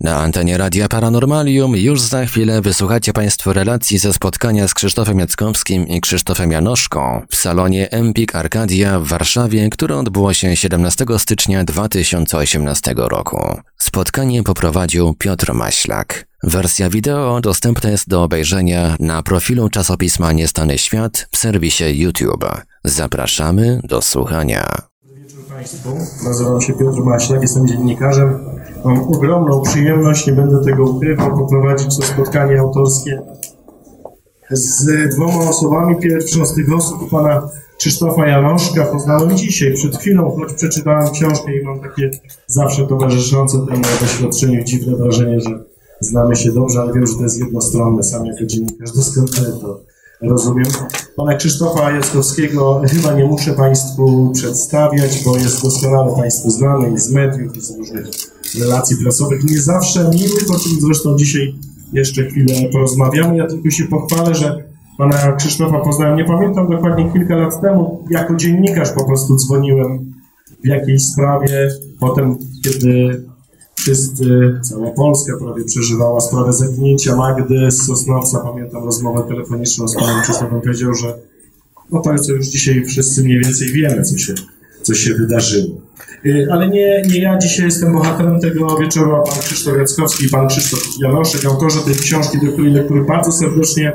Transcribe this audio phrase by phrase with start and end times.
[0.00, 5.88] Na antenie Radia Paranormalium już za chwilę wysłuchacie Państwo relacji ze spotkania z Krzysztofem Jackowskim
[5.88, 12.94] i Krzysztofem Janoszką w salonie Empik Arcadia w Warszawie, które odbyło się 17 stycznia 2018
[12.96, 13.60] roku.
[13.78, 16.26] Spotkanie poprowadził Piotr Maślak.
[16.42, 22.44] Wersja wideo dostępna jest do obejrzenia na profilu czasopisma Niestany Świat w serwisie YouTube.
[22.84, 24.66] Zapraszamy do słuchania.
[25.02, 25.96] Dobry wieczór Państwu.
[26.24, 28.61] Nazywam się Piotr Maślak, jestem dziennikarzem.
[28.84, 33.22] Mam ogromną przyjemność, nie będę tego ukrywał, poprowadzić to spotkanie autorskie
[34.50, 35.96] z dwoma osobami.
[35.96, 37.48] Pierwszą z tych osób, pana
[37.78, 42.10] Krzysztofa Janoszka, poznałem dzisiaj, przed chwilą, choć przeczytałem książkę i mam takie
[42.46, 45.64] zawsze towarzyszące temu doświadczeniu dziwne wrażenie, że
[46.00, 48.02] znamy się dobrze, ale wiem, że to jest jednostronne.
[48.02, 49.80] Sam jako dziennikarz doskonale to
[50.22, 50.66] rozumiem.
[51.16, 57.10] Pana Krzysztofa Jackowskiego chyba nie muszę Państwu przedstawiać, bo jest doskonale Państwu znany i z
[57.10, 58.06] mediów, i z różnych
[58.60, 59.44] relacji prasowych.
[59.44, 61.54] Nie zawsze miły, o czym zresztą dzisiaj
[61.92, 63.36] jeszcze chwilę porozmawiamy.
[63.36, 64.64] Ja tylko się pochwalę, że
[64.98, 68.04] pana Krzysztofa poznałem, nie pamiętam dokładnie, kilka lat temu.
[68.10, 70.14] Jako dziennikarz po prostu dzwoniłem
[70.64, 71.70] w jakiejś sprawie.
[72.00, 73.24] Potem, kiedy
[73.74, 80.22] wszyscy, cała Polska prawie przeżywała sprawę zaginięcia Magdy z Sosnowca, pamiętam rozmowę telefoniczną z panem
[80.22, 81.18] Krzysztofem, powiedział, że
[81.92, 84.34] no to co już dzisiaj wszyscy mniej więcej wiemy, co się,
[84.82, 85.80] co się wydarzyło.
[86.26, 90.48] Y, Ale nie, nie ja dzisiaj jestem bohaterem tego wieczoru, a pan Krzysztof Jackowski pan
[90.48, 92.52] Krzysztof Janoszek, autorzy tej książki, do
[92.84, 93.92] której bardzo serdecznie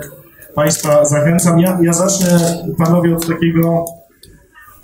[0.55, 1.59] Państwa zachęcam.
[1.59, 2.39] Ja, ja zacznę
[2.77, 3.85] panowie od takiego,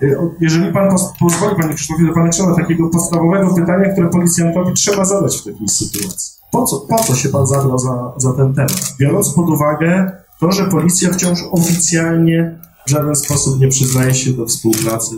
[0.04, 5.06] y, jeżeli pan pozwoli, panie Krzysztofie, to pana trzeba takiego podstawowego pytania, które policjantowi trzeba
[5.06, 6.34] zadać w takiej sytuacji.
[6.52, 8.94] Po co, po co się pan zabrał za, za ten temat?
[9.00, 14.46] Biorąc pod uwagę to, że policja wciąż oficjalnie w żaden sposób nie przyznaje się do
[14.46, 15.16] współpracy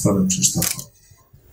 [0.00, 0.80] panem Krzysztofem.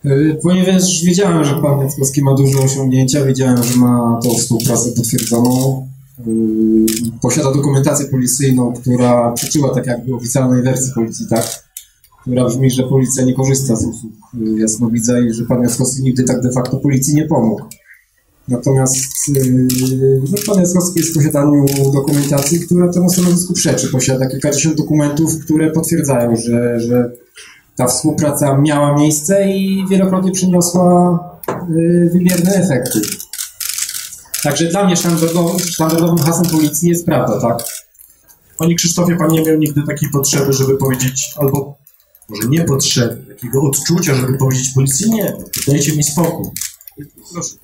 [0.05, 5.87] Y, Ponieważ wiedziałem, że pan Jackowski ma duże osiągnięcia, wiedziałem, że ma tą współpracę potwierdzoną.
[6.27, 6.85] Yy,
[7.21, 11.63] Posiada dokumentację policyjną, która przeczyła tak jakby oficjalnej wersji policji, tak?
[12.21, 16.23] Która brzmi, że policja nie korzysta z usług yy, jasnowidza i że pan Jackowski nigdy
[16.23, 17.63] tak de facto policji nie pomógł.
[18.47, 18.95] Natomiast
[20.31, 23.87] no, pan Jackowski jest w posiadaniu dokumentacji, która temu stanowisku przeczy.
[23.87, 27.11] Posiada kilkadziesiąt dokumentów, które potwierdzają, że, że
[27.79, 31.19] ta współpraca miała miejsce i wielokrotnie przyniosła
[31.69, 33.01] y, wymierne efekty.
[34.43, 37.63] Także dla mnie standardowym, standardowym hasłem policji jest prawda, tak?
[38.57, 41.77] Panie Krzysztofie, pan nie miał nigdy takiej potrzeby, żeby powiedzieć, albo
[42.29, 45.33] może nie potrzeby, takiego odczucia, żeby powiedzieć policji, nie,
[45.67, 46.45] dajcie mi spokój.
[47.33, 47.55] Proszę,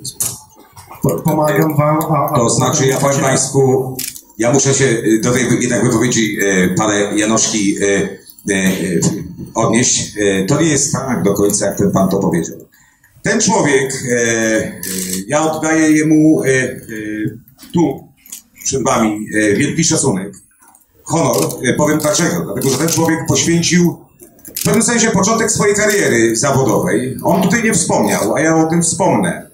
[1.01, 2.29] po- pomagam wam, a...
[2.31, 3.97] a To znaczy, ja powiem Państwu,
[4.37, 7.85] ja muszę się y, do tej jednak wypowiedzi e, pana Janoszki e,
[8.53, 9.24] e,
[9.55, 10.17] odnieść.
[10.17, 12.57] E, To nie jest tak do końca, jak ten pan to powiedział.
[13.23, 14.71] Ten człowiek, e, e,
[15.27, 16.41] ja oddaję jemu
[17.73, 18.07] tu,
[18.63, 19.27] przed wami,
[19.57, 20.33] wielki szacunek,
[21.03, 21.35] honor.
[21.77, 22.43] Powiem dlaczego.
[22.45, 24.05] Dlatego, że ten człowiek poświęcił
[24.55, 27.17] w pewnym sensie początek swojej kariery zawodowej.
[27.23, 29.49] On tutaj nie wspomniał, a ja o tym wspomnę.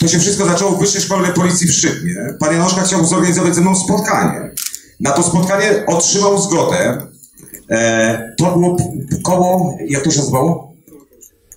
[0.00, 2.34] To się wszystko zaczęło w Wyższej Szkole Policji w Szczytnie.
[2.40, 4.50] Pan Janoszka chciał zorganizować ze mną spotkanie.
[5.00, 7.06] Na to spotkanie otrzymał zgodę.
[7.70, 8.76] E, to
[9.10, 10.72] p- koło, jak to się nazywało?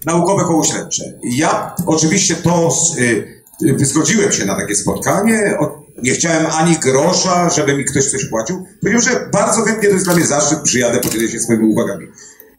[0.06, 1.04] Naukowe koło śledcze.
[1.24, 3.42] Ja oczywiście to y,
[3.82, 5.58] y, zgodziłem się na takie spotkanie.
[6.04, 8.66] Nie chciałem ani grosza, żeby mi ktoś coś płacił.
[8.82, 12.08] Powiedział, że bardzo chętnie to jest dla mnie zaszczyt, przyjadę, podzielę się swoimi uwagami.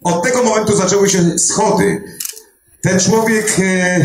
[0.04, 2.02] Od tego momentu zaczęły się schody.
[2.82, 4.02] Ten człowiek e, e,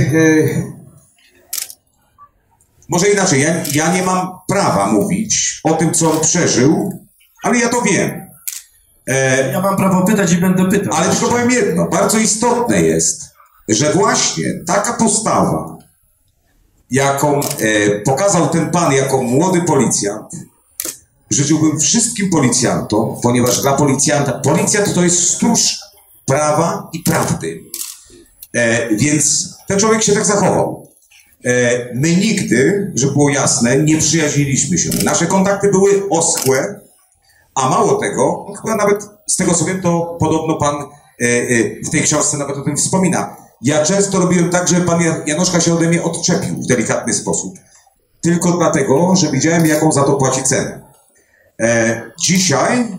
[2.90, 6.92] może inaczej, ja, ja nie mam prawa mówić o tym, co on przeżył,
[7.44, 8.27] ale ja to wiem.
[9.08, 10.94] E, Ja mam prawo pytać i będę pytał.
[10.94, 13.22] ale tylko powiem jedno, bardzo istotne jest,
[13.70, 15.78] że właśnie taka postawa,
[16.92, 20.32] jaką e, pokazał ten pan jako młody policjant,
[21.32, 25.78] życzyłbym wszystkim policjantom, ponieważ dla policjanta, policjant to jest stróż
[26.26, 27.60] prawa i prawdy.
[28.54, 30.88] E, więc ten człowiek się tak zachował.
[31.46, 31.50] E,
[31.96, 34.90] my nigdy, żeby było jasne, nie przyjaźniliśmy się.
[35.04, 36.80] Nasze kontakty były oschłe,
[37.58, 41.46] a mało tego, chyba nawet z tego co wiem, to podobno pan e, e,
[41.86, 43.36] w tej książce nawet o tym wspomina.
[43.62, 47.54] Ja często robiłem tak, że pan Jan- Janoszka się ode mnie odczepił w delikatny sposób.
[48.22, 50.82] Tylko dlatego, że widziałem, jaką za to płaci cenę.
[51.62, 52.98] E, dzisiaj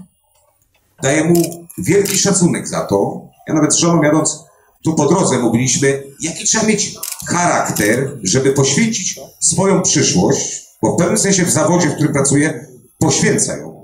[1.03, 1.35] daję mu
[1.79, 3.21] wielki szacunek za to.
[3.49, 4.45] Ja nawet z żoną jadąc
[4.85, 6.95] tu po drodze mówiliśmy, jaki trzeba mieć
[7.29, 12.67] charakter, żeby poświęcić swoją przyszłość, bo w pewnym sensie w zawodzie, w którym pracuję,
[12.99, 13.78] poświęca ją.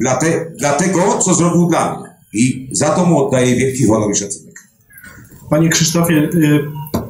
[0.00, 2.10] Dla, te, dla tego, co zrobił dla mnie.
[2.32, 4.60] I za to mu oddaję wielki honor i szacunek.
[5.50, 6.62] Panie Krzysztofie, y,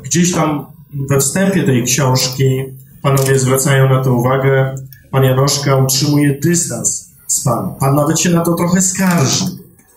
[0.02, 2.64] gdzieś tam we wstępie tej książki
[3.02, 4.75] panowie zwracają na to uwagę.
[5.10, 7.75] Pan Janoszka utrzymuje dystans z panem.
[7.81, 9.44] Pan nawet się na to trochę skarży.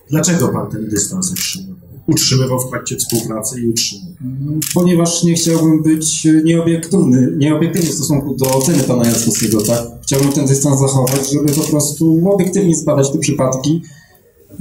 [0.09, 1.82] Dlaczego pan ten dystans utrzymywał?
[2.07, 4.13] Utrzymywał w trakcie współpracy i utrzymywał.
[4.73, 9.83] Ponieważ nie chciałbym być nieobiektywny, nieobiektywny w stosunku do oceny pana Jackowskiego, tak?
[10.03, 13.81] Chciałbym ten dystans zachować, żeby po prostu obiektywnie zbadać te przypadki.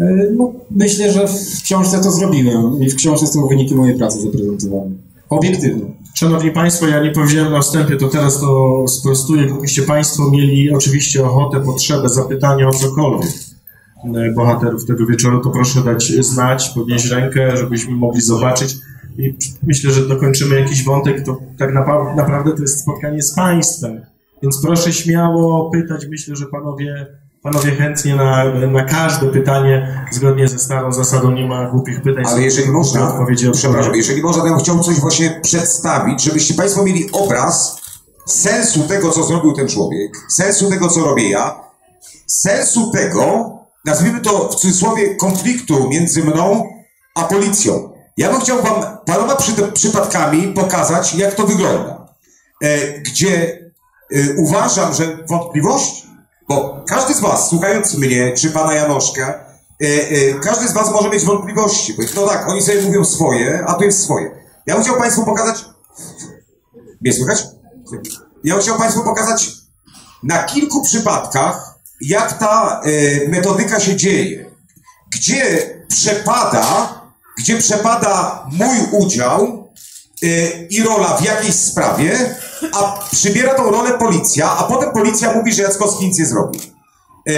[0.00, 0.04] E,
[0.36, 4.90] No, myślę, że w książce to zrobiłem i w książce są wyniki mojej pracy zaprezentowane.
[5.28, 5.84] Obiektywnie.
[6.14, 9.46] Szanowni Państwo, ja nie powiedziałem na wstępie, to teraz to sprostuję.
[9.46, 13.51] Gdybyście Państwo mieli oczywiście ochotę, potrzebę, zapytania o cokolwiek e,
[14.34, 18.76] bohaterów tego wieczoru, to proszę dać znać, podnieść rękę, żebyśmy mogli zobaczyć.
[19.18, 21.24] I myślę, że dokończymy jakiś wątek.
[21.24, 21.72] To tak
[22.16, 24.00] naprawdę to jest spotkanie z Państwem.
[24.42, 26.06] Więc proszę śmiało pytać.
[26.10, 27.06] Myślę, że Panowie,
[27.42, 32.24] panowie chętnie na, na każde pytanie, zgodnie ze starą zasadą, nie ma głupich pytań.
[32.26, 36.54] Ale jeżeli można, odpowiedzi przepraszam, jeżeli można, to ja bym chciał coś właśnie przedstawić, żebyście
[36.54, 37.82] Państwo mieli obraz
[38.26, 41.60] sensu tego, co zrobił ten człowiek, sensu tego, co robię ja,
[42.26, 43.50] sensu tego,
[43.84, 46.68] nazwijmy to w cudzysłowie, konfliktu między mną
[47.14, 47.92] a policją.
[48.16, 52.06] Ja bym chciał Wam paroma przy, przypadkami pokazać, jak to wygląda.
[52.62, 53.58] E, gdzie
[54.10, 56.06] e, uważam, że wątpliwości,
[56.48, 59.44] bo każdy z Was, słuchając mnie, czy Pana Janoszka,
[59.82, 61.94] e, e, każdy z Was może mieć wątpliwości.
[61.94, 64.30] Bo, no tak, oni sobie mówią swoje, a to jest swoje.
[64.66, 65.64] Ja bym chciał Państwu pokazać.
[67.00, 67.46] Mnie słychać?
[68.44, 69.50] Ja bym chciał Państwu pokazać
[70.22, 71.71] na kilku przypadkach,
[72.02, 74.50] jak ta e, metodyka się dzieje.
[75.14, 76.94] Gdzie przepada,
[77.38, 79.68] gdzie przepada mój udział
[80.22, 80.26] e,
[80.66, 82.34] i rola w jakiejś sprawie,
[82.72, 86.60] a przybiera tą rolę policja, a potem policja mówi, że Jackowski nic nie zrobił.
[87.28, 87.32] E,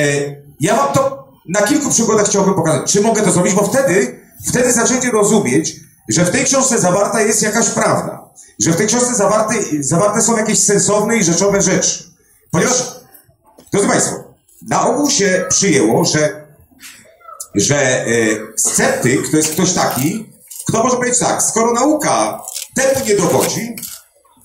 [0.60, 2.92] ja wam to na kilku przykładach chciałbym pokazać.
[2.92, 3.54] Czy mogę to zrobić?
[3.54, 5.76] Bo wtedy, wtedy zaczniecie rozumieć,
[6.08, 8.24] że w tej książce zawarta jest jakaś prawda.
[8.60, 12.04] Że w tej książce zawarte, zawarte są jakieś sensowne i rzeczowe rzeczy.
[12.50, 12.94] Ponieważ,
[13.72, 14.23] drodzy Państwo,
[14.70, 16.46] na ogół się przyjęło, że,
[17.54, 18.06] że e,
[18.56, 20.32] sceptyk to jest ktoś taki,
[20.68, 22.42] kto może powiedzieć tak, skoro nauka
[22.76, 23.76] temu nie dowodzi,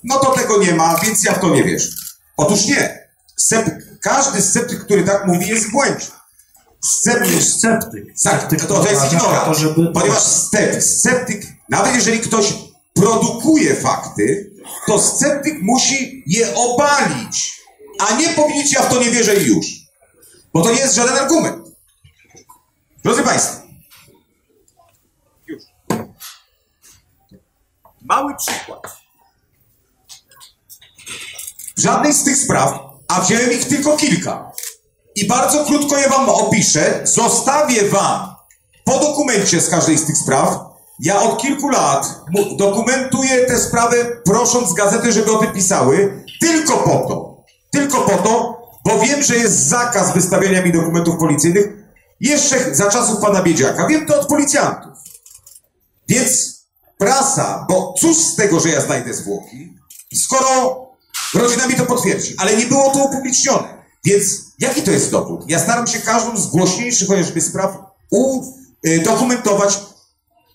[0.04, 1.90] no to tego nie ma, więc ja w to nie wierzę.
[2.38, 3.10] Otóż nie.
[3.38, 6.06] Sceptyk, każdy sceptyk, który tak mówi, jest w błędzie.
[6.86, 7.44] Sceptyk,
[8.16, 8.60] Sceptyk.
[8.60, 9.02] tak, to, to jest
[9.60, 12.54] żeby- Ponieważ sceptyk, sceptyk, nawet jeżeli ktoś
[12.94, 14.52] produkuje fakty,
[14.88, 17.62] to sceptyk musi je obalić,
[18.00, 19.66] a nie powiedzieć, ja w to nie wierzę i już.
[20.54, 21.68] Bo to nie jest żaden argument.
[23.04, 23.62] Drodzy Państwo,
[25.48, 25.64] już.
[28.02, 28.98] Mały przykład.
[31.78, 34.52] W żadnej z tych spraw, a wziąłem ich tylko kilka,
[35.16, 37.02] i bardzo krótko je wam opiszę.
[37.04, 38.36] Zostawię wam
[38.86, 40.60] po dokumencie z każdej z tych spraw.
[41.00, 42.22] Ja od kilku lat
[42.58, 48.59] dokumentuję tę sprawę, prosząc gazety, żeby o tym pisały, tylko po to, tylko po to,
[48.90, 51.68] bo wiem, że jest zakaz wystawiania mi dokumentów policyjnych
[52.20, 53.88] jeszcze za czasów pana Biedziaka.
[53.88, 54.92] Wiem to od policjantów.
[56.10, 56.60] Więc
[56.98, 59.74] prasa, bo cóż z tego, że ja znajdę zwłoki,
[60.16, 60.86] skoro
[61.34, 63.80] rodzina mi to potwierdzi, ale nie było to upublicznione.
[64.06, 64.24] Więc
[64.60, 65.44] jaki to jest dowód?
[65.48, 67.78] Ja staram się każdą z głośniejszych chociażby spraw
[68.12, 69.80] udokumentować,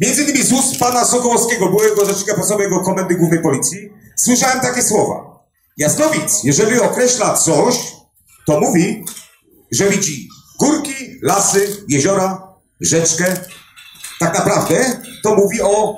[0.00, 5.44] między innymi z ust pana Sokołowskiego, byłego rzecznika prasowego Komendy Głównej Policji, słyszałem takie słowa.
[5.76, 7.76] Jasnowic, jeżeli określa coś,
[8.46, 9.04] to mówi,
[9.72, 10.28] że widzi
[10.60, 13.36] górki, lasy, jeziora, rzeczkę.
[14.20, 15.96] Tak naprawdę to mówi o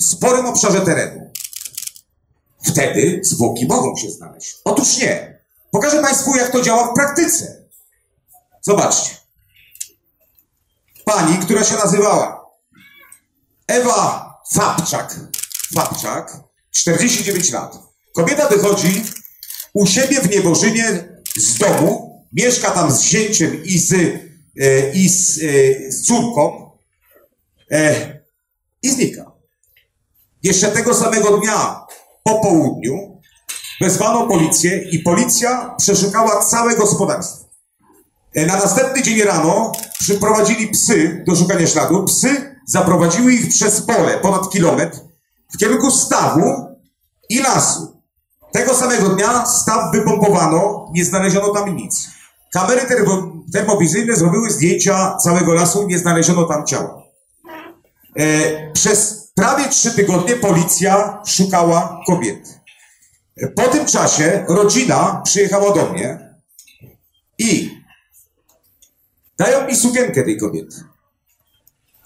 [0.00, 1.29] sporym obszarze terenu.
[2.64, 4.56] Wtedy zwłoki mogą się znaleźć.
[4.64, 5.40] Otóż nie.
[5.70, 7.64] Pokażę Państwu, jak to działa w praktyce.
[8.62, 9.16] Zobaczcie.
[11.04, 12.50] Pani, która się nazywała
[13.66, 15.20] Ewa Fabczak.
[15.74, 16.36] Fabczak,
[16.70, 17.78] 49 lat.
[18.14, 19.04] Kobieta wychodzi
[19.72, 25.38] u siebie w Niebożynie z domu, mieszka tam z zięciem i z, e, i z,
[25.38, 26.70] e, z córką.
[27.70, 28.20] E,
[28.82, 29.32] i znika.
[30.42, 31.86] Jeszcze tego samego dnia
[32.22, 33.20] po południu
[33.80, 37.44] wezwano policję i policja przeszukała całe gospodarstwo.
[38.34, 42.04] E, Na następny dzień rano przyprowadzili psy do szukania śladu.
[42.04, 44.98] Psy zaprowadziły ich przez pole ponad kilometr
[45.54, 46.66] w kierunku stawu
[47.28, 48.02] i lasu.
[48.52, 52.08] Tego samego dnia staw wypompowano, nie znaleziono tam nic.
[52.52, 57.02] Kamery termo, termowizyjne zrobiły zdjęcia całego lasu, nie znaleziono tam ciała.
[58.16, 62.60] E, przez prawie trzy tygodnie policja szukała kobiety.
[63.56, 66.34] Po tym czasie rodzina przyjechała do mnie
[67.38, 67.70] i
[69.38, 70.76] dają mi sukienkę tej kobiety.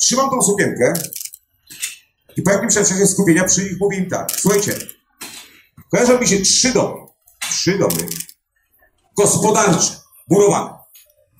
[0.00, 0.92] Trzymam tą sukienkę
[2.36, 4.78] i po jakimś czasie skupienia przy nich mówię im tak, słuchajcie,
[5.90, 7.06] kojarzą mi się trzy domy,
[7.50, 8.08] trzy domy
[9.16, 9.96] gospodarcze,
[10.28, 10.70] murowane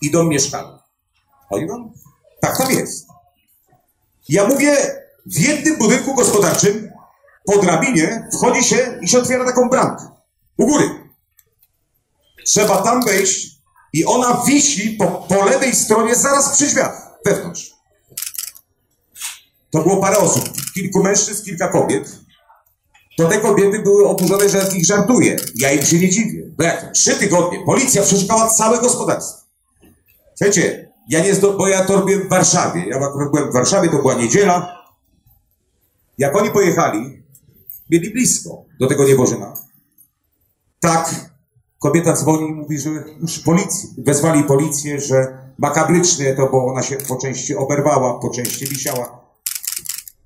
[0.01, 0.79] i dom mieszkalny.
[1.51, 1.93] Oni mówią,
[2.41, 3.07] tak tam jest.
[4.29, 6.91] Ja mówię, w jednym budynku gospodarczym
[7.45, 10.09] po drabinie wchodzi się i się otwiera taką bramkę.
[10.59, 10.91] U góry.
[12.47, 13.55] Trzeba tam wejść
[13.93, 17.75] i ona wisi po, po lewej stronie zaraz przy drzwiach, wewnątrz.
[19.71, 22.19] To było parę osób, kilku mężczyzn, kilka kobiet.
[23.19, 25.37] To te kobiety były oburzone, że z nich żartuje.
[25.55, 26.43] Ja im się nie dziwię.
[26.57, 26.93] Bo jak?
[26.93, 27.59] Trzy tygodnie.
[27.67, 29.45] Policja przeszukała całe gospodarstwo.
[30.35, 31.53] Słuchajcie, ja nie zdo...
[31.53, 32.87] bo ja to robiłem w Warszawie.
[32.89, 34.74] Ja akurat byłem w Warszawie, to była niedziela.
[36.19, 37.23] Jak oni pojechali,
[37.91, 39.55] mieli blisko do tego Niewożyna.
[40.81, 41.31] Tak,
[41.79, 42.91] kobieta dzwoni i mówi, że
[43.21, 48.67] już policji, wezwali policję, że makabryczne to, bo ona się po części oberwała, po części
[48.67, 49.21] wisiała,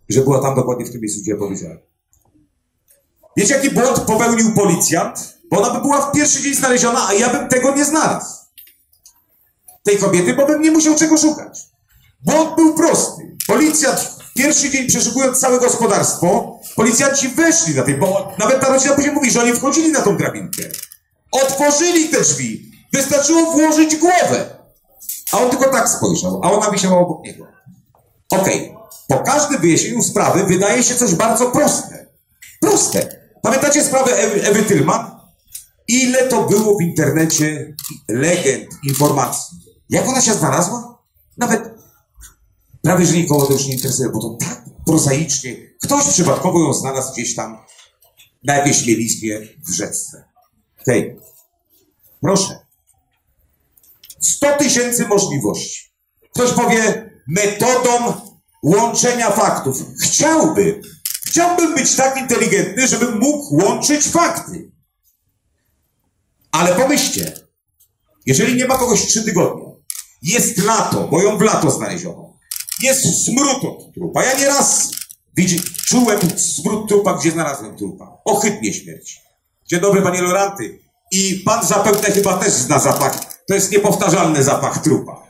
[0.08, 1.78] że była tam dokładnie w tym miejscu, gdzie ja powiedziałem.
[3.36, 5.38] Wiecie, jaki błąd popełnił policjant?
[5.50, 8.38] Bo ona by była w pierwszy dzień znaleziona, a ja bym tego nie znalazł.
[9.82, 11.68] Tej kobiety, bo bym nie musiał czego szukać.
[12.24, 13.37] Błąd był prosty.
[13.48, 19.14] Policjant pierwszy dzień przeszukując całe gospodarstwo, policjanci weszli na tej, bo nawet ta rodzina później
[19.14, 20.62] mówi, że oni wchodzili na tą drabinkę.
[21.32, 22.72] Otworzyli te drzwi.
[22.92, 24.58] Wystarczyło włożyć głowę.
[25.32, 27.46] A on tylko tak spojrzał, a ona wisiała obok niego.
[28.30, 28.74] Okej,
[29.08, 32.06] po każdym wyjaśnieniu sprawy wydaje się coś bardzo proste.
[32.60, 33.20] Proste.
[33.42, 35.10] Pamiętacie sprawę Ewy, Ewy Tylman?
[35.88, 37.74] Ile to było w internecie
[38.08, 39.58] legend, informacji.
[39.90, 40.98] Jak ona się znalazła?
[41.36, 41.67] Nawet
[42.88, 45.56] prawie, że nikogo to już nie interesuje, bo to tak prozaicznie.
[45.82, 47.58] Ktoś przypadkowo ją znalazł gdzieś tam
[48.44, 50.24] na jakiejś mieliźnie w rzece.
[50.86, 51.16] Hej,
[52.20, 52.66] proszę.
[54.20, 55.92] 100 tysięcy możliwości.
[56.34, 58.14] Ktoś powie metodą
[58.62, 59.84] łączenia faktów.
[60.02, 60.82] Chciałbym,
[61.26, 64.70] chciałbym być tak inteligentny, żebym mógł łączyć fakty.
[66.52, 67.32] Ale pomyślcie,
[68.26, 69.74] jeżeli nie ma kogoś trzy tygodnie,
[70.22, 72.27] jest lato, bo ją w lato znaleziono,
[72.82, 74.24] jest smród od trupa.
[74.24, 74.90] Ja nieraz
[75.86, 78.18] czułem smród trupa, gdzie znalazłem trupa.
[78.24, 79.20] Ohydnie śmierć.
[79.66, 80.78] Dzień dobry, panie Loranty.
[81.12, 83.38] I pan zapewne chyba też zna zapach.
[83.48, 85.22] To jest niepowtarzalny zapach trupa.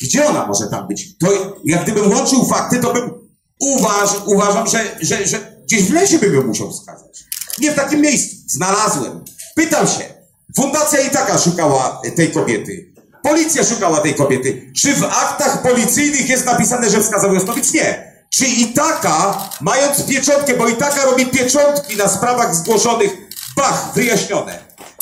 [0.00, 1.18] Gdzie ona może tam być?
[1.18, 3.10] To jak gdybym łączył fakty, to bym
[3.58, 7.24] uważ, uważam, że, że, że gdzieś w lesie bym ją musiał wskazać.
[7.58, 8.36] Nie w takim miejscu.
[8.46, 9.24] Znalazłem.
[9.56, 10.14] Pytam się.
[10.56, 12.93] Fundacja i taka szukała tej kobiety.
[13.24, 14.72] Policja szukała tej kobiety.
[14.76, 17.72] Czy w aktach policyjnych jest napisane, że wskazał Jasnowic?
[17.72, 18.14] Nie.
[18.30, 23.16] Czy i taka, mając pieczątkę, bo i taka robi pieczątki na sprawach zgłoszonych,
[23.56, 24.58] bach, wyjaśnione.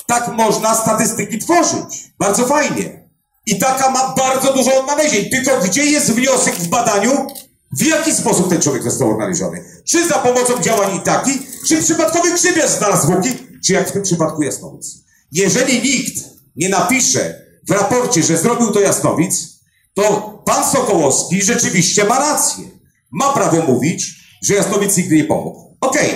[0.06, 2.12] Tak można statystyki tworzyć.
[2.18, 3.08] Bardzo fajnie.
[3.46, 5.30] I taka ma bardzo dużo odnalezień.
[5.30, 7.26] Tylko gdzie jest wniosek w badaniu?
[7.72, 9.64] W jaki sposób ten człowiek został odnaleziony?
[9.84, 13.28] Czy za pomocą działań i taki, czy przypadkowy grzybiarz znalazł zwłoki,
[13.66, 14.86] czy jak w tym przypadku Jasnowic?
[15.32, 16.24] Jeżeli nikt
[16.56, 19.60] nie napisze w raporcie, że zrobił to Jasnowic,
[19.94, 22.64] to pan Sokołowski rzeczywiście ma rację.
[23.10, 25.76] Ma prawo mówić, że Jasnowic nigdy nie pomógł.
[25.80, 26.10] Okej,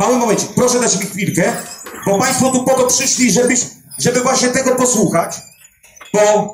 [0.00, 1.56] mały momencik, proszę dać mi chwilkę,
[2.06, 3.60] bo państwo tu po to przyszli, żebyś,
[3.98, 5.36] żeby właśnie tego posłuchać,
[6.14, 6.52] bo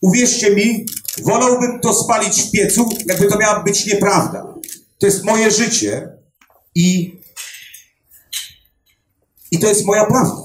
[0.00, 0.86] uwierzcie mi,
[1.22, 4.54] wolałbym to spalić w piecu, jakby to miała być nieprawda.
[4.98, 6.08] To jest moje życie
[6.74, 7.18] i,
[9.50, 10.43] i to jest moja prawda.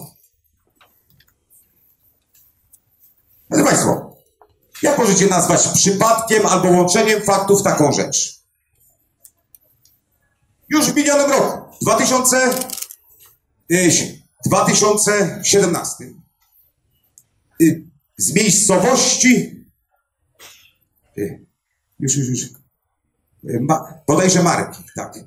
[3.50, 4.15] Drodzy Państwo,
[4.82, 8.39] jak możecie nazwać przypadkiem albo łączeniem faktów taką rzecz?
[10.70, 12.50] Już w minionym roku, 2000,
[13.72, 16.13] y, 2017,
[17.62, 17.84] y,
[18.18, 19.65] z miejscowości,
[21.18, 21.46] y,
[22.00, 22.50] już, już, już, y,
[23.62, 25.20] ma, bodajże Marki, tak.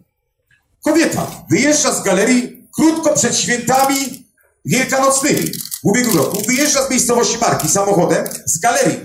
[0.84, 4.26] Kobieta wyjeżdża z galerii krótko przed świętami
[4.64, 5.50] wielkanocnymi
[5.82, 6.42] w ubiegłym roku.
[6.46, 8.98] Wyjeżdża z miejscowości Marki samochodem z galerii.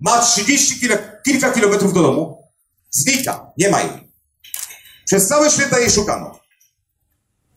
[0.00, 2.42] Ma 30 kilo, kilka kilometrów do domu.
[2.90, 4.12] Znika, nie ma jej.
[5.04, 6.40] Przez całe święta jej szukano.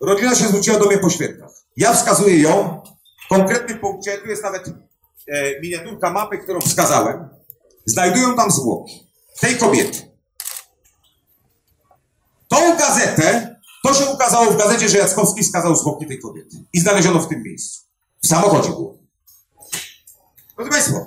[0.01, 1.49] Rodzina się zwróciła do mnie po świętach.
[1.77, 2.81] Ja wskazuję ją
[3.25, 4.67] w konkretnym punkcie, tu jest nawet
[5.27, 7.29] e, miniaturka mapy, którą wskazałem.
[7.85, 9.07] Znajdują tam zwłoki
[9.39, 10.11] tej kobiety.
[12.47, 16.57] Tą gazetę, to się ukazało w gazecie, że Jackowski skazał zwłoki tej kobiety.
[16.73, 17.82] I znaleziono w tym miejscu.
[18.23, 18.97] W samochodzie było.
[20.55, 20.99] Proszę Państwa,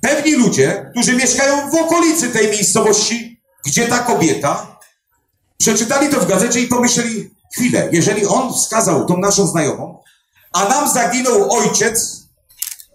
[0.00, 4.78] pewni ludzie, którzy mieszkają w okolicy tej miejscowości, gdzie ta kobieta,
[5.58, 10.02] przeczytali to w gazecie i pomyśleli, chwilę, jeżeli on wskazał tą naszą znajomą,
[10.52, 12.22] a nam zaginął ojciec,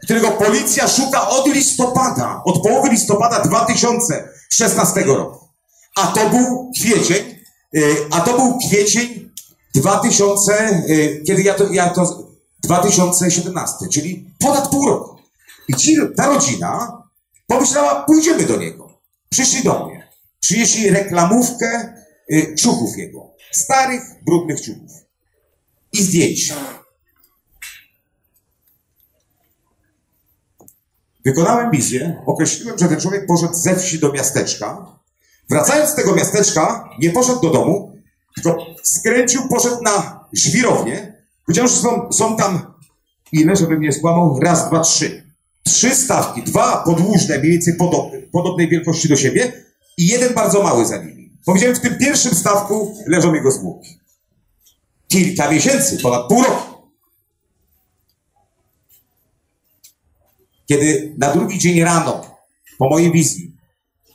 [0.03, 5.47] którego policja szuka od listopada, od połowy listopada 2016 roku.
[5.95, 7.35] A to był kwiecień,
[7.75, 9.31] y, a to był kwiecień
[9.75, 12.32] 2000, y, kiedy ja to, ja to
[12.63, 15.17] 2017, czyli ponad pół roku.
[15.67, 17.03] I ci, ta rodzina
[17.47, 18.99] pomyślała, pójdziemy do niego.
[19.29, 20.07] Przyszli do mnie.
[20.39, 21.95] Przynieśli reklamówkę
[22.31, 23.29] y, ciuchów jego.
[23.51, 24.91] Starych, brudnych ciuchów.
[25.93, 26.55] I zdjęcia.
[31.25, 34.85] Wykonałem wizję, określiłem, że ten człowiek poszedł ze wsi do miasteczka.
[35.49, 37.97] Wracając z tego miasteczka, nie poszedł do domu,
[38.35, 41.12] tylko skręcił, poszedł na żwirownię.
[41.47, 42.73] Że są, są tam
[43.31, 44.39] ile, żeby mnie skłamał?
[44.39, 45.23] Raz, dwa, trzy.
[45.63, 49.53] Trzy stawki, dwa podłużne, mniej więcej podobne, podobnej wielkości do siebie
[49.97, 51.31] i jeden bardzo mały za nimi.
[51.45, 53.99] Powiedziałem, w tym pierwszym stawku leżą jego zwłoki.
[55.07, 56.73] Kilka miesięcy, ponad pół roku.
[60.65, 62.25] Kiedy na drugi dzień rano,
[62.77, 63.55] po mojej wizji,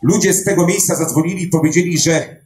[0.02, 2.37] ludzie z tego miejsca zadzwonili i powiedzieli, że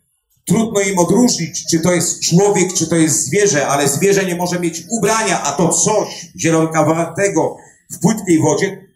[0.45, 4.61] trudno im odróżnić, czy to jest człowiek, czy to jest zwierzę, ale zwierzę nie może
[4.61, 7.57] mieć ubrania, a to coś zielonkawatego
[7.91, 8.89] w płytkiej wodzie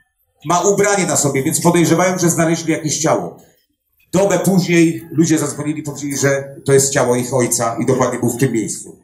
[0.45, 3.37] ma ubranie na sobie, więc podejrzewają, że znaleźli jakieś ciało.
[4.13, 8.37] Dobę później ludzie zadzwonili powiedzieli, że to jest ciało ich ojca i dokładnie był w
[8.37, 8.99] tym miejscu.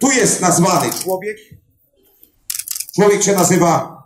[0.00, 1.36] Tu jest nazwany człowiek.
[2.94, 4.02] Człowiek się nazywa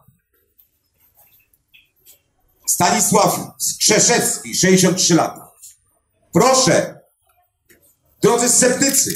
[2.67, 5.53] Stanisław Skrzeszewski, 63 lata.
[6.33, 6.96] Proszę,
[8.27, 9.11] drodzy sceptycy,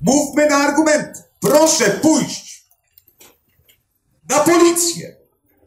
[0.00, 1.24] mówmy na argument.
[1.40, 2.66] Proszę pójść
[4.28, 5.16] na policję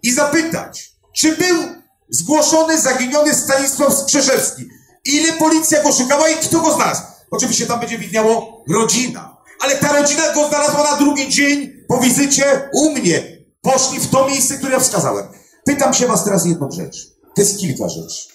[0.03, 1.63] i zapytać, czy był
[2.09, 4.63] zgłoszony zaginiony Stanisław Skrzeszewski.
[5.05, 7.01] Ile policja go szukała i kto go znalazł?
[7.31, 9.37] Oczywiście tam będzie widniało rodzina.
[9.59, 13.37] Ale ta rodzina go znalazła na drugi dzień po wizycie u mnie.
[13.61, 15.27] Poszli w to miejsce, które ja wskazałem.
[15.65, 17.07] Pytam się was teraz jedną rzecz.
[17.35, 18.27] To jest kilka rzeczy.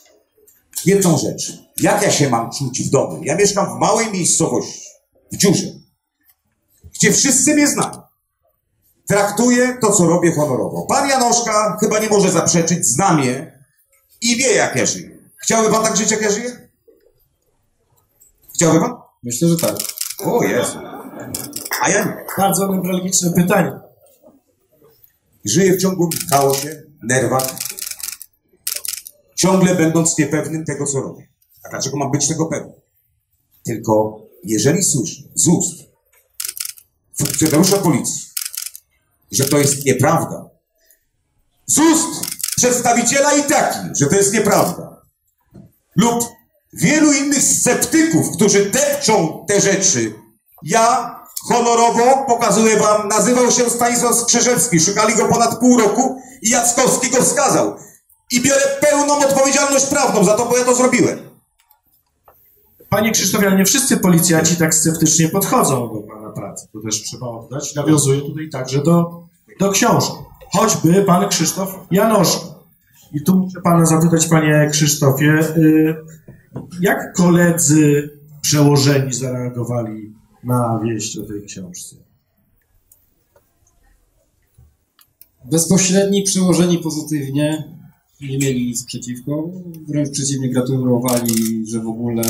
[0.85, 1.68] Jedną rzecz.
[1.81, 3.21] Jak ja się mam czuć w domu?
[3.25, 4.83] Ja mieszkam w małej miejscowości,
[5.33, 5.67] w dziurze,
[6.95, 8.03] gdzie wszyscy mnie znają.
[9.09, 10.87] Traktuję to, co robię honorowo.
[10.89, 13.65] Pan Janoszka chyba nie może zaprzeczyć, zna mnie
[14.21, 15.19] i wie, jak ja żyję.
[15.37, 16.69] Chciałby pan tak żyć, jak ja żyję?
[18.55, 18.95] Chciałby pan?
[19.23, 19.77] Myślę, że tak.
[20.25, 20.79] O Jezu.
[21.83, 22.25] A ja nie.
[22.39, 23.73] Bardzo newralgiczne pytanie.
[25.45, 27.47] Żyję w ciągłym chaosie, nerwach,
[29.37, 31.29] ciągle będąc niepewnym tego, co robię.
[31.69, 32.73] A dlaczego mam być tego pewny?
[33.65, 35.75] Tylko jeżeli słyszę z ust
[37.19, 38.23] funkcjonariusza policji,
[39.31, 40.51] że to jest nieprawda,
[41.67, 42.27] z ust
[42.57, 45.03] przedstawiciela i taki, że to jest nieprawda,
[45.97, 46.25] lub
[46.73, 50.15] wielu innych sceptyków, którzy depczą te rzeczy,
[50.63, 51.15] ja
[51.49, 57.23] honorowo pokazuję wam, nazywał się Stanisław Skrzyżewski, szukali go ponad pół roku i Jackowski go
[57.23, 57.77] wskazał.
[58.33, 61.28] I biorę pełną odpowiedzialność prawną za to, bo ja to zrobiłem.
[62.89, 66.69] Panie Krzysztofie, nie wszyscy policjanci tak sceptycznie podchodzą do Pana pracy.
[66.73, 67.75] To też trzeba oddać.
[67.75, 69.23] Nawiązuję tutaj także do,
[69.61, 70.15] do książek.
[70.53, 72.65] Choćby Pan Krzysztof Janoszko.
[73.13, 75.97] I tu muszę Pana zapytać, Panie Krzysztofie, y,
[76.81, 81.97] jak koledzy przełożeni zareagowali na wieść o tej książce?
[85.51, 87.65] Bezpośredni przełożeni pozytywnie
[88.21, 89.51] nie mieli nic przeciwko.
[89.89, 92.23] Wręcz przeciwnie, gratulowali, że w ogóle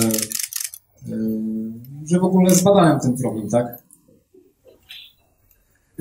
[2.07, 3.67] że w ogóle zbadałem ten problem, tak?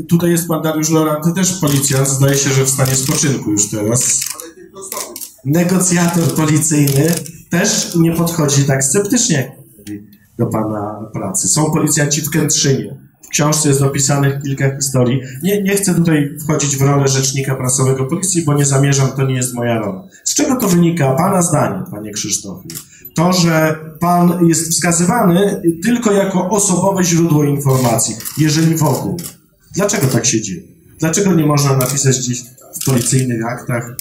[0.10, 4.19] Tutaj jest Pan Dariusz Loranty, też policjant, zdaje się, że w stanie spoczynku już teraz.
[5.45, 7.13] Negocjator policyjny
[7.49, 9.55] też nie podchodzi tak sceptycznie
[10.38, 11.47] do Pana pracy.
[11.47, 12.97] Są policjanci w Kętrzynie.
[13.21, 15.21] W książce jest opisanych kilka historii.
[15.43, 19.36] Nie, nie chcę tutaj wchodzić w rolę rzecznika prasowego policji, bo nie zamierzam, to nie
[19.36, 20.03] jest moja rola.
[20.23, 22.69] Z czego to wynika, Pana zdanie, Panie Krzysztofie?
[23.17, 29.15] To, że Pan jest wskazywany tylko jako osobowe źródło informacji, jeżeli w ogóle.
[29.75, 30.62] Dlaczego tak się dzieje?
[30.99, 32.43] Dlaczego nie można napisać gdzieś
[32.82, 33.95] w policyjnych aktach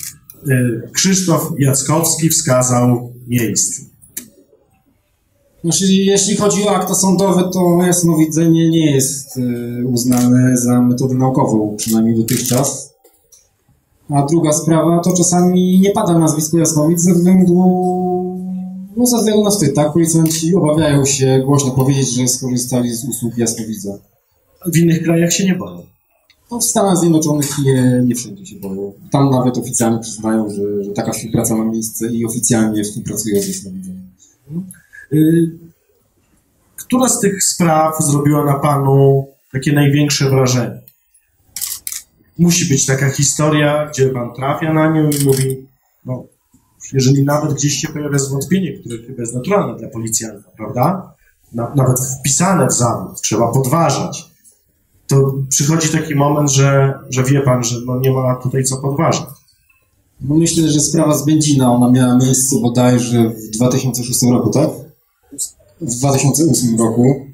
[0.48, 3.82] y, Krzysztof Jackowski wskazał miejsce?
[5.64, 11.76] Znaczy, jeśli chodzi o akta sądowe, to jasnowidzenie nie jest y, uznane za metodę naukową,
[11.78, 12.94] przynajmniej dotychczas.
[14.10, 18.15] A druga sprawa, to czasami nie pada nazwisko jasnowidz ze względu,
[18.96, 19.92] no ze względu na wstyd, tak?
[19.92, 23.98] Policjanci obawiają się głośno powiedzieć, że skorzystali z usług jasnowidza.
[24.66, 25.86] W innych krajach się nie boją.
[26.50, 28.92] No, w Stanach Zjednoczonych nie, nie wszędzie się boją.
[29.10, 34.10] Tam nawet oficjalnie przyznają, że, że taka współpraca ma miejsce i oficjalnie współpracują z jasnowidzem.
[35.12, 35.50] Y,
[36.76, 40.80] Która z tych spraw zrobiła na panu takie największe wrażenie?
[42.38, 45.66] Musi być taka historia, gdzie pan trafia na nią i mówi,
[46.04, 46.24] no,
[46.92, 51.14] jeżeli nawet gdzieś się pojawia zwątpienie, które chyba jest naturalne dla policjanta, prawda?
[51.52, 54.30] Na, nawet wpisane w zawód, trzeba podważać.
[55.06, 59.26] To przychodzi taki moment, że, że wie pan, że no nie ma tutaj co podważać.
[60.20, 64.70] No myślę, że sprawa z Będzina, ona miała miejsce bodajże w 2006 roku, tak?
[65.80, 67.26] W 2008 roku,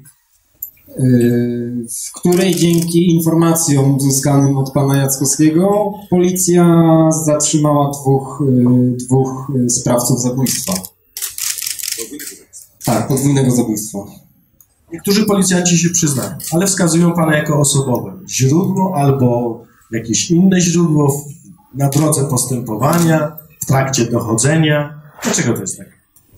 [2.07, 6.85] w której dzięki informacjom uzyskanym od pana Jackowskiego policja
[7.25, 10.73] zatrzymała dwóch, yy, dwóch yy, sprawców zabójstwa.
[12.85, 13.99] Tak, podwójnego zabójstwa.
[14.93, 19.59] Niektórzy policjanci się przyznają, ale wskazują pana jako osobowe źródło albo
[19.91, 21.25] jakieś inne źródło
[21.73, 25.01] na drodze postępowania, w trakcie dochodzenia.
[25.23, 25.92] Dlaczego to jest tak?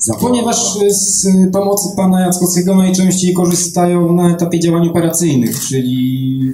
[0.06, 0.30] Zawodowe?
[0.30, 6.52] Ponieważ z pomocy pana Jackowskiego najczęściej korzystają na etapie działań operacyjnych, czyli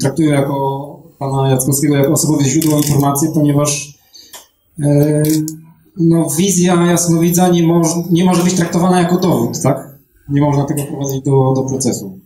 [0.00, 3.98] traktują jako pana Jackowskiego jako osobowe źródło informacji, ponieważ
[4.82, 5.22] e,
[5.96, 9.90] no, wizja jasnowidza nie, moż, nie może być traktowana jako dowód, tak?
[10.28, 12.18] Nie można tego prowadzić do, do procesu.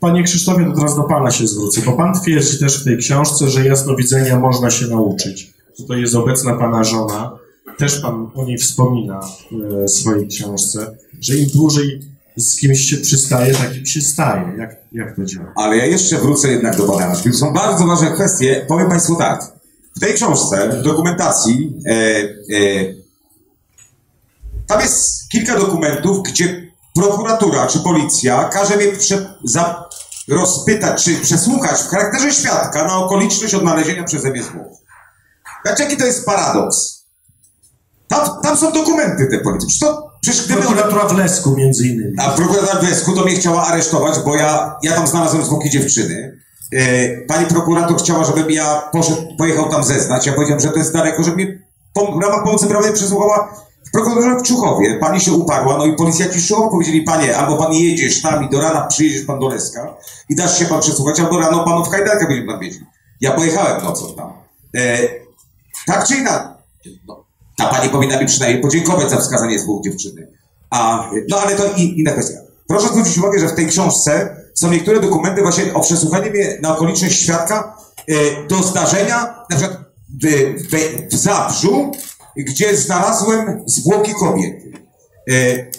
[0.00, 3.48] Panie Krzysztofie, to teraz do pana się zwrócę, bo pan twierdzi też w tej książce,
[3.48, 5.54] że jasnowidzenia można się nauczyć.
[5.76, 7.37] Tutaj jest obecna pana żona,
[7.78, 12.00] też pan o niej wspomina e, w swojej książce, że im dłużej
[12.36, 14.56] z kimś się przystaje, takim się staje.
[14.58, 15.52] Jak, jak to działa?
[15.56, 17.16] Ale ja jeszcze wrócę jednak do badania.
[17.16, 18.64] To są bardzo ważne kwestie.
[18.68, 19.52] Powiem Państwu tak.
[19.96, 22.94] W tej książce, w dokumentacji, e, e,
[24.66, 29.88] tam jest kilka dokumentów, gdzie prokuratura czy policja każe mnie prze, za,
[30.28, 34.68] rozpytać czy przesłuchać w charakterze świadka na okoliczność odnalezienia przeze mnie zwłok.
[35.66, 36.97] Znaczy, jaki to jest paradoks?
[38.08, 39.80] Tam, tam są dokumenty te policji.
[39.80, 42.14] To, przecież gdyby Prokuratura w Lesku między innymi.
[42.18, 46.38] a prokurator w Esku to mnie chciała aresztować, bo ja, ja tam znalazłem zwłoki dziewczyny.
[46.72, 50.26] E, pani prokurator chciała, żebym ja poszedł, pojechał tam zeznać.
[50.26, 51.68] Ja powiedziałem, że to jest daleko, żeby mnie
[52.18, 53.54] w ramach pomocy prawnej przesłuchała
[53.88, 54.98] w prokuraturze w Czuchowie.
[55.00, 58.60] Pani się uparła, no i policjanci Czuchowa powiedzieli, panie, albo pan jedziesz tam i do
[58.60, 59.96] rana przyjedziesz pan do Leska
[60.28, 62.80] i dasz się pan przesłuchać, albo rano panu w kajdankę będziemy tam wiedzieć.
[63.20, 64.32] Ja pojechałem nocą tam.
[64.76, 64.98] E,
[65.86, 66.48] tak czy inaczej.
[67.08, 67.17] No,
[67.58, 70.28] ta pani powinna mi przynajmniej podziękować za wskazanie zwłok dziewczyny.
[70.70, 72.38] A, no ale to i, inna kwestia.
[72.66, 76.76] Proszę zwrócić uwagę, że w tej książce są niektóre dokumenty właśnie o przesłuchaniu mnie na
[76.76, 77.76] okoliczność świadka
[78.08, 79.80] e, do zdarzenia, na przykład
[80.22, 80.26] w,
[80.70, 81.92] w, w Zabrzu,
[82.36, 84.72] gdzie znalazłem zwłoki kobiety.
[85.30, 85.32] E,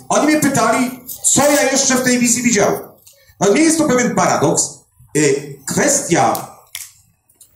[0.09, 1.01] oni mnie pytali,
[1.33, 2.79] co ja jeszcze w tej wizji widziałem.
[3.39, 4.63] No nie jest to pewien paradoks.
[5.15, 5.19] E,
[5.65, 6.47] kwestia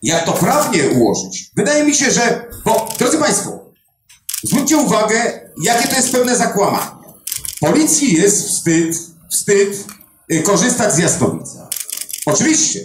[0.03, 1.51] jak to prawnie ułożyć?
[1.55, 3.53] Wydaje mi się, że, bo, drodzy Państwo,
[4.43, 7.03] zwróćcie uwagę, jakie to jest pewne zakłamanie.
[7.60, 8.97] Policji jest wstyd,
[9.32, 9.86] wstyd
[10.32, 11.69] y, korzystać z jasnowidza.
[12.25, 12.79] Oczywiście,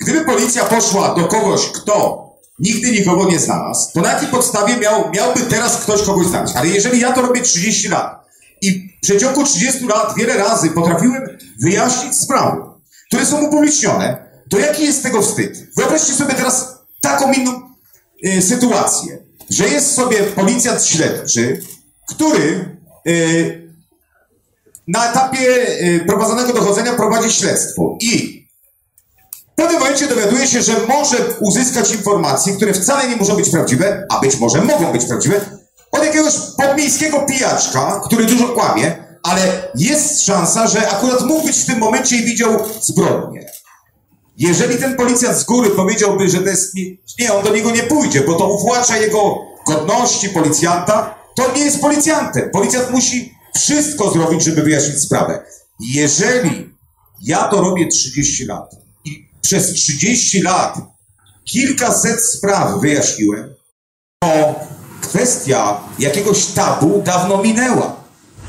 [0.00, 2.22] gdyby policja poszła do kogoś, kto
[2.58, 6.56] nigdy nikogo nie znalazł, to na jakiej podstawie miał, miałby teraz ktoś kogoś znaleźć?
[6.56, 8.26] Ale jeżeli ja to robię 30 lat
[8.60, 11.22] i w przeciągu 30 lat wiele razy potrafiłem
[11.60, 12.62] wyjaśnić sprawy,
[13.06, 15.74] które są upublicznione, to jaki jest tego wstyd?
[15.76, 17.70] Wyobraźcie sobie teraz taką inną
[18.26, 19.18] y, sytuację,
[19.52, 21.62] że jest sobie policjant śledczy,
[22.08, 22.76] który
[23.08, 23.72] y,
[24.88, 25.48] na etapie
[25.82, 28.42] y, prowadzonego dochodzenia prowadzi śledztwo i
[29.52, 34.06] w pewnym momencie dowiaduje się, że może uzyskać informacje, które wcale nie muszą być prawdziwe,
[34.10, 35.40] a być może mogą być prawdziwe,
[35.92, 41.66] od jakiegoś podmiejskiego pijaczka, który dużo kłamie, ale jest szansa, że akurat mógł być w
[41.66, 43.46] tym momencie i widział zbrodnię.
[44.36, 46.74] Jeżeli ten policjant z góry powiedziałby, że to jest.
[47.18, 51.80] Nie, on do niego nie pójdzie, bo to uwłacza jego godności policjanta, to nie jest
[51.80, 52.50] policjantem.
[52.50, 55.44] Policjant musi wszystko zrobić, żeby wyjaśnić sprawę.
[55.80, 56.70] Jeżeli
[57.22, 60.78] ja to robię 30 lat i przez 30 lat
[61.44, 63.54] kilkaset spraw wyjaśniłem,
[64.22, 64.54] to
[65.00, 68.01] kwestia jakiegoś tabu dawno minęła.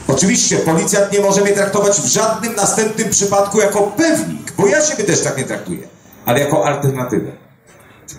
[0.07, 5.03] Oczywiście policjant nie może mnie traktować w żadnym następnym przypadku jako pewnik, bo ja siebie
[5.03, 5.87] też tak nie traktuję,
[6.25, 7.31] ale jako alternatywę.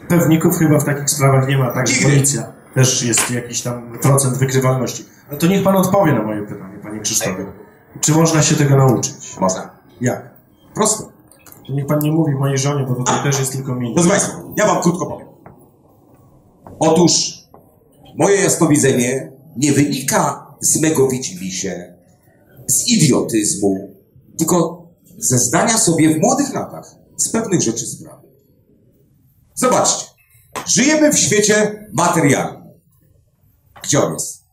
[0.08, 1.86] Pewników chyba w takich sprawach nie ma, tak?
[1.86, 2.08] że Nigdy.
[2.10, 5.04] Policja też jest jakiś tam procent wykrywalności.
[5.28, 7.46] Ale to niech pan odpowie na moje pytanie, panie Krzysztofie.
[8.00, 9.14] Czy można się tego nauczyć?
[9.40, 9.70] Można.
[10.00, 10.30] Jak?
[10.74, 11.08] Prosto.
[11.66, 13.94] To niech pan nie mówi mojej żonie, bo tutaj też jest tylko minut.
[13.94, 15.28] Proszę Państwa, ja Wam krótko powiem.
[16.78, 17.12] Otóż
[18.18, 21.94] moje jasnowidzenie nie wynika z mego widzimisię,
[22.68, 23.94] z idiotyzmu,
[24.38, 24.88] tylko
[25.18, 28.28] ze zdania sobie w młodych latach z pewnych rzeczy sprawy.
[29.54, 30.06] Zobaczcie,
[30.66, 32.62] żyjemy w świecie materialnym.
[33.82, 34.44] Gdzie on jest?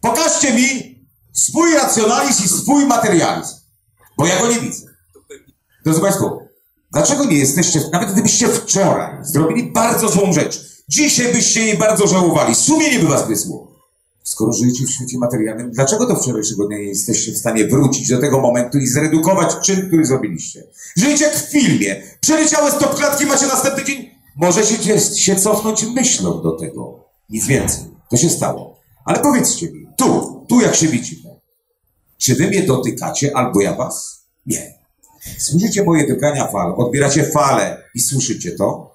[0.00, 0.94] Pokażcie mi
[1.32, 3.54] swój racjonalizm i swój materializm,
[4.18, 4.86] bo ja go nie widzę.
[5.84, 6.38] Drodzy Państwo,
[6.92, 12.54] dlaczego nie jesteście, nawet gdybyście wczoraj zrobili bardzo złą rzecz, dzisiaj byście jej bardzo żałowali,
[12.54, 13.73] sumienie by was wysło.
[14.24, 18.20] Skoro żyjecie w świecie materialnym, dlaczego do wczorajszego dnia nie jesteście w stanie wrócić do
[18.20, 20.64] tego momentu i zredukować czyn, który zrobiliście?
[20.96, 22.02] Żyjecie jak w filmie.
[22.20, 24.10] Przeleciałe stop klatki, macie następny dzień.
[24.36, 27.04] Możecie się cofnąć myślą do tego.
[27.30, 27.84] Nic więcej.
[28.10, 28.80] To się stało.
[29.04, 31.40] Ale powiedzcie mi, tu, tu jak się widzimy,
[32.18, 34.24] czy wy mnie dotykacie albo ja was?
[34.46, 34.74] Nie.
[35.38, 38.93] Słyszycie moje dotykania fal, odbieracie fale i słyszycie to.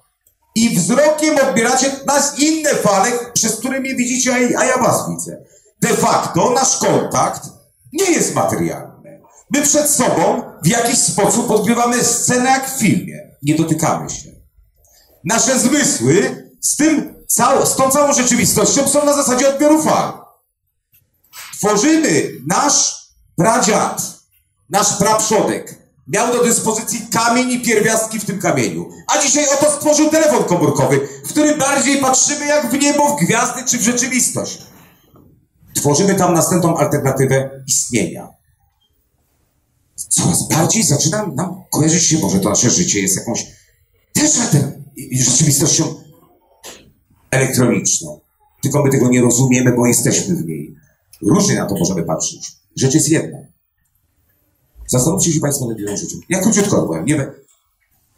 [0.54, 5.44] I wzrokiem odbieracie nas inne fale, przez które mnie widzicie, a, ja was widzę.
[5.80, 7.42] De facto nasz kontakt
[7.92, 9.22] nie jest materialny.
[9.50, 13.30] My przed sobą w jakiś sposób odgrywamy scenę jak w filmie.
[13.42, 14.30] Nie dotykamy się.
[15.24, 17.24] Nasze zmysły z, tym,
[17.64, 20.12] z tą całą rzeczywistością są na zasadzie odbioru fal.
[21.58, 24.02] Tworzymy nasz pradziad,
[24.70, 25.79] nasz praprzodek
[26.12, 28.90] miał do dyspozycji kamień i pierwiastki w tym kamieniu.
[29.06, 33.64] A dzisiaj oto stworzył telefon komórkowy, w który bardziej patrzymy jak w niebo, w gwiazdy
[33.64, 34.62] czy w rzeczywistość.
[35.76, 38.28] Tworzymy tam następną alternatywę istnienia.
[40.08, 43.46] Coraz bardziej zaczyna nam kojarzyć się, może to nasze życie jest jakąś
[44.12, 44.32] też
[45.12, 45.94] rzeczywistością
[47.30, 48.20] elektroniczną.
[48.62, 50.74] Tylko my tego nie rozumiemy, bo jesteśmy w niej.
[51.22, 52.52] Różnie na to możemy patrzeć.
[52.76, 53.38] Rzecz jest jedna.
[54.90, 56.16] Zastanówcie się Państwo nad jedną rzeczą.
[56.28, 57.04] Ja króciutko powiem.
[57.04, 57.32] Nie wiem.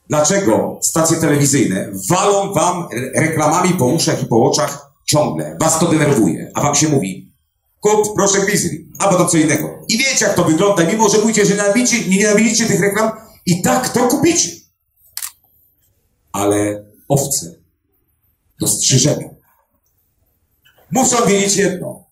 [0.09, 5.57] Dlaczego stacje telewizyjne walą Wam re- reklamami po uszach i po oczach ciągle?
[5.61, 7.33] Was to denerwuje, a Wam się mówi
[7.81, 9.79] kup proszę Grizzly, albo to co innego.
[9.89, 13.11] I wiecie jak to wygląda, mimo że mówicie, że nienawidzicie, nie nienawidzicie tych reklam,
[13.47, 14.51] i tak to kupicie.
[16.33, 17.55] Ale owce
[18.61, 19.29] dostrzeżenia
[20.91, 22.05] muszą wiedzieć jedno,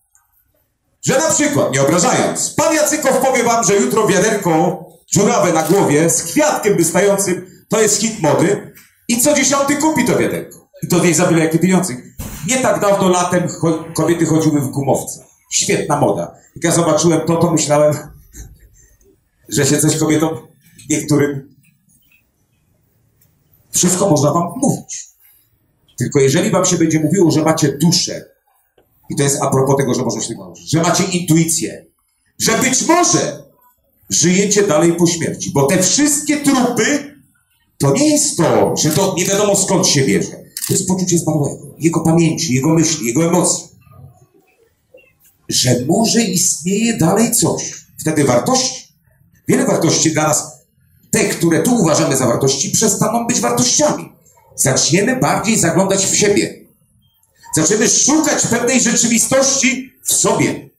[1.05, 4.83] że na przykład, nie obrażając, pan Jacykow powie wam, że jutro wiaderko
[5.13, 8.73] dziurawe na głowie z kwiatkiem wystającym to jest hit mody
[9.07, 10.69] i co dziesiąty kupi to wiaderko.
[10.83, 11.93] I to nie za byle jakie pieniądze.
[12.47, 15.25] Nie tak dawno latem cho- kobiety chodziły w gumowce.
[15.51, 16.35] Świetna moda.
[16.55, 17.93] Jak ja zobaczyłem to, to myślałem,
[19.55, 20.47] że się coś kobietom
[20.89, 21.55] niektórym
[23.71, 25.07] wszystko można wam mówić.
[25.97, 28.25] Tylko jeżeli wam się będzie mówiło, że macie duszę,
[29.11, 31.85] i to jest a propos tego, że można się tego że macie intuicję,
[32.39, 33.43] że być może
[34.09, 37.15] żyjecie dalej po śmierci, bo te wszystkie trupy
[37.77, 40.31] to nie jest to, że to nie wiadomo skąd się bierze.
[40.67, 43.67] To jest poczucie zmarłego, jego pamięci, jego myśli, jego emocji.
[45.49, 47.85] Że może istnieje dalej coś.
[47.99, 48.87] Wtedy wartości,
[49.47, 50.43] wiele wartości dla nas,
[51.11, 54.11] te, które tu uważamy za wartości, przestaną być wartościami.
[54.55, 56.60] Zaczniemy bardziej zaglądać w siebie.
[57.55, 60.69] Zaczniemy szukać pewnej rzeczywistości w sobie.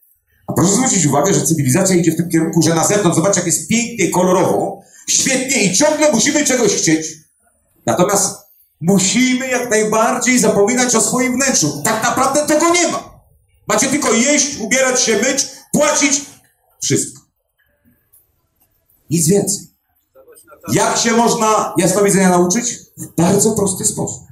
[0.46, 3.46] A proszę zwrócić uwagę, że cywilizacja idzie w tym kierunku, że na zewnątrz, zobacz jak
[3.46, 7.06] jest pięknie, kolorowo, świetnie i ciągle musimy czegoś chcieć.
[7.86, 8.38] Natomiast
[8.80, 11.82] musimy jak najbardziej zapominać o swoim wnętrzu.
[11.84, 13.12] Tak naprawdę tego nie ma.
[13.66, 16.22] Macie tylko jeść, ubierać się, myć, płacić.
[16.82, 17.22] Wszystko.
[19.10, 19.66] Nic więcej.
[20.72, 22.78] Jak się można jasnowidzenia nauczyć?
[22.96, 24.22] W bardzo prosty sposób.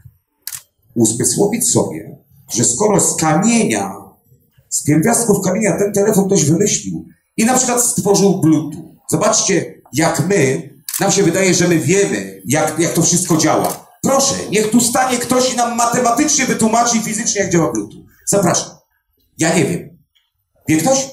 [0.95, 2.10] Uzmysłowić sobie,
[2.55, 3.95] że skoro z kamienia,
[4.69, 8.97] z pierwiastków kamienia ten telefon ktoś wymyślił i na przykład stworzył Bluetooth.
[9.11, 13.87] Zobaczcie, jak my, nam się wydaje, że my wiemy, jak, jak to wszystko działa.
[14.03, 18.05] Proszę, niech tu stanie ktoś i nam matematycznie wytłumaczy fizycznie, jak działa Bluetooth.
[18.27, 18.71] Zapraszam.
[19.39, 19.99] Ja nie wiem.
[20.69, 21.11] Wie ktoś?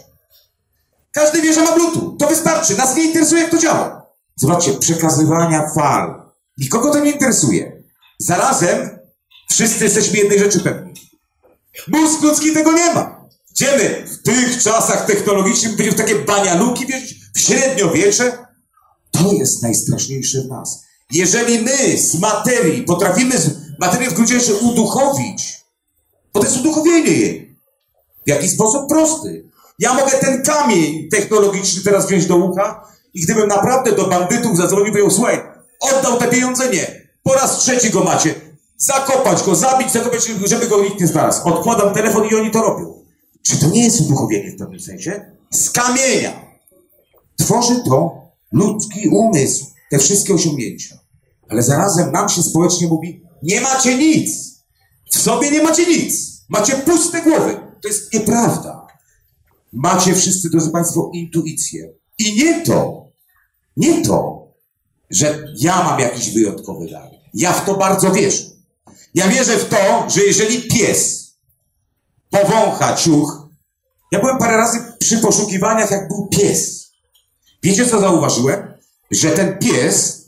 [1.12, 2.17] Każdy wie, że ma Bluetooth.
[2.19, 2.78] To wystarczy.
[2.78, 4.06] Nas nie interesuje, jak to działa.
[4.36, 6.32] Zobaczcie, przekazywania fal.
[6.58, 7.84] Nikogo to nie interesuje.
[8.19, 9.00] Zarazem
[9.50, 10.93] wszyscy jesteśmy jednej rzeczy pewni.
[11.88, 13.28] Mózg ludzki tego nie ma.
[13.52, 17.16] Gdzie my w tych czasach technologicznych będziemy w takie banialuki wierzyć?
[17.36, 18.38] W średniowiecze?
[19.12, 20.84] To jest najstraszniejsze w nas.
[21.12, 25.58] Jeżeli my z materii potrafimy z materię w gruncie rzeczy uduchowić,
[26.34, 27.58] bo to jest uduchowienie jej.
[28.26, 28.90] W jaki sposób?
[28.90, 29.46] Prosty.
[29.80, 34.86] Ja mogę ten kamień technologiczny teraz wziąć do ucha i gdybym naprawdę do bandytów zadzwonił
[34.86, 35.40] powiedział, słuchaj,
[35.80, 36.70] oddał te pieniądze?
[36.70, 37.10] Nie.
[37.24, 38.36] Po raz trzeci go macie.
[38.78, 41.48] Zakopać go, zabić, zakopać, żeby go nikt nie znalazł.
[41.48, 43.04] Odkładam telefon i oni to robią.
[43.42, 45.32] Czy to nie jest uduchowienie w pewnym sensie?
[45.52, 46.48] Z kamienia.
[47.38, 50.98] tworzy to ludzki umysł, te wszystkie osiągnięcia.
[51.50, 54.58] Ale zarazem nam się społecznie mówi, nie macie nic.
[55.12, 56.42] W sobie nie macie nic.
[56.50, 57.60] Macie puste głowy.
[57.82, 58.88] To jest nieprawda.
[59.74, 61.94] Macie wszyscy, drodzy Państwo, intuicję.
[62.20, 63.08] I nie to,
[63.78, 64.48] nie to,
[65.10, 67.10] że ja mam jakiś wyjątkowy dar.
[67.34, 68.57] Ja w to bardzo wierzę.
[69.15, 71.28] Ja wierzę w to, że jeżeli pies
[72.30, 73.48] powącha ciuch,
[74.12, 76.91] ja byłem parę razy przy poszukiwaniach, jak był pies.
[77.63, 78.74] Wiecie, co zauważyłem?
[79.12, 80.26] Że ten pies,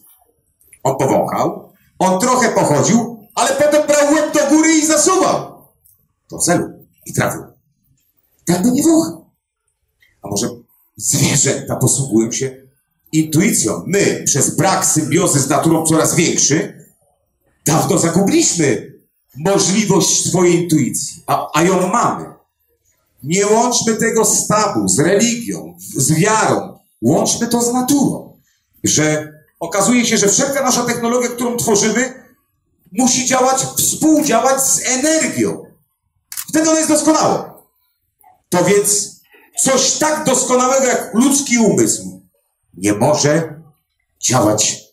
[0.84, 5.64] on powąchał, on trochę pochodził, ale potem brał łeb do góry i zasuwał.
[6.32, 6.66] Do celu.
[7.06, 7.42] I trafił.
[8.46, 9.30] Tak by nie wąchał.
[10.22, 10.50] A może
[10.98, 12.68] zwierzęta posługują się
[13.12, 13.84] intuicją.
[13.88, 16.79] My, przez brak symbiozy z naturą coraz większy,
[17.66, 18.94] dawno zagubiliśmy
[19.38, 22.26] możliwość swojej intuicji, a, a ją mamy.
[23.24, 26.80] Nie łączmy tego z tabu, z religią, z wiarą.
[27.02, 28.38] Łączmy to z naturą.
[28.84, 32.24] Że okazuje się, że wszelka nasza technologia, którą tworzymy,
[32.92, 35.66] musi działać, współdziałać z energią.
[36.50, 37.64] Wtedy ona jest doskonała.
[38.50, 39.20] To więc
[39.60, 42.22] coś tak doskonałego jak ludzki umysł
[42.74, 43.62] nie może
[44.20, 44.84] działać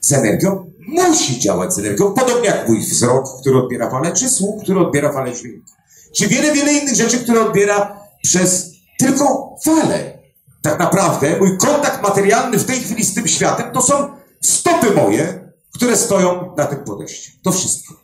[0.00, 4.62] z energią, musi działać z energią, podobnie jak mój wzrok, który odbiera falę, czy słuch,
[4.62, 5.70] który odbiera falę dźwięku.
[6.16, 10.18] Czy wiele, wiele innych rzeczy, które odbiera przez tylko falę.
[10.62, 15.52] Tak naprawdę mój kontakt materialny w tej chwili z tym światem to są stopy moje,
[15.74, 17.32] które stoją na tym podejściu.
[17.42, 17.94] To wszystko.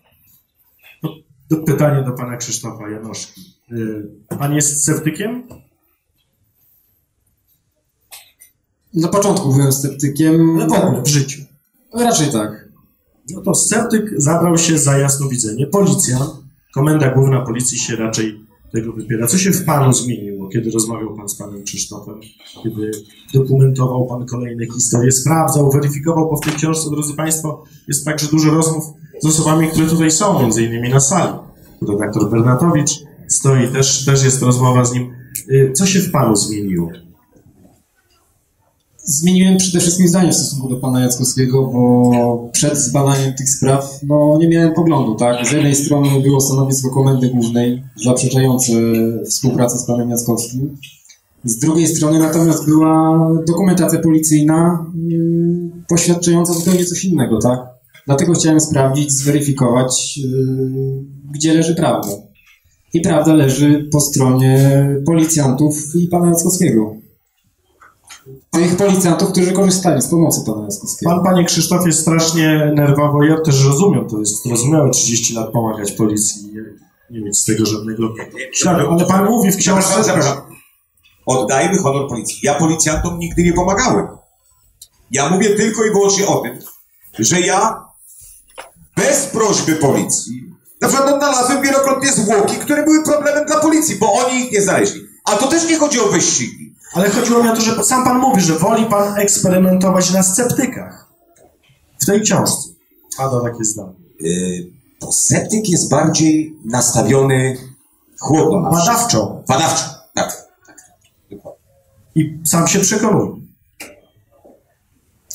[1.51, 3.41] To pytanie do pana Krzysztofa Janoszki.
[3.73, 5.49] Y, Pan jest sceptykiem?
[8.95, 10.57] Na początku byłem sceptykiem.
[10.69, 11.43] No w życiu.
[11.95, 12.70] Raczej tak.
[13.35, 15.67] No to sceptyk zabrał się za jasnowidzenie.
[15.67, 16.19] Policja,
[16.75, 18.41] komenda główna policji się raczej
[18.73, 19.27] tego wybiera.
[19.27, 22.21] Co się w panu zmieniło, kiedy rozmawiał pan z panem Krzysztofem,
[22.63, 22.91] kiedy
[23.35, 28.51] dokumentował pan kolejne historie, sprawdzał, weryfikował, bo w tej książce, drodzy państwo, jest także dużo
[28.51, 28.85] rozmów
[29.23, 31.33] z osobami, które tutaj są, między innymi na sali.
[31.89, 32.91] Redaktor Bernatowicz
[33.29, 35.13] stoi, też, też jest rozmowa z nim.
[35.51, 36.91] Y, Co się w panu zmieniło?
[39.11, 44.39] Zmieniłem przede wszystkim zdanie w stosunku do pana Jackowskiego, bo przed zbadaniem tych spraw no,
[44.41, 45.47] nie miałem poglądu, tak?
[45.47, 48.73] Z jednej strony było stanowisko Komendy Głównej zaprzeczające
[49.29, 50.77] współpracy z panem Jackowskim,
[51.45, 57.61] z drugiej strony natomiast była dokumentacja policyjna yy, poświadczająca zupełnie coś innego, tak?
[58.07, 62.09] Dlatego chciałem sprawdzić, zweryfikować, yy, gdzie leży prawda.
[62.95, 67.00] I prawda leży po stronie policjantów i pana Jackowskiego.
[68.51, 71.11] Tych policjantów, którzy korzystali z pomocy pana Jaskowskiego.
[71.11, 76.47] Pan, panie Krzysztofie, strasznie nerwowo, ja też rozumiem, to jest zrozumiałe 30 lat pomagać policji,
[76.47, 76.63] nie,
[77.11, 78.03] nie mieć z tego żadnego
[78.53, 79.91] śladu, ale pan mówi w książce...
[79.91, 80.51] Przepraszam, przepraszam.
[81.27, 82.39] Oddajmy honor policji.
[82.43, 84.07] Ja policjantom nigdy nie pomagałem.
[85.11, 86.59] Ja mówię tylko i wyłącznie o tym,
[87.19, 87.85] że ja
[88.97, 94.41] bez prośby policji, na przykład odnalazłem wielokrotnie zwłoki, które były problemem dla policji, bo oni
[94.41, 95.01] ich nie znaleźli.
[95.25, 96.70] A to też nie chodzi o wyścigi.
[96.93, 101.07] Ale chodziło mi o to, że sam pan mówi, że woli pan eksperymentować na sceptykach.
[101.99, 102.69] W tej książce.
[103.17, 103.93] Pada takie zdanie.
[104.21, 107.57] Yy, bo sceptyk jest bardziej nastawiony
[108.19, 108.71] chłodno na.
[108.71, 109.43] Badawczo.
[109.49, 110.37] Badawczo, tak.
[110.67, 110.77] tak.
[111.31, 111.61] Dokładnie.
[112.15, 113.41] I sam się przekonuje.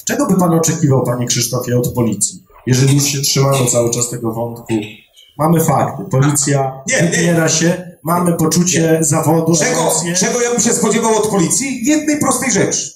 [0.06, 2.44] Czego by pan oczekiwał, panie Krzysztofie, od policji?
[2.68, 4.74] Jeżeli już się trzymamy cały czas tego wątku.
[5.38, 6.04] Mamy fakty.
[6.12, 7.10] Policja Nie, nie.
[7.10, 11.86] wybiera się, mamy poczucie zawodu, Czego, czego ja bym się spodziewał od policji?
[11.86, 12.92] Jednej prostej rzeczy.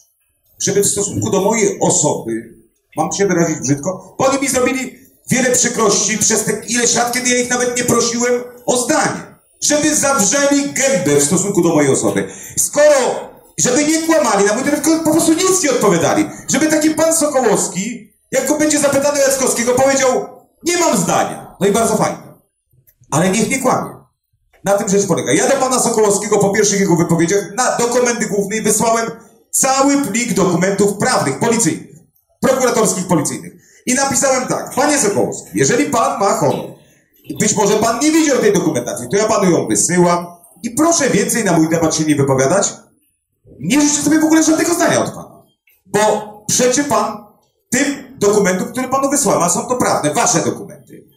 [0.60, 2.54] Żeby w stosunku do mojej osoby,
[2.98, 5.00] mam się wyrazić brzydko, bo oni mi zrobili
[5.32, 9.40] wiele przykrości przez te ileś lat, kiedy ja ich nawet nie prosiłem o zdanie.
[9.62, 12.30] Żeby zawrzeli gębę w stosunku do mojej osoby.
[12.58, 16.30] Skoro, żeby nie kłamali na mój temat, tylko po prostu nic nie odpowiadali.
[16.48, 20.28] Żeby taki pan Sokołowski, jak go będzie zapytany o Jackowskiego, powiedział,
[20.64, 21.56] nie mam zdania.
[21.60, 22.24] No i bardzo fajnie.
[23.12, 23.99] Ale niech nie kłamie.
[24.64, 25.34] Na tym rzecz polega.
[25.34, 29.12] Ja do pana Sokołowskiego po pierwszych jego wypowiedziach na, do komendy głównej wysłałem
[29.52, 31.96] cały plik dokumentów prawnych, policyjnych,
[32.42, 33.54] prokuratorskich, policyjnych.
[33.86, 36.66] I napisałem tak, panie Sokołowski, jeżeli pan ma honor,
[37.40, 40.28] być może pan nie widział tej dokumentacji, to ja panu ją wysyłam
[40.64, 42.74] i proszę więcej na mój temat się nie wypowiadać.
[43.60, 45.44] Nie życzę sobie w ogóle żadnego zdania od pana.
[45.86, 46.00] Bo
[46.48, 47.26] przeczy pan
[47.70, 51.08] tym dokumentów, które panu wysłałem, a są to prawne, wasze dokumenty.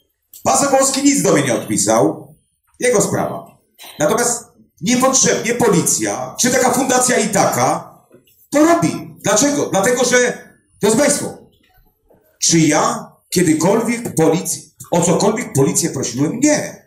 [0.45, 2.22] Pan Sokołowski nic do mnie nie odpisał.
[2.83, 3.59] Jego sprawa.
[3.99, 4.45] Natomiast
[4.81, 7.99] niepotrzebnie policja, czy taka fundacja i taka,
[8.51, 9.15] to robi.
[9.25, 9.67] Dlaczego?
[9.67, 10.49] Dlatego, że,
[10.81, 11.39] drodzy Państwo,
[12.39, 16.41] czy ja kiedykolwiek policji, o cokolwiek policję prosiłem?
[16.41, 16.87] Nie.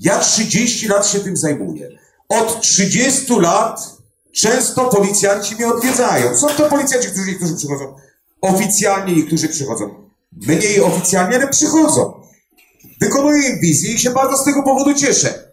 [0.00, 1.88] Ja 30 lat się tym zajmuję.
[2.28, 3.98] Od 30 lat
[4.32, 6.36] Często policjanci mnie odwiedzają.
[6.36, 7.96] Są to policjanci, którzy niektórzy przychodzą
[8.40, 12.17] oficjalnie, niektórzy przychodzą mniej oficjalnie, ale przychodzą.
[13.00, 15.52] Wykonuję wizję i się bardzo z tego powodu cieszę.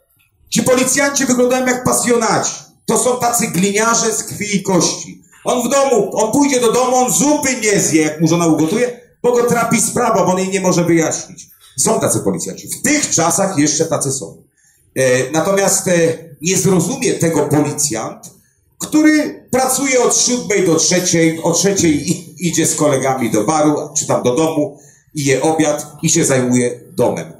[0.49, 2.53] Ci policjanci wyglądają jak pasjonaci.
[2.85, 5.23] To są tacy gliniarze z krwi i kości.
[5.45, 8.99] On w domu, on pójdzie do domu, on zupy nie zje, jak mu żona ugotuje,
[9.23, 11.47] bo go trapi sprawa, bo on jej nie może wyjaśnić.
[11.77, 12.67] Są tacy policjanci.
[12.67, 14.43] W tych czasach jeszcze tacy są.
[14.95, 15.93] E, natomiast e,
[16.41, 18.31] nie zrozumie tego policjant,
[18.77, 24.23] który pracuje od siódmej do trzeciej, o trzeciej idzie z kolegami do baru, czy tam
[24.23, 24.79] do domu
[25.15, 27.33] i je obiad i się zajmuje domem.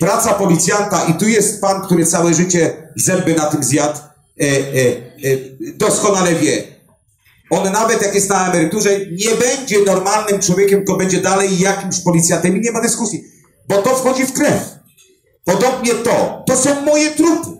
[0.00, 4.48] Praca policjanta, i tu jest pan, który całe życie zęby na tym zjadł, e, e,
[4.48, 6.62] e, doskonale wie.
[7.50, 12.56] On nawet jak jest na emeryturze, nie będzie normalnym człowiekiem, tylko będzie dalej jakimś policjantem
[12.56, 13.24] i nie ma dyskusji,
[13.68, 14.78] bo to wchodzi w krew.
[15.44, 16.44] Podobnie to.
[16.46, 17.50] To są moje trupy.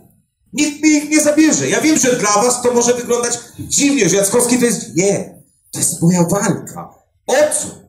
[0.52, 1.68] Nikt mi ich nie zabierze.
[1.68, 4.96] Ja wiem, że dla was to może wyglądać dziwnie, że Jackowski to jest...
[4.96, 5.42] Nie.
[5.72, 6.94] To jest moja walka.
[7.26, 7.87] O co?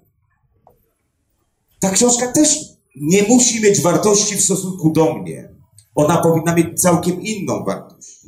[1.79, 2.59] Ta książka też
[2.95, 5.49] nie musi mieć wartości w stosunku do mnie.
[5.95, 8.19] Ona powinna mieć całkiem inną wartość.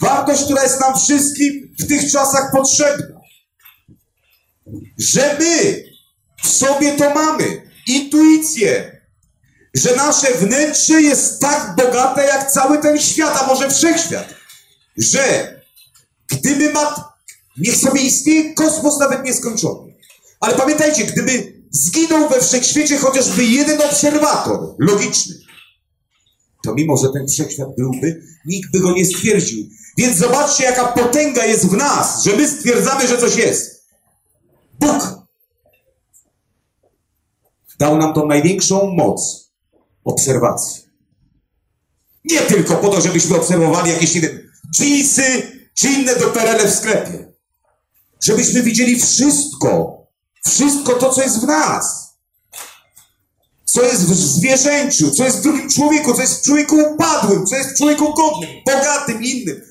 [0.00, 3.20] Wartość, która jest nam wszystkim w tych czasach potrzebna.
[4.98, 5.84] Że my
[6.42, 7.70] w sobie to mamy.
[7.86, 9.00] Intuicję.
[9.74, 14.34] Że nasze wnętrze jest tak bogate jak cały ten świat, a może wszechświat.
[14.96, 15.54] Że
[16.28, 17.10] gdyby ma...
[17.58, 19.94] Niech sobie istnieje kosmos nawet nieskończony.
[20.40, 25.34] Ale pamiętajcie, gdyby zginął we wszechświecie chociażby jeden obserwator logiczny,
[26.64, 29.66] to mimo, że ten wszechświat byłby, nikt by go nie stwierdził.
[29.96, 33.86] Więc zobaczcie, jaka potęga jest w nas, że my stwierdzamy, że coś jest.
[34.80, 35.20] Bóg
[37.78, 39.50] dał nam tą największą moc
[40.04, 40.82] obserwacji.
[42.24, 44.50] Nie tylko po to, żebyśmy obserwowali jakieś, nie wiem,
[45.74, 47.32] czy inne doperele w sklepie.
[48.22, 49.99] Żebyśmy widzieli wszystko.
[50.46, 52.10] Wszystko to, co jest w nas.
[53.64, 57.56] Co jest w zwierzęciu, co jest w drugim człowieku, co jest w człowieku upadłym, co
[57.56, 59.62] jest w człowieku godnym, bogatym, innym.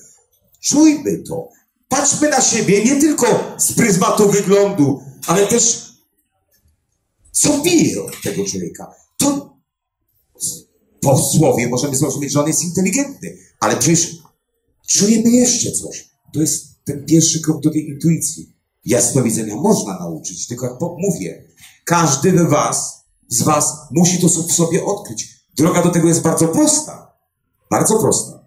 [0.61, 1.49] Czujmy to.
[1.87, 5.89] Patrzmy na siebie nie tylko z pryzmatu wyglądu, ale też
[7.31, 8.95] co bije od tego człowieka.
[9.17, 9.57] To
[11.01, 14.17] po słowie możemy zrozumieć, że on jest inteligentny, ale przecież
[14.87, 16.09] czujemy jeszcze coś.
[16.33, 18.58] To jest ten pierwszy krok do tej intuicji.
[18.85, 21.43] Jasnowidzenia można nauczyć, tylko jak mówię,
[21.85, 25.39] każdy z was, z was musi to w sobie odkryć.
[25.57, 27.13] Droga do tego jest bardzo prosta.
[27.71, 28.39] Bardzo prosta.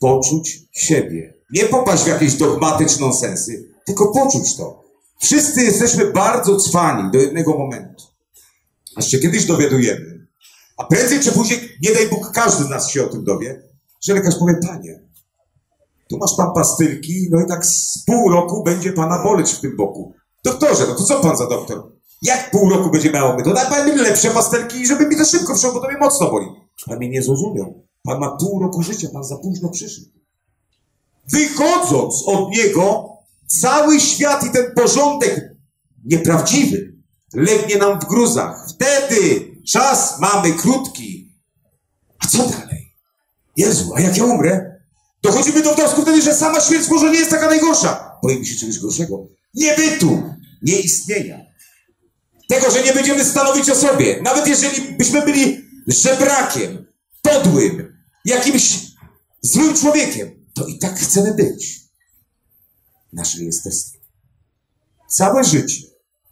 [0.00, 1.34] Poczuć siebie.
[1.50, 4.84] Nie popaść w jakieś dogmatyczne sensy, tylko poczuć to.
[5.20, 8.04] Wszyscy jesteśmy bardzo cwani do jednego momentu.
[8.96, 10.26] Aż się kiedyś dowiadujemy,
[10.76, 13.62] a prędzej czy później, nie daj Bóg, każdy z nas się o tym dowie,
[14.00, 15.00] że lekarz powie, panie,
[16.08, 19.76] tu masz pan pastylki, no i tak z pół roku będzie pana boleć w tym
[19.76, 20.14] boku.
[20.44, 21.92] Doktorze, no to co pan za doktor?
[22.22, 23.44] Jak pół roku będzie miało mnie?
[23.44, 26.30] To daj pan mi lepsze pastelki, żeby mi to szybko wszło, bo to mnie mocno
[26.30, 26.46] boli.
[26.86, 27.84] Pan mnie nie zrozumiał.
[28.02, 30.06] Pan ma pół roku życia, pan za późno przyszedł.
[31.32, 33.08] Wychodząc od niego,
[33.60, 35.56] cały świat i ten porządek
[36.04, 36.98] nieprawdziwy
[37.34, 38.66] legnie nam w gruzach.
[38.68, 41.34] Wtedy czas mamy krótki.
[42.18, 42.94] A co dalej?
[43.56, 44.77] Jezu, a jak ja umrę?
[45.22, 48.18] Dochodzimy do wniosku wtedy, że sama śmierć może nie jest taka najgorsza.
[48.22, 49.26] Boimy się czegoś gorszego.
[49.54, 50.22] Niebytu,
[50.62, 51.38] nieistnienia.
[52.48, 54.22] Tego, że nie będziemy stanowić o sobie.
[54.22, 56.86] Nawet jeżeli byśmy byli żebrakiem,
[57.22, 58.78] podłym, jakimś
[59.42, 61.80] złym człowiekiem, to i tak chcemy być.
[63.12, 63.98] Nasze jestestwo.
[65.08, 65.82] Całe życie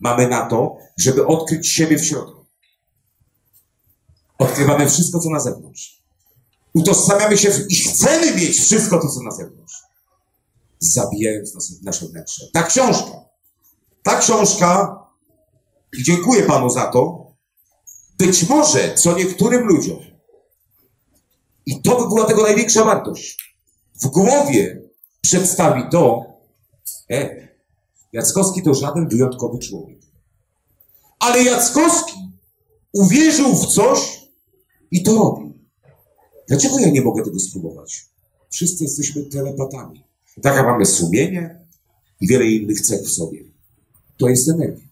[0.00, 2.46] mamy na to, żeby odkryć siebie w środku.
[4.38, 5.95] Odkrywamy wszystko, co na zewnątrz.
[6.76, 7.70] Utożsamiamy się w...
[7.70, 9.82] i chcemy mieć wszystko to, co na zewnątrz.
[10.78, 12.46] Zabijając nas, nasze wnętrze.
[12.52, 13.24] Ta książka.
[14.02, 14.98] Ta książka,
[15.98, 17.32] i dziękuję Panu za to,
[18.18, 19.98] być może co niektórym ludziom,
[21.66, 23.54] i to by była tego największa wartość,
[24.02, 24.82] w głowie
[25.20, 26.24] przedstawi to,
[27.10, 27.48] e,
[28.12, 29.98] Jackowski to żaden wyjątkowy człowiek.
[31.18, 32.14] Ale Jackowski
[32.92, 34.28] uwierzył w coś
[34.90, 35.45] i to robi.
[36.48, 38.06] Dlaczego ja nie mogę tego spróbować?
[38.50, 40.04] Wszyscy jesteśmy telepatami.
[40.42, 41.58] Taka mamy sumienie
[42.20, 43.38] i wiele innych cech w sobie.
[44.16, 44.86] To jest energia.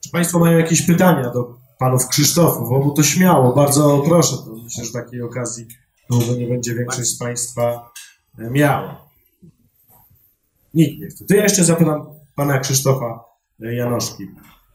[0.00, 2.72] Czy Państwo mają jakieś pytania do panów Krzysztofów?
[2.72, 4.36] Obu to śmiało, bardzo proszę.
[4.36, 5.66] To myślę, że takiej okazji
[6.10, 7.90] może nie będzie większość z Państwa
[8.38, 9.08] e, miała.
[10.74, 11.24] Nikt nie chce.
[11.24, 13.24] To ja jeszcze zapytam pana Krzysztofa
[13.62, 14.26] e, Janoszki.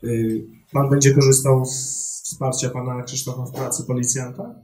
[0.03, 4.55] Y, Pan będzie korzystał z wsparcia pana Krzysztofa w pracy policjanta?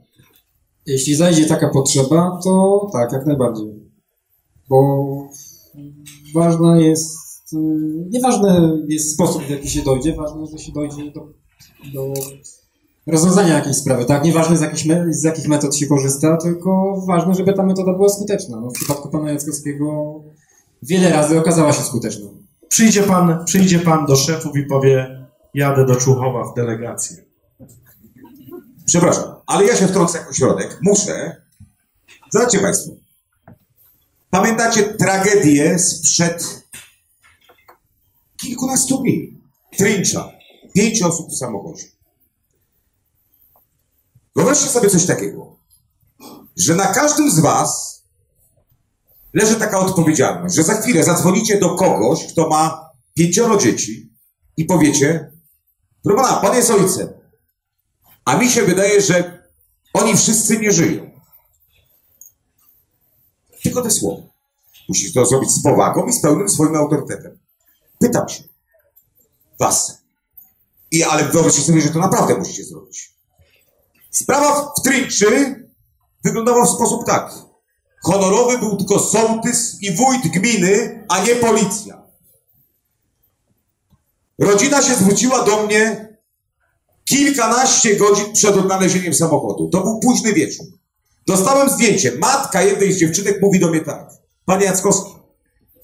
[0.86, 3.90] Jeśli zajdzie taka potrzeba, to tak, jak najbardziej.
[4.68, 5.04] Bo
[6.34, 7.56] ważne jest, y,
[8.10, 11.28] nieważny jest sposób, w jaki się dojdzie, ważne, że się dojdzie do,
[11.94, 12.14] do
[13.06, 14.24] rozwiązania jakiejś sprawy, tak?
[14.24, 18.60] Nieważne z jakich, z jakich metod się korzysta, tylko ważne, żeby ta metoda była skuteczna.
[18.60, 20.14] No, w przypadku pana Jackowskiego
[20.82, 22.28] wiele razy okazała się skuteczna.
[22.68, 27.29] Przyjdzie pan, przyjdzie pan do szefów i powie, jadę do Czuchowa w delegacji.
[28.90, 30.78] Przepraszam, ale ja się wtrącę jako środek.
[30.82, 31.42] Muszę.
[32.32, 32.92] Zobaczcie Państwo.
[34.30, 36.66] Pamiętacie tragedię sprzed
[38.36, 39.40] kilkunastu dni?
[39.76, 40.32] Trincza.
[40.74, 41.84] Pięć osób w samochodzie.
[44.36, 45.56] Wyobraźcie sobie coś takiego,
[46.56, 48.02] że na każdym z Was
[49.34, 54.12] leży taka odpowiedzialność, że za chwilę zadzwonicie do kogoś, kto ma pięcioro dzieci
[54.56, 55.32] i powiecie,
[56.02, 57.19] proszę pan jest ojcem,
[58.24, 59.48] a mi się wydaje, że
[59.94, 61.10] oni wszyscy nie żyją.
[63.62, 64.22] Tylko te słowa.
[64.88, 67.38] Musisz to zrobić z powagą i z pełnym swoim autorytetem.
[67.98, 68.42] Pytam się.
[69.58, 69.98] Was.
[70.90, 73.14] I, ale wyobraźcie sobie, że to naprawdę musicie zrobić.
[74.10, 75.64] Sprawa w Trinczy
[76.24, 77.36] wyglądała w sposób taki.
[78.02, 82.02] Honorowy był tylko sołtys i wójt gminy, a nie policja.
[84.38, 86.09] Rodzina się zwróciła do mnie
[87.10, 89.68] kilkanaście godzin przed odnalezieniem samochodu.
[89.68, 90.66] To był późny wieczór.
[91.26, 92.12] Dostałem zdjęcie.
[92.18, 94.10] Matka jednej z dziewczynek mówi do mnie tak.
[94.44, 95.10] Panie Jackowski,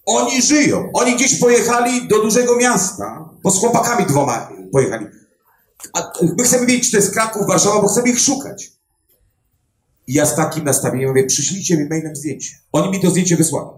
[0.07, 0.91] oni żyją.
[0.93, 5.07] Oni gdzieś pojechali do dużego miasta, bo z chłopakami dwoma pojechali.
[5.93, 8.73] A my chcemy wiedzieć, czy to jest Kraków, Warszawa, bo chcemy ich szukać.
[10.07, 12.51] I ja z takim nastawieniem mówię, przyślijcie mi mailem zdjęcie.
[12.73, 13.69] Oni mi to zdjęcie wysłali.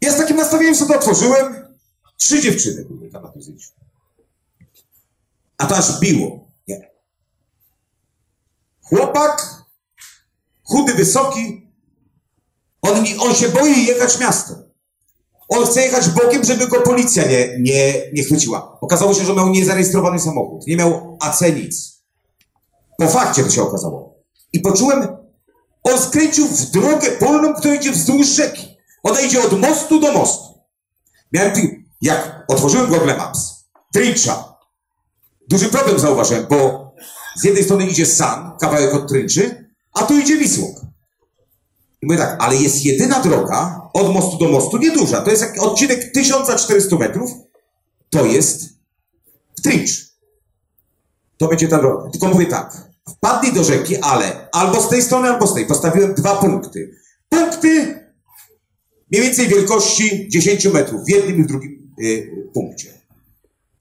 [0.00, 1.54] Ja z takim nastawieniem sobie otworzyłem.
[2.16, 3.79] Trzy dziewczyny były tam na tym zdjęciu.
[5.60, 6.48] A to aż biło.
[6.68, 6.90] Nie.
[8.82, 9.64] Chłopak,
[10.62, 11.72] chudy, wysoki,
[12.82, 14.56] on, on się boi jechać miastem.
[15.48, 18.78] On chce jechać bokiem, żeby go policja nie, nie, nie chwyciła.
[18.80, 20.66] Okazało się, że miał niezarejestrowany samochód.
[20.66, 22.02] Nie miał AC nic.
[22.98, 24.14] Po fakcie to się okazało.
[24.52, 25.16] I poczułem,
[25.82, 28.76] on skręcił w drogę polną, która idzie wzdłuż rzeki.
[29.02, 30.60] Ona idzie od mostu do mostu.
[31.32, 31.52] Miałem,
[32.02, 34.49] jak otworzyłem Google Maps, Trincza,
[35.50, 36.90] duży problem zauważyłem, bo
[37.36, 40.76] z jednej strony idzie San, kawałek od Trynczy, a tu idzie Wisłok.
[42.02, 45.20] I mówię tak, ale jest jedyna droga od mostu do mostu, nieduża.
[45.20, 47.30] To jest odcinek 1400 metrów.
[48.10, 48.64] To jest
[49.58, 49.90] w Trinch.
[51.36, 52.10] To będzie ta droga.
[52.10, 52.76] Tylko mówię tak,
[53.08, 55.66] wpadli do rzeki, ale albo z tej strony, albo z tej.
[55.66, 56.90] Postawiłem dwa punkty.
[57.28, 58.00] Punkty
[59.10, 62.99] mniej więcej wielkości 10 metrów w jednym i w drugim y, punkcie.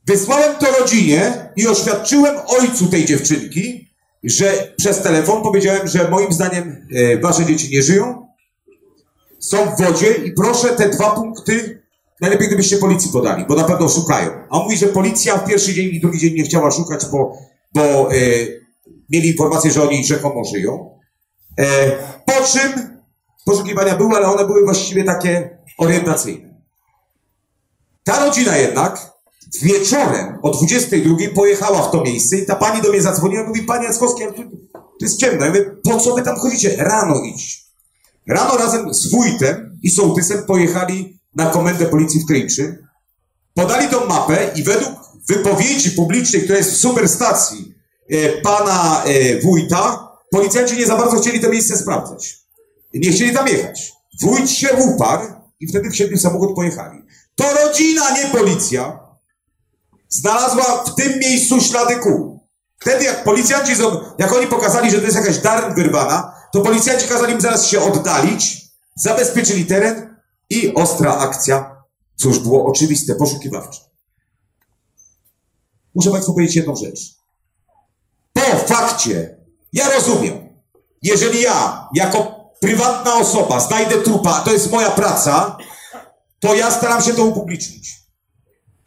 [0.09, 3.89] Wysłałem to rodzinie i oświadczyłem ojcu tej dziewczynki,
[4.23, 8.27] że przez telefon powiedziałem, że moim zdaniem e, wasze dzieci nie żyją,
[9.39, 11.81] są w wodzie i proszę te dwa punkty,
[12.21, 14.31] najlepiej gdybyście policji podali, bo na pewno szukają.
[14.49, 17.37] A on mówi, że policja w pierwszy dzień i drugi dzień nie chciała szukać, bo,
[17.73, 18.17] bo e,
[19.09, 20.99] mieli informację, że oni rzekomo żyją.
[21.59, 21.91] E,
[22.25, 22.99] po czym
[23.45, 26.49] poszukiwania były, ale one były właściwie takie orientacyjne.
[28.03, 29.08] Ta rodzina jednak
[29.61, 33.63] wieczorem o 22 pojechała w to miejsce i ta pani do mnie zadzwoniła i mówi,
[33.63, 34.43] panie Jackowski, tu,
[35.01, 35.45] jest ciemno.
[35.45, 36.75] Ja mówię, po co wy tam chodzicie?
[36.77, 37.63] Rano idź.
[38.27, 42.83] Rano razem z wójtem i sołtysem pojechali na komendę policji w Trinczy,
[43.53, 44.93] podali tą mapę i według
[45.27, 47.73] wypowiedzi publicznej, która jest w superstacji
[48.09, 52.39] e, pana e, wójta, policjanci nie za bardzo chcieli to miejsce sprawdzać.
[52.93, 53.93] Nie chcieli tam jechać.
[54.21, 55.27] Wójt się uparł
[55.59, 57.03] i wtedy wsiedli w samochód pojechali.
[57.35, 58.99] To rodzina, nie policja,
[60.09, 62.39] znalazła w tym miejscu ślady kół.
[62.79, 63.71] Wtedy jak policjanci,
[64.17, 67.81] jak oni pokazali, że to jest jakaś darm wyrwana, to policjanci kazali im zaraz się
[67.81, 68.61] oddalić,
[68.95, 70.15] zabezpieczyli teren
[70.49, 71.83] i ostra akcja,
[72.15, 73.79] cóż było oczywiste, poszukiwawcze.
[75.95, 76.99] Muszę Państwu powiedzieć jedną rzecz.
[78.33, 79.37] Po fakcie,
[79.73, 80.49] ja rozumiem,
[81.01, 85.57] jeżeli ja, jako prywatna osoba, znajdę trupa, to jest moja praca,
[86.39, 87.99] to ja staram się to upublicznić.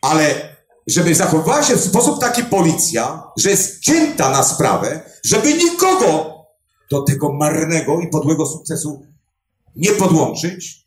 [0.02, 0.51] Ale
[0.86, 6.34] żeby zachowywała się w sposób taki policja, że jest cięta na sprawę, żeby nikogo
[6.90, 9.06] do tego marnego i podłego sukcesu
[9.76, 10.86] nie podłączyć,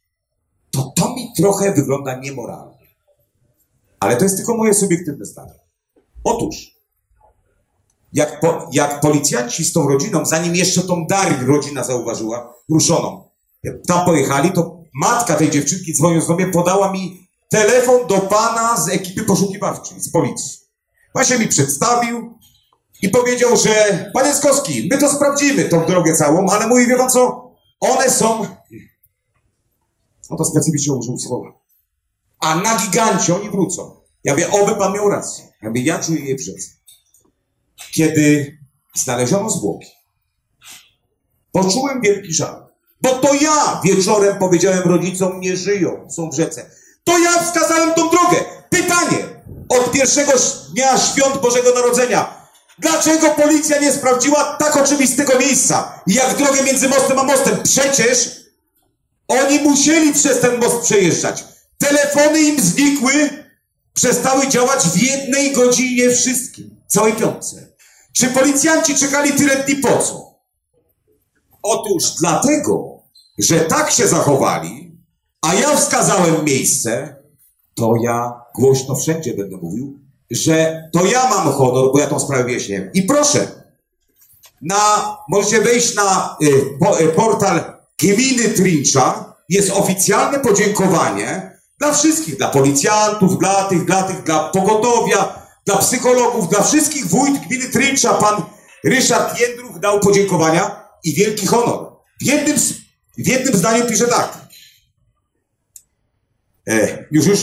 [0.72, 2.88] to to mi trochę wygląda niemoralnie.
[4.00, 5.60] Ale to jest tylko moje subiektywne zdanie.
[6.24, 6.56] Otóż,
[8.14, 13.30] jak, po, jak policjanci z tą rodziną, zanim jeszcze tą Darię rodzina zauważyła, ruszoną,
[13.88, 18.90] tam pojechali, to matka tej dziewczynki dzwoniąc do mnie podała mi telefon do pana z
[18.90, 20.60] ekipy poszukiwawczej, z policji.
[21.14, 22.40] Właśnie mi przedstawił
[23.02, 27.10] i powiedział, że panie Skowski, my to sprawdzimy, tą drogę całą, ale mówi, wie pan
[27.10, 28.48] co, one są,
[30.30, 31.50] no to specyficznie użył słowa,
[32.40, 33.96] a na gigancie oni wrócą.
[34.24, 35.44] Ja mówię, oby pan miał rację.
[35.62, 36.70] Ja mówię, ja czuję je w rzece.
[37.92, 38.58] Kiedy
[38.96, 39.88] znaleziono zwłoki,
[41.52, 42.66] poczułem wielki żal.
[43.02, 46.72] Bo to ja wieczorem powiedziałem rodzicom, nie żyją, są w rzece.
[47.06, 48.38] To ja wskazałem tą drogę.
[48.70, 49.18] Pytanie
[49.70, 50.32] od pierwszego
[50.74, 52.46] dnia świąt Bożego Narodzenia.
[52.80, 57.64] Dlaczego policja nie sprawdziła tak oczywistego miejsca, jak drogę między mostem a mostem?
[57.64, 58.30] Przecież
[59.28, 61.44] oni musieli przez ten most przejeżdżać.
[61.78, 63.46] Telefony im znikły,
[63.94, 67.68] przestały działać w jednej godzinie wszystkim, całej piątce.
[68.14, 70.36] Czy policjanci czekali tyle dni po co?
[71.64, 73.04] Otóż dlatego,
[73.38, 74.85] że tak się zachowali,
[75.46, 77.16] a ja wskazałem miejsce,
[77.76, 80.00] to ja głośno wszędzie będę mówił,
[80.32, 82.90] że to ja mam honor, bo ja tą sprawę wyjaśniłem.
[82.94, 83.48] I proszę,
[84.62, 92.38] na, możecie wejść na y, po, y, portal Gminy Trincza, jest oficjalne podziękowanie dla wszystkich,
[92.38, 98.14] dla policjantów, dla tych, dla tych, dla pogotowia, dla psychologów, dla wszystkich wójt gminy Trincza.
[98.14, 98.44] Pan
[98.84, 101.92] Ryszard Jędruch dał podziękowania i wielki honor.
[102.22, 102.58] W jednym,
[103.18, 104.45] w jednym zdaniu pisze tak.
[106.70, 107.40] E, już, już.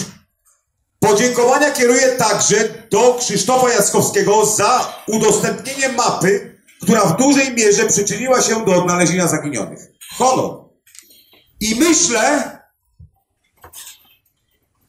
[1.01, 8.65] Podziękowania kieruję także do Krzysztofa Jackowskiego za udostępnienie mapy, która w dużej mierze przyczyniła się
[8.65, 9.81] do odnalezienia zaginionych.
[10.19, 10.65] Honor.
[11.61, 12.59] I myślę,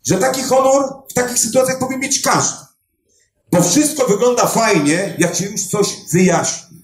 [0.05, 2.65] że taki honor w takich sytuacjach powinien mieć każdy.
[3.51, 6.83] Bo wszystko wygląda fajnie, jak się już coś wyjaśni.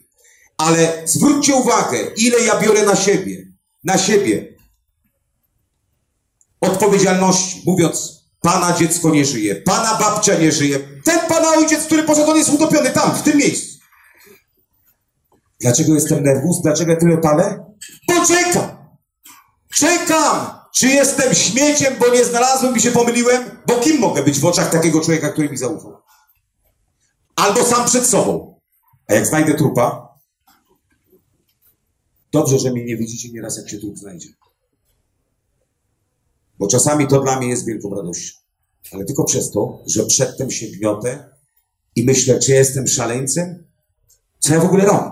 [0.57, 3.47] Ale zwróćcie uwagę, ile ja biorę na siebie,
[3.83, 4.58] na siebie
[6.61, 12.31] odpowiedzialności, mówiąc, pana dziecko nie żyje, pana babcia nie żyje, ten pana ojciec, który poszedł,
[12.31, 13.79] on jest utopiony tam, w tym miejscu.
[15.61, 16.61] Dlaczego jestem nerwus?
[16.61, 17.65] Dlaczego tyle palę?
[18.07, 18.79] Bo czekam.
[19.75, 20.59] Czekam!
[20.75, 23.43] Czy jestem śmieciem, bo nie znalazłem i się pomyliłem?
[23.67, 25.97] Bo kim mogę być w oczach takiego człowieka, który mi zaufał?
[27.35, 28.59] Albo sam przed sobą.
[29.07, 30.09] A jak znajdę trupa,
[32.31, 34.29] dobrze, że mnie nie widzicie nieraz, jak się trup znajdzie.
[36.59, 38.39] Bo czasami to dla mnie jest wielką radością.
[38.91, 41.29] Ale tylko przez to, że przedtem się gniotę
[41.95, 43.63] i myślę, czy jestem szaleńcem?
[44.39, 45.11] Co ja w ogóle robię?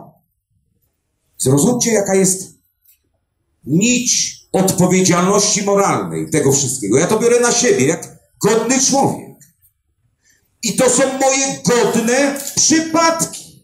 [1.37, 2.57] Zrozumcie, jaka jest
[3.63, 6.97] nić odpowiedzialności moralnej tego wszystkiego.
[6.97, 9.37] Ja to biorę na siebie, jak godny człowiek.
[10.63, 13.63] I to są moje godne przypadki.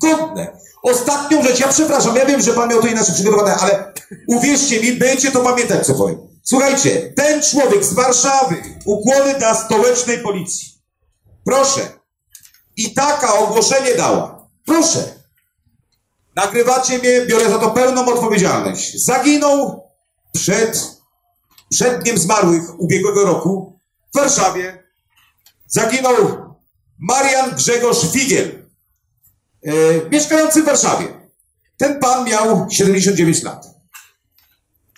[0.00, 0.60] Godne.
[0.82, 3.92] Ostatnią rzecz, ja przepraszam, ja wiem, że pan miał to inaczej przygotowane, ale
[4.26, 6.29] uwierzcie mi, będziecie to pamiętać, co powiem.
[6.50, 10.68] Słuchajcie, ten człowiek z Warszawy, ukłony dla stołecznej policji.
[11.44, 11.88] Proszę.
[12.76, 14.48] I taka ogłoszenie dała.
[14.66, 15.14] Proszę.
[16.36, 19.04] Nagrywacie mnie, biorę za to pełną odpowiedzialność.
[19.04, 19.88] Zaginął
[20.32, 20.96] przed,
[21.70, 23.80] przed dniem zmarłych ubiegłego roku
[24.14, 24.84] w Warszawie.
[25.66, 26.14] Zaginął
[26.98, 28.68] Marian Grzegorz Figiel,
[29.66, 29.72] e,
[30.10, 31.20] mieszkający w Warszawie.
[31.76, 33.66] Ten pan miał 79 lat.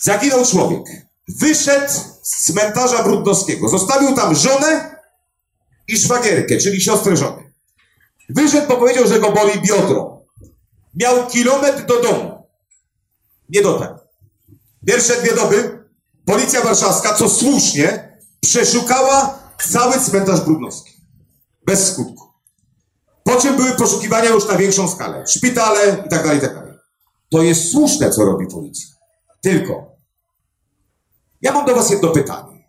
[0.01, 1.12] Zaginął człowiek.
[1.29, 1.93] Wyszedł
[2.23, 3.69] z cmentarza Brudnowskiego.
[3.69, 4.97] Zostawił tam żonę
[5.89, 7.53] i szwagierkę, czyli siostrę żony.
[8.29, 10.23] Wyszedł, bo powiedział, że go boli biodro.
[10.95, 12.47] Miał kilometr do domu.
[13.49, 13.95] Nie dotarł.
[14.87, 15.85] Pierwsze dwie doby
[16.25, 19.39] policja warszawska, co słusznie, przeszukała
[19.71, 20.93] cały cmentarz Brudnowski.
[21.67, 22.33] Bez skutku.
[23.25, 25.25] Po czym były poszukiwania już na większą skalę.
[25.27, 26.75] Szpitale i tak dalej, i tak dalej.
[27.31, 28.89] To jest słuszne, co robi policja.
[29.41, 29.92] Tylko,
[31.43, 32.69] ja mam do was jedno pytanie.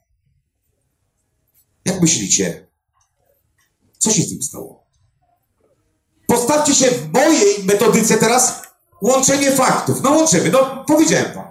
[1.86, 2.68] Jak myślicie,
[3.98, 4.84] co się z tym stało?
[6.28, 8.62] Postawcie się w mojej metodyce teraz
[9.02, 10.02] łączenie faktów.
[10.04, 11.48] No łączymy, no powiedziałem wam.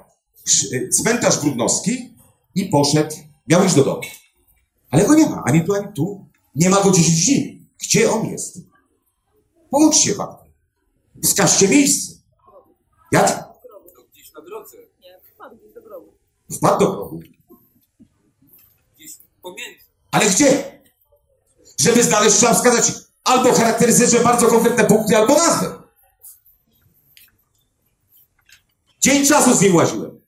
[0.47, 2.15] Sz- Cmentarz Brudnowski
[2.55, 3.17] i poszedł,
[3.49, 4.01] miał iść do domu.
[4.91, 6.27] Ale go nie ma, ani tu, ani tu.
[6.55, 7.67] Nie ma go 10 dni.
[7.83, 8.59] Gdzie on jest?
[9.71, 10.51] Połączcie fakty.
[11.25, 12.13] Wskażcie miejsce.
[13.13, 13.52] Jak?
[16.53, 17.11] Wpadł do
[19.43, 19.85] pomiędzy.
[20.11, 20.81] Ale gdzie?
[21.81, 22.93] Żeby znaleźć, trzeba wskazać
[23.25, 25.83] albo charakterystyczne bardzo konkretne punkty, albo nazwę.
[29.01, 30.21] Dzień czasu z nim łaziłem.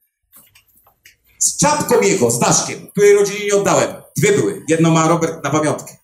[1.39, 4.03] Z czapką jego, z Daszkiem, której rodzinie nie oddałem.
[4.17, 4.65] Dwie były.
[4.69, 5.97] Jedno ma Robert na pamiątkę.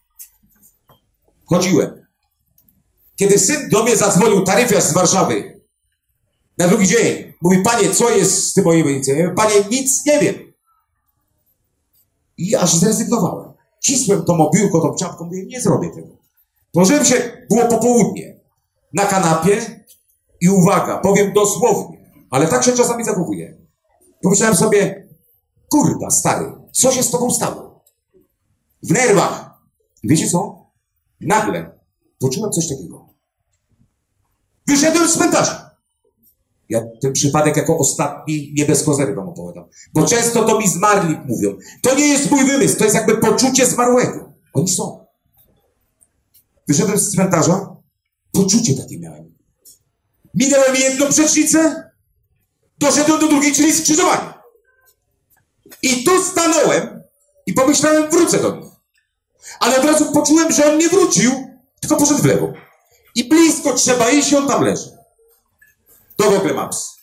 [1.47, 2.07] Chodziłem.
[3.17, 5.60] Kiedy syn do mnie zadzwonił, taryfiarz z Warszawy,
[6.61, 10.35] na drugi dzień, mówi, panie, co jest z tym moim mówię, Panie, nic nie wiem.
[12.37, 13.53] I aż zrezygnowałem.
[13.83, 16.09] Cisłem to mobiłko, tą czapką, mówię, nie zrobię tego.
[16.73, 18.41] Położyłem się, było popołudnie.
[18.93, 19.85] na kanapie
[20.41, 23.57] i uwaga, powiem dosłownie, ale tak się czasami zachowuję.
[24.23, 25.09] Pomyślałem sobie,
[25.71, 27.85] kurwa, stary, co się z tobą stało?
[28.83, 29.51] W nerwach.
[30.03, 30.67] I wiecie co?
[31.21, 31.79] Nagle
[32.19, 33.07] poczułem coś takiego.
[34.67, 35.70] Wyszedłem z cmentarza.
[36.71, 39.65] Ja ten przypadek jako ostatni nie bez kozery wam opowiadam.
[39.95, 41.57] Bo często to mi zmarli mówią.
[41.83, 44.33] To nie jest mój wymysł, to jest jakby poczucie zmarłego.
[44.55, 45.07] Oni są.
[46.69, 47.77] Wyszedłem z cmentarza,
[48.33, 49.35] poczucie takie miałem.
[50.35, 51.91] Minąłem jedną przecznicę,
[52.79, 54.35] doszedłem do drugiej, czyli skrzyżowanie.
[55.83, 57.03] I tu stanąłem
[57.47, 58.71] i pomyślałem, wrócę do nich.
[59.61, 61.33] Ale od razu poczułem, że on nie wrócił,
[61.81, 62.53] tylko poszedł w lewo.
[63.15, 65.00] I blisko trzeba iść, on tam leży.
[66.21, 66.97] Do Google Maps.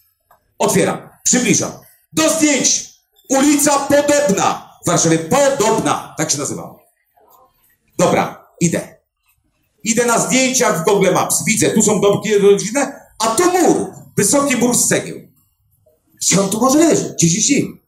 [0.60, 1.72] Otwieram, przybliżam.
[2.14, 2.90] Do zdjęć.
[3.30, 4.78] Ulica Podobna.
[4.84, 6.16] W Warszawie Podobna.
[6.18, 6.80] Tak się nazywała.
[7.98, 8.98] Dobra, idę.
[9.84, 11.44] Idę na zdjęciach w Google Maps.
[11.46, 13.92] Widzę, tu są domki rodzinne, a to mur.
[14.18, 15.18] Wysoki mur z cegieł.
[16.22, 17.14] Gdzie on tu może?
[17.14, 17.82] Gdzie się śni?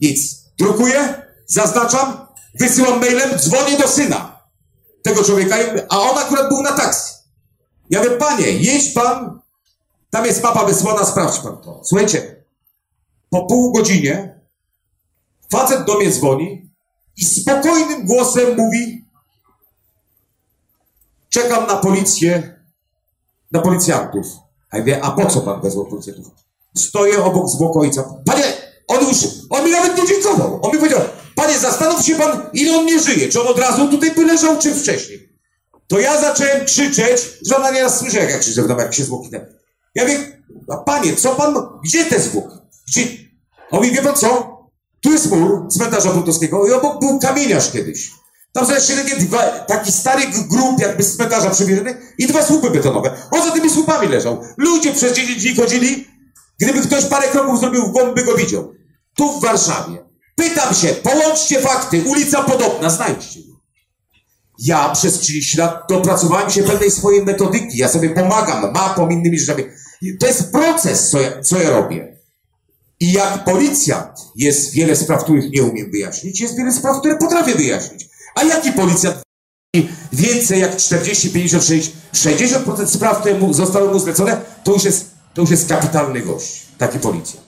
[0.00, 0.36] Nic.
[0.58, 4.42] Drukuję, zaznaczam, wysyłam mailem, dzwonię do syna
[5.02, 5.56] tego człowieka,
[5.88, 7.14] a on akurat był na taksy.
[7.90, 9.40] Ja mówię, panie, jedź pan,
[10.16, 11.80] tam jest mapa wysłana, sprawdź pan to.
[11.84, 12.44] Słuchajcie,
[13.30, 14.40] po pół godzinie
[15.50, 16.70] facet do mnie dzwoni
[17.16, 19.04] i spokojnym głosem mówi
[21.28, 22.60] czekam na policję,
[23.52, 24.26] na policjantów.
[24.70, 26.26] A ja mówię, a po co pan wezwał policjantów?
[26.76, 28.04] Stoję obok zwłoku ojca.
[28.24, 28.44] Panie,
[28.88, 29.16] on już,
[29.50, 30.60] on mi nawet nie dziękował.
[30.62, 31.00] On mi powiedział,
[31.34, 33.28] panie, zastanów się pan, ile on nie żyje.
[33.28, 35.28] Czy on od razu tutaj by leżał, czy wcześniej?
[35.86, 39.04] To ja zacząłem krzyczeć, że ona nieraz słyszy, jak ja krzyczę w domu, jak się
[39.04, 39.30] zwłoki.
[39.96, 40.42] Ja mówię,
[40.86, 42.56] panie, co pan, gdzie te zwłoki?
[42.88, 43.02] Gdzie?
[43.70, 44.56] On mówi, wie pan co?
[45.00, 48.10] Tu jest mur cmentarza Brutowskiego i obok był kamieniarz kiedyś.
[48.52, 53.10] Tam są takie dwa, taki stary grób jakby z cmentarza przywieziony i dwa słupy betonowe.
[53.30, 54.42] On za tymi słupami leżał.
[54.56, 56.08] Ludzie przez 10 dni chodzili.
[56.60, 58.72] Gdyby ktoś parę kroków zrobił w głąb, by go widział.
[59.16, 60.04] Tu w Warszawie.
[60.36, 62.02] Pytam się, połączcie fakty.
[62.06, 63.56] Ulica Podobna, znajdźcie ją.
[64.58, 67.78] Ja przez 30 lat dopracowałem się pewnej swojej metodyki.
[67.78, 69.64] Ja sobie pomagam mapą, innymi rzeczami.
[70.20, 72.16] To jest proces, co ja, co ja robię.
[73.00, 77.54] I jak policjant jest wiele spraw, których nie umiem wyjaśnić, jest wiele spraw, które potrafię
[77.54, 78.08] wyjaśnić.
[78.34, 79.16] A jaki policjant
[80.12, 85.10] więcej jak 40, 50, 60, 60% spraw, które mu zostały mu zlecone, to już jest,
[85.34, 86.66] to już jest kapitalny gość.
[86.78, 87.46] Taki policjant.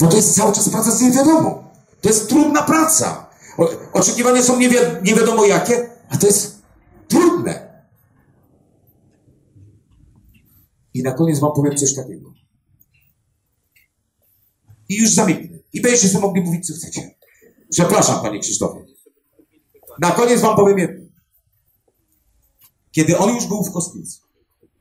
[0.00, 1.64] Bo to jest cały czas praca z niewiadomą.
[2.00, 3.26] To jest trudna praca.
[3.58, 6.58] O, oczekiwania są nie, wi nie wiadomo jakie, a to jest
[7.08, 7.69] trudne.
[10.94, 12.32] I na koniec wam powiem coś takiego.
[14.88, 15.58] I już zamknę.
[15.72, 17.14] I będziecie sobie mogli mówić, co chcecie.
[17.70, 18.84] Przepraszam, panie Krzysztofie.
[20.00, 21.06] Na koniec wam powiem jedno.
[22.92, 24.18] Kiedy on już był w kostnicy,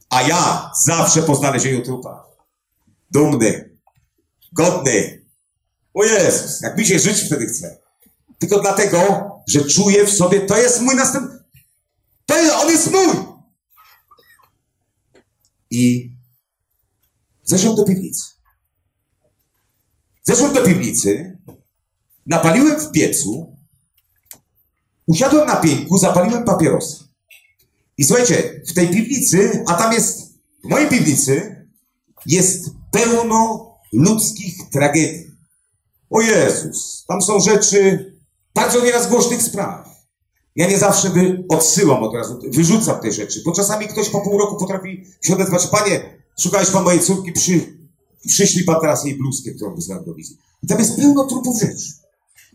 [0.10, 2.26] a ja zawsze po znalezieniu trupa,
[3.12, 3.78] dumny,
[4.53, 5.26] godny,
[5.93, 7.78] o Jezus, jak mi się żyć wtedy chce.
[8.39, 8.99] Tylko dlatego,
[9.47, 11.39] że czuję w sobie, to jest mój następny,
[12.26, 13.29] to jest, on jest mój.
[15.70, 16.11] I
[17.43, 18.24] zeszłem do piwnicy.
[20.24, 21.38] Zeszłem do piwnicy,
[22.26, 23.57] napaliłem w piecu,
[25.07, 27.03] usiadłem na pieńku, zapaliłem papierosa.
[27.97, 31.65] I słuchajcie, w tej piwnicy, a tam jest, w mojej piwnicy
[32.26, 35.32] jest pełno ludzkich tragedii.
[36.09, 38.13] O Jezus, tam są rzeczy
[38.55, 39.89] bardzo nieraz głośnych spraw.
[40.56, 44.38] Ja nie zawsze wy odsyłam od razu, wyrzucam te rzeczy, bo czasami ktoś po pół
[44.38, 47.78] roku potrafi się odezwać, panie, szukałeś pan mojej córki, przy,
[48.28, 50.38] przyszli pan teraz jej bluzkę, którą wysłałem do wizji.
[50.64, 51.93] I tam jest pełno trupów rzeczy.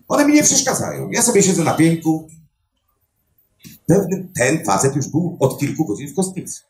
[0.07, 1.09] One mi nie przeszkadzają.
[1.11, 2.27] Ja sobie siedzę na pieńku.
[3.87, 6.61] Pewnym, ten facet już był od kilku godzin w kostnicy.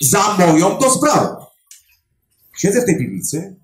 [0.00, 1.36] Za moją to sprawą.
[2.58, 3.56] Siedzę w tej piwnicy,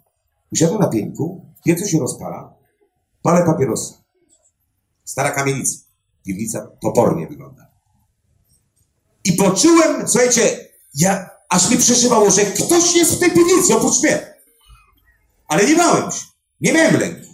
[0.52, 2.54] usiadłem na pieńku, piecu się rozpala,
[3.22, 3.94] palę papierosy.
[5.04, 5.83] Stara kamienica.
[6.24, 7.66] Piwnica topornie wygląda.
[9.24, 14.34] I poczułem, słuchajcie, ja, aż mi przeszywało, że ktoś jest w tej piwnicy oprócz mnie.
[15.48, 16.24] Ale nie bałem się.
[16.60, 17.26] Nie miałem lęku.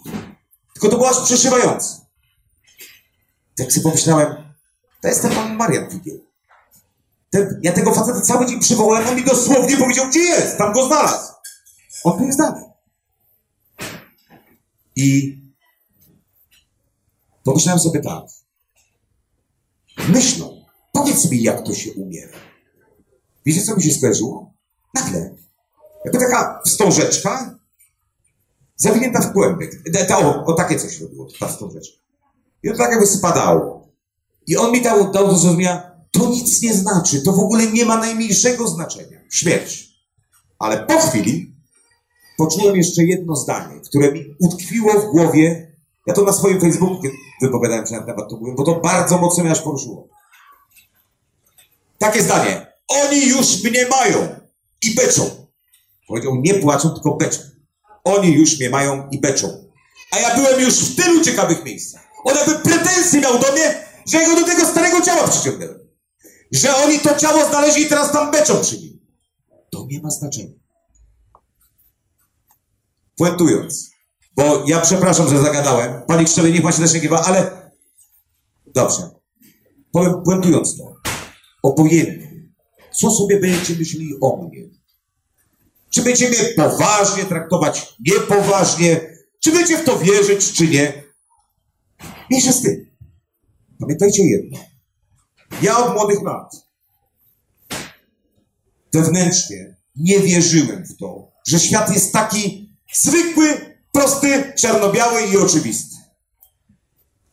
[0.72, 2.01] Tylko to było aż przeszywające.
[3.57, 4.55] Tak sobie pomyślałem,
[5.03, 6.20] to jest ten pan Marian Figiel.
[7.62, 11.32] Ja tego faceta cały dzień przywołałem, on mi dosłownie powiedział, gdzie jest, tam go znalazł.
[12.05, 12.64] On tu jest dalej.
[14.97, 15.38] I
[17.45, 18.39] pomyślałem sobie tak.
[20.09, 22.38] Myślą, powiedz mi, jak to się umiera.
[23.46, 24.53] Wiecie, co mi się skojarzyło?
[24.94, 25.34] Nagle,
[26.05, 27.59] jakby taka wstążeczka
[28.76, 29.82] zawinięta w kłębek.
[29.94, 31.98] E, Ta, o, o takie coś robiło, ta wstążeczka.
[32.62, 33.88] I to tak jakby spadało.
[34.46, 37.84] I on mi dał, dał do zrozumienia, to nic nie znaczy, to w ogóle nie
[37.84, 39.20] ma najmniejszego znaczenia.
[39.30, 39.90] Śmierć.
[40.59, 41.57] Ale po chwili
[42.36, 45.69] poczułem jeszcze jedno zdanie, które mi utkwiło w głowie.
[46.11, 47.02] Ja to na swoim Facebooku
[47.42, 50.08] wypowiadałem się na temat, to mówiłem, bo to bardzo mocno mnie aż poruszyło.
[51.98, 52.66] Takie zdanie.
[52.88, 54.28] Oni już mnie mają
[54.82, 55.30] i beczą.
[56.08, 57.40] Powiedział, nie płaczą, tylko beczą.
[58.04, 59.64] Oni już mnie mają i beczą.
[60.12, 62.08] A ja byłem już w tylu ciekawych miejscach.
[62.24, 65.78] On jakby pretensje miał do mnie, że ja go do tego starego ciała przyciągnąłem.
[66.52, 69.00] Że oni to ciało znaleźli i teraz tam beczą przy nim.
[69.70, 70.54] To nie ma znaczenia.
[73.16, 73.90] Puentując,
[74.36, 76.02] bo ja przepraszam, że zagadałem.
[76.06, 77.70] Panie Krzysztofie, niech pan się też nie ale...
[78.74, 79.10] Dobrze.
[79.92, 80.96] Powiem, puentując to.
[81.62, 82.30] Obojętnie.
[83.00, 84.62] Co sobie będziecie myśleli o mnie?
[85.90, 89.00] Czy będziecie mnie poważnie traktować, niepoważnie?
[89.40, 91.02] Czy będziecie w to wierzyć, czy nie?
[92.30, 92.90] Mniejsza z tym.
[93.80, 94.58] Pamiętajcie jedno.
[95.62, 96.70] Ja od młodych lat
[98.92, 105.97] wewnętrznie nie wierzyłem w to, że świat jest taki zwykły, prosty, czarno-biały i oczywisty.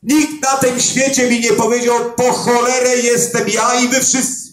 [0.02, 4.48] Nikt na tym świecie mi nie powiedział, po cholerę jestem ja i wy wszyscy.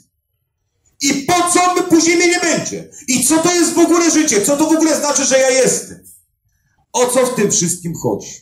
[1.02, 2.90] I po co my później mnie nie będzie?
[3.08, 4.46] I co to jest w ogóle życie?
[4.46, 6.06] Co to w ogóle znaczy, że ja jestem?
[6.94, 8.42] O co w tym wszystkim chodzi?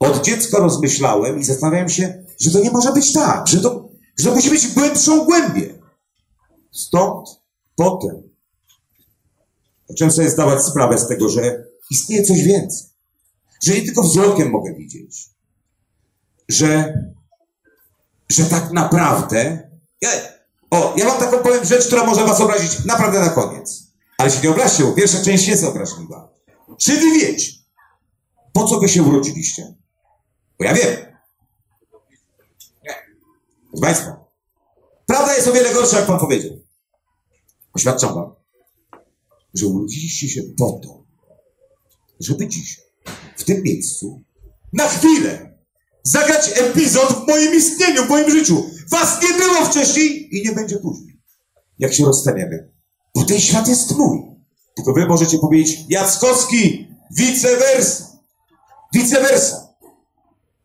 [0.00, 3.88] Od dziecka rozmyślałem i zastanawiałem się, że to nie może być tak, że to,
[4.18, 5.78] że to musi być głębszą głębię.
[6.72, 7.28] Stąd
[7.76, 8.22] potem
[9.88, 12.86] zacząłem sobie zdawać sprawę z tego, że istnieje coś więcej.
[13.62, 15.30] Że nie tylko wzrokiem mogę widzieć.
[16.48, 16.94] Że,
[18.28, 19.70] że tak naprawdę.
[20.00, 20.10] Ja,
[20.70, 23.82] o, ja wam taką powiem rzecz, która może was obrazić naprawdę na koniec.
[24.18, 26.32] Ale się nie obraźcie, bo pierwsza część jest obraźliwa.
[26.78, 27.52] Czy wy wiecie,
[28.52, 29.74] po co wy się urodziliście?
[30.58, 30.96] Bo ja wiem.
[32.84, 32.94] Nie.
[33.70, 34.24] Proszę Państwa,
[35.06, 36.52] prawda jest o wiele gorsza, jak Pan powiedział.
[37.72, 38.34] Oświadczam Wam,
[39.54, 40.99] że urodziliście się po to,
[42.20, 42.84] żeby dzisiaj,
[43.36, 44.22] w tym miejscu,
[44.72, 45.50] na chwilę,
[46.02, 48.70] zagrać epizod w moim istnieniu, w moim życiu.
[48.90, 51.20] Was nie było wcześniej i nie będzie później.
[51.78, 52.70] Jak się rozstaniemy.
[53.14, 54.20] Bo ten świat jest mój.
[54.76, 58.04] Tylko wy możecie powiedzieć, Jackowski, vice versa.
[58.94, 59.68] Vice versa.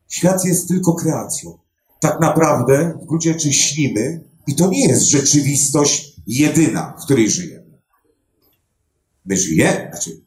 [0.09, 1.57] Świat jest tylko kreacją.
[1.99, 7.79] Tak naprawdę w gruncie rzeczy śnimy i to nie jest rzeczywistość jedyna, w której żyjemy.
[9.25, 10.24] My żyjemy, znaczy,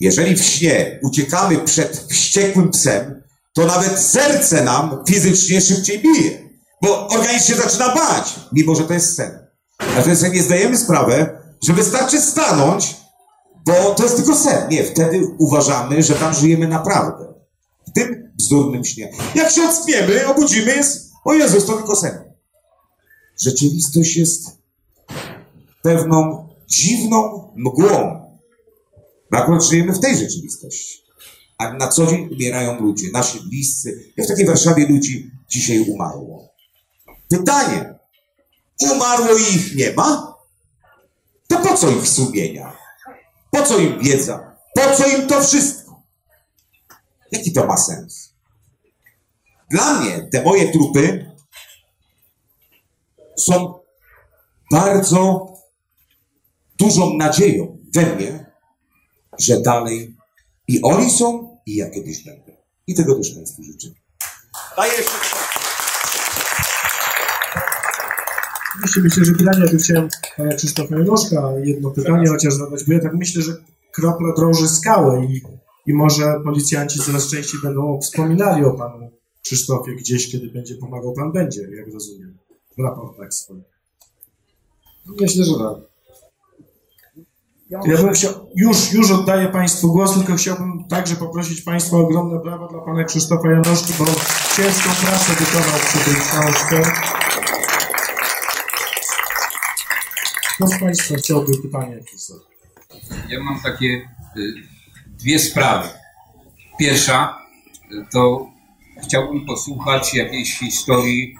[0.00, 3.22] jeżeli w śnie uciekamy przed wściekłym psem,
[3.54, 6.48] to nawet serce nam fizycznie szybciej bije,
[6.82, 9.38] bo organizm się zaczyna bać, mimo że to jest sen.
[9.78, 12.96] A wtedy sobie nie zdajemy sprawę, że wystarczy stanąć,
[13.66, 14.68] bo to jest tylko sen.
[14.70, 17.34] Nie, wtedy uważamy, że tam żyjemy naprawdę.
[17.88, 19.12] W tym bzdurnym śnie.
[19.34, 22.32] Jak się ockniemy, obudzimy, jest, o Jezus, to tylko sen.
[23.40, 24.58] Rzeczywistość jest
[25.82, 28.29] pewną dziwną mgłą.
[29.30, 31.00] My akurat żyjemy w tej rzeczywistości.
[31.58, 34.12] A na co dzień umierają ludzie, nasi bliscy.
[34.16, 36.48] Jak w takiej Warszawie ludzi dzisiaj umarło.
[37.28, 37.94] Pytanie.
[38.92, 40.36] Umarło i ich nie ma?
[41.48, 42.76] To po co ich sumienia?
[43.50, 44.56] Po co im wiedza?
[44.74, 46.02] Po co im to wszystko?
[47.32, 48.34] Jaki to ma sens?
[49.70, 51.30] Dla mnie te moje trupy
[53.38, 53.80] są
[54.70, 55.46] bardzo
[56.78, 58.49] dużą nadzieją we mnie,
[59.42, 60.16] że dalej
[60.68, 62.56] i oni są, i ja kiedyś będę.
[62.86, 63.88] I tego też Państwu życzę.
[64.76, 65.12] Daję jeszcze...
[68.84, 72.92] Oczywiście myślę, że pytanie, ja tu chciałem pana Krzysztofa Janoszka jedno pytanie chociaż zadać, bo
[72.92, 73.52] ja tak myślę, że
[73.92, 75.42] kropla drąży skałę i,
[75.86, 79.10] i może policjanci coraz częściej będą wspominali o panu
[79.42, 82.38] Krzysztofie gdzieś, kiedy będzie pomagał pan będzie, jak rozumiem,
[82.78, 83.64] w raportach swoich.
[85.20, 85.89] Myślę, że tak.
[87.70, 92.40] Ja bym chciał, już, już oddaję Państwu głos, tylko chciałbym także poprosić Państwa o ogromne
[92.40, 94.04] brawa dla Pana Krzysztofa Janoszki, bo
[94.56, 96.92] ciężką pracę wykonał przy tej książce.
[100.54, 102.22] Kto z Państwa chciałby pytanie jakieś?
[103.28, 104.54] Ja mam takie y,
[105.06, 105.88] dwie sprawy.
[106.78, 107.38] Pierwsza
[107.92, 108.46] y, to
[109.04, 111.36] chciałbym posłuchać jakiejś historii,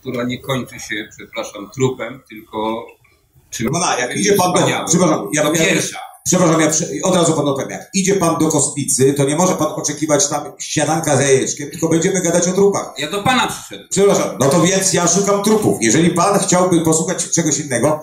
[0.00, 2.86] która nie kończy się, przepraszam, trupem, tylko
[3.50, 4.60] czymś No na, jak idzie pan do...
[4.88, 5.98] Przepraszam, ja, To pierwsza.
[6.26, 6.68] przepraszam, ja
[7.02, 10.52] od razu panu powiem, jak idzie pan do kostnicy, to nie może pan oczekiwać tam
[10.58, 12.92] śniadanka z jajeczkiem, tylko będziemy gadać o trupach.
[12.98, 13.88] Ja do pana przyszedłem.
[13.90, 15.78] Przepraszam, no to więc ja szukam trupów.
[15.80, 18.00] Jeżeli pan chciałby posłuchać czegoś innego,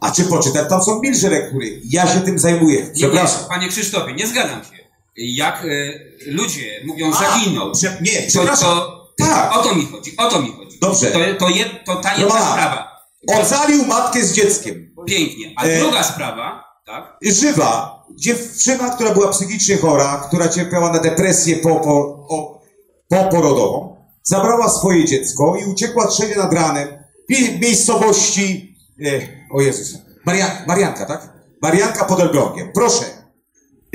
[0.00, 1.80] a czy poczytać, tam są milsze lektury.
[1.84, 2.76] Ja się tym zajmuję.
[2.80, 3.44] Nie, nie, Przepraszam.
[3.48, 4.78] panie Krzysztofie, nie zgadzam się.
[5.16, 8.68] Jak y, ludzie mówią A, zaginął, Prze, nie, to, przepraszam.
[8.68, 9.56] to Tak.
[9.56, 10.78] o to mi chodzi, o to mi chodzi.
[10.80, 11.10] Dobrze.
[11.10, 12.52] To, to, jed, to ta jedna Romana.
[12.52, 12.87] sprawa.
[13.26, 14.94] Ocalił matkę z dzieckiem.
[15.06, 15.54] Pięknie.
[15.56, 17.16] A E, druga sprawa, tak?
[17.22, 17.98] Żywa.
[18.14, 22.60] Dziewczyna, która była psychicznie chora, która cierpiała na depresję o,
[23.08, 26.88] poporodową, zabrała swoje dziecko i uciekła trzecie nad ranem
[27.28, 31.32] w mie- miejscowości, e, o Jezus, Maria, Marianka, tak?
[31.62, 32.70] Marianka pod Elblągiem.
[32.74, 33.04] Proszę.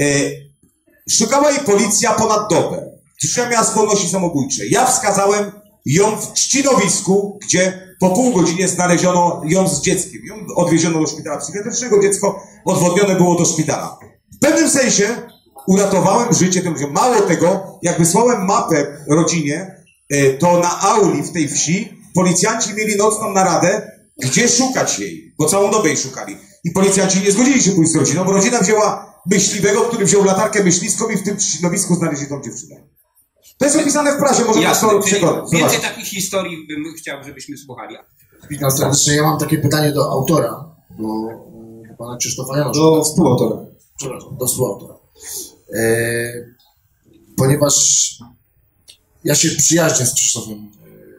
[0.01, 0.03] E,
[1.09, 2.91] szukała jej policja ponad dobę.
[3.21, 4.67] Dziewczyna miała skłonności samobójcze.
[4.67, 5.51] Ja wskazałem
[5.85, 10.21] ją w Trzcinowisku, gdzie po pół godzinie znaleziono ją z dzieckiem.
[10.25, 13.99] Ją odwieziono do szpitala psychiatrycznego, dziecko odwodnione było do szpitala.
[14.35, 15.07] W pewnym sensie
[15.67, 16.91] uratowałem życie tym ludziom.
[16.91, 19.75] Mało tego, jak wysłałem mapę rodzinie,
[20.09, 25.45] e, to na auli w tej wsi policjanci mieli nocną naradę, gdzie szukać jej, bo
[25.45, 26.37] całą dobę jej szukali.
[26.63, 30.63] I policjanci nie zgodzili się pójść z rodziną, bo rodzina wzięła myśliwego, który wziął latarkę
[30.63, 32.75] myśliwską i w tym środowisku znaleźli tą dziewczynę.
[33.57, 34.89] To jest opisane w prasie, może Jasne.
[34.89, 35.51] Czyli przekonać.
[35.51, 37.95] więcej takich historii bym chciał, żebyśmy słuchali.
[38.49, 39.15] Witam serdecznie.
[39.15, 40.65] Ja mam takie pytanie do autora,
[40.99, 41.05] do,
[41.89, 42.81] do pana Krzysztofa Janoszka.
[42.81, 43.65] Do współautora.
[43.97, 44.93] Przepraszam, do współautora.
[45.73, 45.83] E,
[47.37, 47.75] ponieważ
[49.23, 50.71] ja się przyjaźnię z Krzysztofem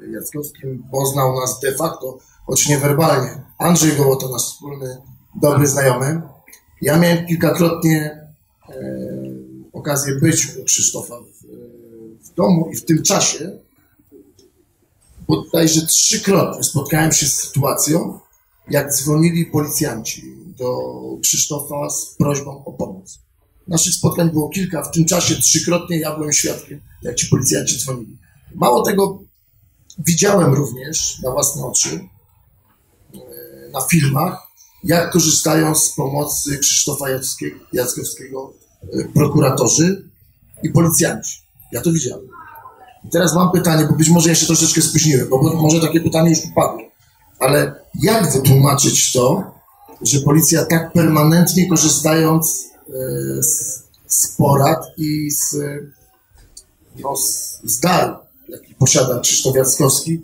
[0.04, 3.42] e, Jackowskim, poznał nas de facto, choć niewerbalnie.
[3.58, 5.02] Andrzej Gołota, nasz wspólny,
[5.42, 6.22] dobry znajomy.
[6.82, 8.26] Ja miałem kilkakrotnie
[8.68, 8.74] e,
[9.72, 11.14] okazję być u Krzysztofa
[12.36, 13.58] domu i w tym czasie
[15.28, 18.18] bodajże trzykrotnie spotkałem się z sytuacją,
[18.70, 20.78] jak dzwonili policjanci do
[21.22, 23.18] Krzysztofa z prośbą o pomoc.
[23.68, 28.18] Naszych spotkań było kilka, w tym czasie trzykrotnie ja byłem świadkiem, jak ci policjanci dzwonili.
[28.54, 29.22] Mało tego,
[29.98, 32.08] widziałem również na własne oczy,
[33.14, 33.18] e,
[33.72, 34.38] na filmach,
[34.84, 37.06] jak korzystają z pomocy Krzysztofa
[37.72, 40.08] Jackowskiego e, prokuratorzy
[40.62, 41.43] i policjanci.
[41.74, 42.28] Ja to widziałem.
[43.04, 46.30] I teraz mam pytanie, bo być może ja się troszeczkę spóźniłem, bo może takie pytanie
[46.30, 46.82] już padło.
[47.38, 49.54] Ale jak wytłumaczyć to,
[50.02, 52.92] że policja tak permanentnie korzystając e,
[53.42, 55.56] z, z porad i z,
[56.98, 57.16] no,
[57.64, 58.14] z, daru,
[58.48, 60.22] jaki posiada Krzysztof Jackowski,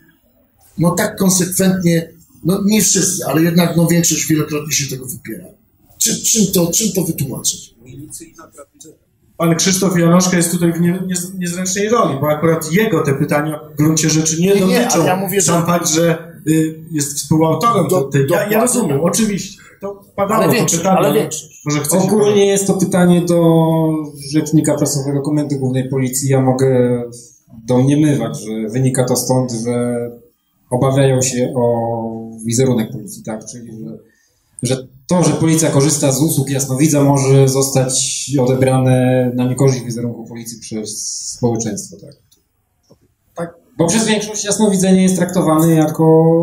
[0.78, 2.12] no tak konsekwentnie,
[2.44, 5.44] no nie wszyscy, ale jednak no większość wielokrotnie się tego wypiera.
[5.98, 7.74] Czym, czym, to, czym to wytłumaczyć?
[9.40, 13.60] Pan Krzysztof Janoszka jest tutaj w nie, nie, niezręcznej roli, bo akurat jego te pytania
[13.74, 15.04] w gruncie rzeczy nie, Nie, nie, dotyczą.
[15.06, 16.18] ja mówię, że- Sam fakt, że
[16.48, 18.26] y, jest współautorem Do- tej...
[18.30, 19.62] Ja, ja rozumiem, oczywiście.
[19.80, 20.98] To padało Ale to pytanie.
[20.98, 21.62] ale większość.
[21.66, 22.04] Może chcecie...
[22.04, 23.42] Ogólnie jest to pytanie do
[24.32, 26.30] Rzecznika Prasowego Komendy Głównej Policji.
[26.30, 27.02] Ja mogę
[27.66, 29.96] domniemywać, że wynika to stąd, że
[30.70, 32.12] obawiają się o
[32.44, 33.40] wizerunek policji, tak?
[33.52, 33.98] Czyli, że,
[34.62, 40.58] że to, że policja korzysta z usług jasnowidza może zostać odebrane na niekorzyść wizerunku policji
[40.60, 42.14] przez społeczeństwo, tak?
[43.36, 43.54] Tak.
[43.78, 46.34] Bo przez większość jasnowidzenie jest traktowane jako,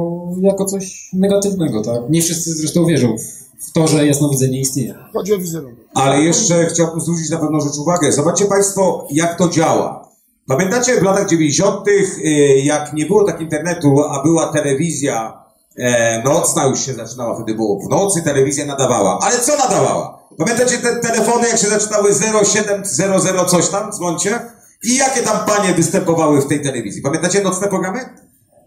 [0.41, 2.01] jako coś negatywnego, tak?
[2.09, 3.15] Nie wszyscy zresztą wierzą
[3.59, 4.95] w to, że jasnowidzenie istnieje.
[5.13, 5.75] Chodzi o wizerunek.
[5.93, 8.11] Ale jeszcze chciałbym zwrócić na pewną rzecz uwagę.
[8.11, 10.09] Zobaczcie Państwo, jak to działa.
[10.47, 12.21] Pamiętacie w latach 90., y,
[12.63, 15.46] jak nie było tak internetu, a była telewizja
[15.77, 19.19] e, nocna, już się zaczynała, wtedy było w nocy, telewizja nadawała.
[19.21, 20.27] Ale co nadawała?
[20.37, 22.15] Pamiętacie te telefony, jak się zaczynały
[22.45, 24.39] 0700 coś tam, dzwoncie?
[24.83, 27.01] I jakie tam panie występowały w tej telewizji?
[27.01, 27.99] Pamiętacie nocne programy?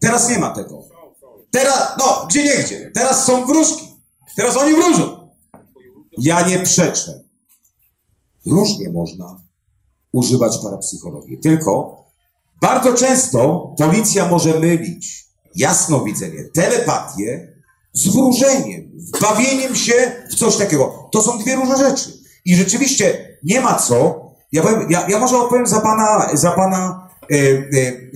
[0.01, 0.83] Teraz nie ma tego.
[1.51, 2.91] Teraz, no, gdzie nie gdzie.
[2.95, 3.89] Teraz są wróżki.
[4.37, 5.31] Teraz oni wróżą.
[6.19, 7.21] Ja nie przeczę.
[8.47, 9.41] Różnie można
[10.13, 11.39] używać parapsychologii.
[11.39, 12.05] Tylko
[12.61, 17.53] bardzo często policja może mylić jasnowidzenie, telepatię
[17.93, 18.91] z wróżeniem,
[19.21, 21.09] bawieniem się w coś takiego.
[21.13, 22.21] To są dwie różne rzeczy.
[22.45, 24.31] I rzeczywiście nie ma co.
[24.53, 27.41] Ja, powiem, ja, ja może odpowiem za pana, za pana e, e,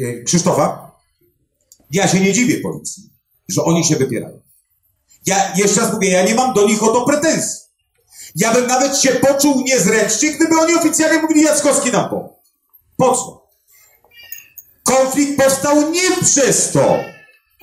[0.09, 0.93] e, Krzysztofa.
[1.91, 3.11] Ja się nie dziwię policji,
[3.49, 4.41] że oni się wypierają.
[5.26, 7.64] Ja jeszcze raz mówię, ja nie mam do nich o to pretensji.
[8.37, 12.35] Ja bym nawet się poczuł niezręcznie, gdyby oni oficjalnie mówili Jackowski nam pomógł.
[12.97, 13.45] Po co?
[14.85, 16.97] Konflikt powstał nie przez to,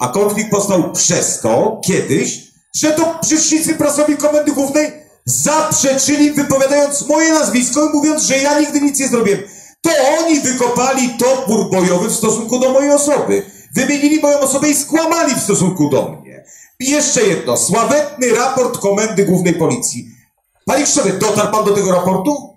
[0.01, 4.91] a konflikt powstał przez to kiedyś, że to rzecznicy prasowi Komendy Głównej
[5.25, 9.39] zaprzeczyli, wypowiadając moje nazwisko i mówiąc, że ja nigdy nic nie zrobiłem.
[9.81, 9.89] To
[10.19, 13.43] oni wykopali topór bojowy w stosunku do mojej osoby.
[13.75, 16.43] Wymienili moją osobę i skłamali w stosunku do mnie.
[16.79, 20.05] I jeszcze jedno, sławetny raport Komendy Głównej Policji.
[20.65, 22.49] Panie Krzysztofie, dotarł pan do tego raportu?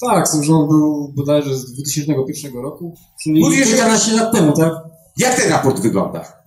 [0.00, 4.52] Tak, tym, że on był bodajże z 2001 roku, czyli Mówisz, że- kilkanaście lat temu,
[4.52, 4.72] tak?
[5.16, 6.41] Jak ten raport wygląda?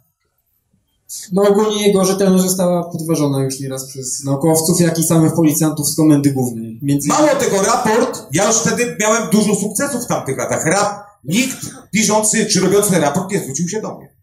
[1.32, 5.95] No ogólnie jego rzetelność została podważona już nieraz przez naukowców, jak i samych policjantów z
[5.95, 6.80] Komendy Głównej.
[6.82, 10.66] Między Mało tego, raport, ja już wtedy miałem dużo sukcesów w tamtych latach.
[10.66, 11.57] Rap, nikt
[11.91, 14.16] piszący czy robiący raport nie zwrócił się do mnie.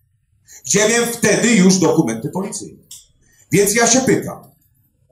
[0.65, 2.83] gdzie miałem wtedy już dokumenty policyjne.
[3.53, 4.39] Więc ja się pytam,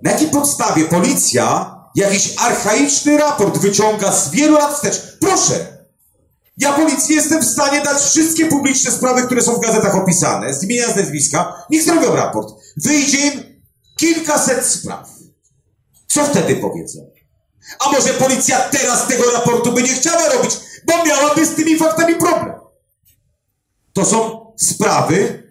[0.02, 5.18] na jakiej podstawie policja jakiś archaiczny raport wyciąga z wielu lat wstecz?
[5.20, 5.79] Proszę!
[6.60, 10.64] Ja policji jestem w stanie dać wszystkie publiczne sprawy, które są w gazetach opisane, z
[10.64, 11.64] imienia, z nazwiska.
[11.70, 12.54] Niech zrobią raport.
[12.76, 13.62] Wyjdzie im
[13.96, 15.10] kilkaset spraw.
[16.08, 17.10] Co wtedy powiedzą?
[17.78, 20.56] A może policja teraz tego raportu by nie chciała robić,
[20.86, 22.54] bo miałaby z tymi faktami problem.
[23.92, 25.42] To są sprawy,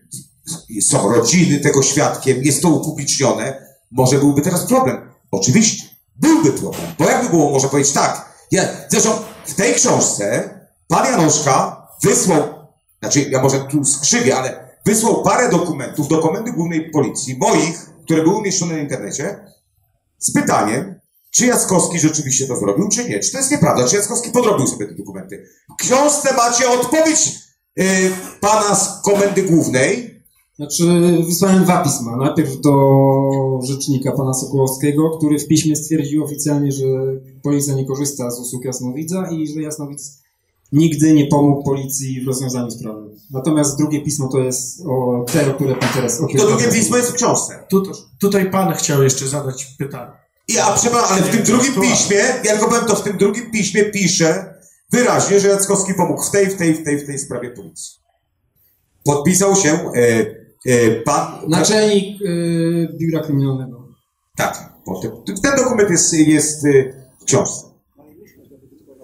[0.81, 3.65] są rodziny tego świadkiem, jest to upublicznione.
[3.91, 5.11] Może byłby teraz problem.
[5.31, 5.83] Oczywiście,
[6.15, 6.93] byłby problem.
[6.99, 8.29] Bo jakby było, może powiedzieć tak.
[8.51, 9.11] Ja, zresztą
[9.45, 10.58] w tej książce
[10.89, 12.43] pan Janoszka wysłał,
[12.99, 18.23] znaczy ja może tu skrzywię, ale wysłał parę dokumentów do Komendy Głównej Policji, moich, które
[18.23, 19.39] były umieszczone na internecie,
[20.19, 20.99] z pytaniem,
[21.31, 23.19] czy Jackowski rzeczywiście to zrobił, czy nie.
[23.19, 25.45] Czy to jest nieprawda, czy Jackowski podrobił sobie te dokumenty.
[25.73, 27.39] W książce macie odpowiedź
[27.75, 27.85] yy,
[28.41, 30.19] pana z Komendy Głównej,
[30.59, 30.83] Znaczy,
[31.25, 32.17] wysłałem dwa pisma.
[32.17, 32.73] Najpierw do
[33.63, 36.85] rzecznika pana Sokołowskiego, który w piśmie stwierdził oficjalnie, że
[37.43, 40.21] policja nie korzysta z usług jasnowidza i że jasnowidz
[40.71, 43.09] nigdy nie pomógł policji w rozwiązaniu sprawy.
[43.31, 47.09] Natomiast drugie pismo to jest o te, które pan teraz i to drugie pismo jest
[47.09, 47.63] w książce.
[47.69, 47.83] Tu,
[48.19, 50.11] tutaj pan chciał jeszcze zadać pytanie.
[50.47, 53.51] I, a przepraszam, ale w tym drugim piśmie, ja tylko powiem to, w tym drugim
[53.51, 54.53] piśmie pisze
[54.91, 57.99] wyraźnie, że Jackowski pomógł w tej, w tej, w tej, w tej sprawie policji.
[59.03, 60.25] Podpisał się e,
[60.65, 61.49] e, pan...
[61.49, 63.87] Naczelnik y, Biura Kryminalnego.
[64.37, 65.09] Tak, bo te,
[65.43, 67.68] ten dokument jest, jest y, w książce.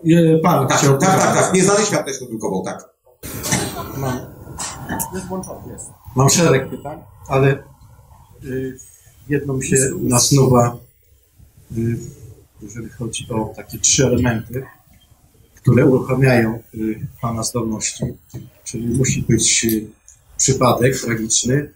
[0.05, 1.53] E, Pan Tak, chciał tak, tak, tak.
[1.53, 2.89] Nieznany świat też to drukował, tak.
[3.97, 4.19] Mam,
[6.15, 7.63] mam szereg pytań, ale
[8.43, 8.77] y,
[9.29, 10.77] jedno mi się nasuwa,
[11.77, 11.97] y,
[12.61, 14.65] jeżeli chodzi o takie trzy elementy,
[15.55, 18.03] które uruchamiają y, Pana zdolności.
[18.63, 19.87] Czyli musi być y,
[20.37, 21.71] przypadek tragiczny,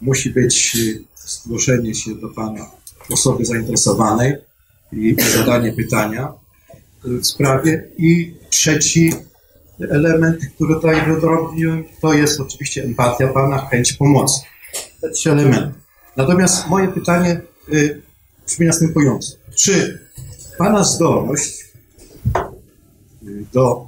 [0.00, 2.70] musi być y, zgłoszenie się do Pana
[3.12, 4.36] osoby zainteresowanej
[4.92, 6.32] i zadanie pytania
[7.22, 7.88] sprawie.
[7.98, 9.12] I trzeci
[9.90, 14.40] element, który tutaj wyodrębniłem, to jest oczywiście empatia Pana, chęć pomocy.
[15.00, 15.80] Te trzy elementy.
[16.16, 17.40] Natomiast moje pytanie
[17.72, 18.02] y,
[18.46, 19.36] brzmi następująco.
[19.56, 20.00] Czy
[20.58, 21.64] Pana zdolność
[23.26, 23.86] y, do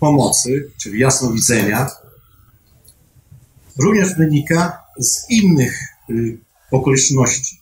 [0.00, 1.90] pomocy, czyli jasnowidzenia,
[3.78, 6.38] również wynika z innych y,
[6.70, 7.60] okoliczności.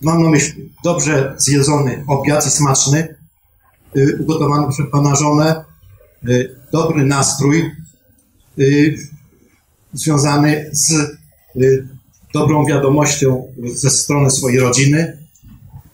[0.00, 3.21] Mam na myśli dobrze zjedzony obiad i smaczny,
[4.20, 5.64] ugotowany przez Pana żonę,
[6.28, 7.70] y, dobry nastrój
[8.58, 8.96] y,
[9.92, 10.90] związany z
[11.56, 11.88] y,
[12.34, 15.18] dobrą wiadomością ze strony swojej rodziny.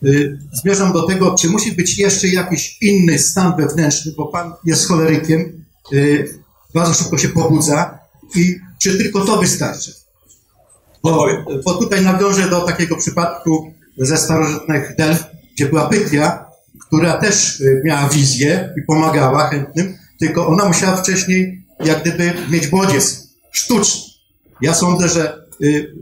[0.05, 4.89] Y, Zmierzam do tego, czy musi być jeszcze jakiś inny stan wewnętrzny, bo Pan jest
[4.89, 6.29] cholerykiem, y,
[6.75, 7.99] bardzo szybko się pobudza
[8.35, 9.93] i czy tylko to wystarczy?
[11.03, 11.27] Bo,
[11.65, 15.25] bo tutaj nawiążę do takiego przypadku ze starożytnych Delf,
[15.55, 16.48] gdzie była Pytia,
[16.89, 22.67] która też y, miała wizję i pomagała chętnym, tylko ona musiała wcześniej jak gdyby mieć
[22.67, 24.01] bodziec sztuczny.
[24.63, 25.95] Ja sądzę, że y,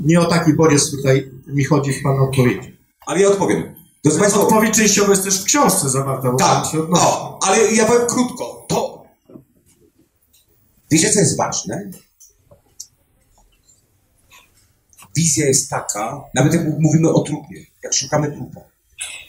[0.00, 2.78] nie o taki bodziec tutaj mi chodzi w Pana odpowiedzi.
[3.06, 3.74] Ale ja odpowiem.
[4.04, 6.34] Drodzy Państwo, Odpowiedź częściowo jest też w książce zawarta.
[6.38, 8.66] tak, no, ale ja powiem krótko.
[8.68, 9.04] To...
[10.90, 11.90] Wiecie, co jest ważne?
[15.16, 18.60] Wizja jest taka, nawet jak mówimy o trupie, jak szukamy trupa.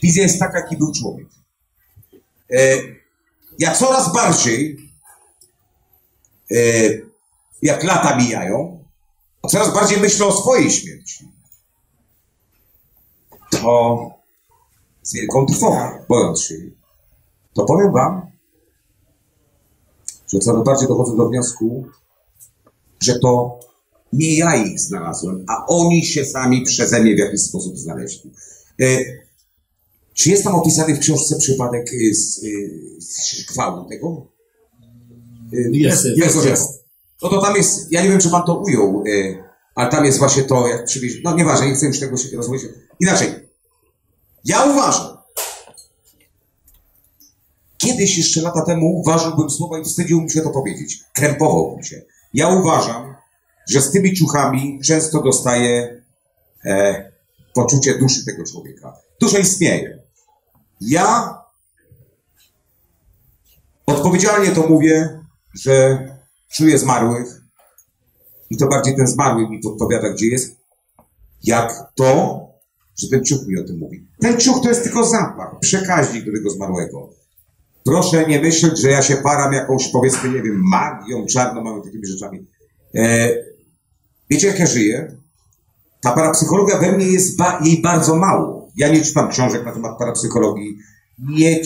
[0.04, 1.28] Wizja jest taka, jaki był człowiek.
[2.52, 2.78] E,
[3.60, 4.90] ja coraz bardziej,
[6.52, 6.56] e,
[7.62, 8.84] jak lata mijają,
[9.50, 11.28] coraz bardziej myślę o swojej śmierci,
[13.52, 13.98] to
[15.04, 16.56] z wielką trwogą, bojąc się
[17.54, 18.32] to powiem wam,
[20.28, 21.86] że coraz bardziej dochodzę do wniosku,
[23.02, 23.60] że to
[24.14, 28.32] nie ja ich znalazłem, a oni się sami przeze mnie w jakiś sposób znaleźli.
[30.14, 33.46] Czy jest tam opisany w książce przypadek e, z, e, z
[33.90, 34.28] tego?
[35.54, 36.84] E, Jest, jest, jest.
[37.22, 39.04] No to tam jest, ja nie wiem, czy pan to ujął,
[39.76, 42.64] ale tam jest właśnie to, jak przywieźć, no nieważne, nie chcę już tego się rozmawiać.
[43.00, 43.28] Inaczej,
[44.46, 45.18] ja uważam,
[47.78, 52.02] kiedyś jeszcze lata temu ważyłbym słowa i wstydziłbym się to powiedzieć, krępowałbym się.
[52.34, 53.16] Ja uważam,
[53.70, 56.02] że z tymi ciuchami często dostaję
[56.66, 57.12] e,
[57.54, 58.98] poczucie duszy tego człowieka.
[59.22, 60.03] Dusza istnieje.
[60.88, 61.38] Ja
[63.86, 65.20] odpowiedzialnie to mówię,
[65.62, 66.08] że
[66.56, 67.42] czuję zmarłych
[68.50, 70.56] i to bardziej ten zmarły mi podpowiada, gdzie jest,
[71.44, 72.40] jak to,
[72.98, 74.08] że ten ciuch mi o tym mówi.
[74.22, 77.10] Ten ciuch to jest tylko zapach, przekaźnik do tego zmarłego.
[77.86, 82.06] Proszę nie myśleć, że ja się param jakąś, powiedzmy, nie wiem, magią czarną, mamy takimi
[82.06, 82.48] rzeczami.
[82.96, 83.30] E,
[84.30, 85.18] wiecie, jak ja żyję?
[86.02, 88.63] Ta parapsychologia we mnie jest ba- jej bardzo mało.
[88.76, 90.78] Ja nie czytam książek na temat parapsychologii.
[91.20, 91.62] Nie,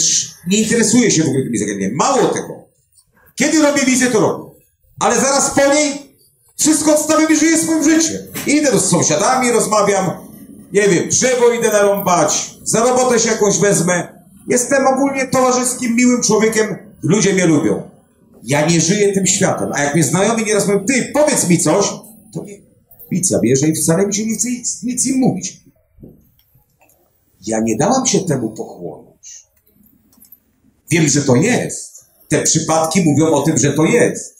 [0.47, 1.95] nie interesuję się w ogóle tymi zagadnieniami.
[1.95, 2.67] Mało tego.
[3.35, 4.43] Kiedy robię wizję, to robię.
[4.99, 5.93] Ale zaraz po niej
[6.57, 8.17] wszystko odstawiam i żyję swoim życiem.
[8.47, 10.11] Idę z sąsiadami, rozmawiam,
[10.73, 14.07] nie wiem, drzewo idę narąbać, za robotę się jakąś wezmę.
[14.47, 17.89] Jestem ogólnie towarzyskim, miłym człowiekiem, ludzie mnie lubią.
[18.43, 21.85] Ja nie żyję tym światem, a jak mnie znajomi nieraz mówią, ty, powiedz mi coś,
[22.33, 22.57] to nie,
[23.09, 25.59] pizza bierze i wcale mi się nie chce nic, nic im mówić.
[27.47, 29.47] Ja nie dałam się temu pochłonąć.
[30.91, 32.05] Wiem, że to jest.
[32.29, 34.37] Te przypadki mówią o tym, że to jest.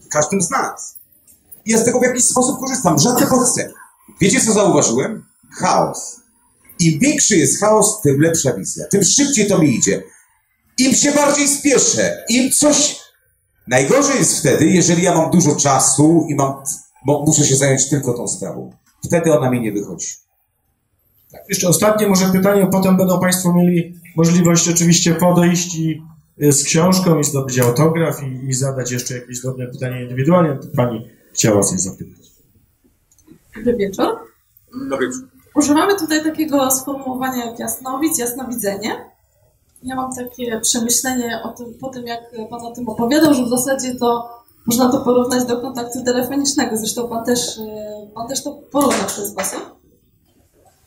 [0.00, 0.98] W każdym z nas.
[1.64, 2.98] I ja z tego w jakiś sposób korzystam.
[2.98, 3.72] Rzadko chcę.
[4.20, 5.24] Wiecie, co zauważyłem?
[5.50, 6.16] Chaos.
[6.78, 8.84] Im większy jest chaos, tym lepsza wizja.
[8.90, 10.02] Tym szybciej to mi idzie.
[10.78, 13.00] Im się bardziej spieszę, im coś...
[13.68, 16.62] Najgorzej jest wtedy, jeżeli ja mam dużo czasu i mam...
[17.26, 18.70] Muszę się zająć tylko tą sprawą.
[19.04, 20.06] Wtedy ona mi nie wychodzi.
[21.48, 26.02] Jeszcze ostatnie może pytanie, potem będą Państwo mieli możliwość oczywiście podejść i
[26.42, 30.58] y, z książką i zdobyć autograf i, i zadać jeszcze jakieś drobne pytanie indywidualnie.
[30.76, 32.26] Pani chciała coś zapytać.
[33.56, 34.06] Dobry wieczór.
[34.90, 35.10] Dobry.
[35.54, 39.04] Używamy tutaj takiego sformułowania jak jasnowic, jasnowidzenie.
[39.82, 42.20] Ja mam takie przemyślenie o tym, po tym, jak
[42.50, 44.30] Pan o tym opowiadał, że w zasadzie to
[44.66, 46.76] można to porównać do kontaktu telefonicznego.
[46.76, 49.75] Zresztą Pan też, e, pan też to porówna w ten sposób.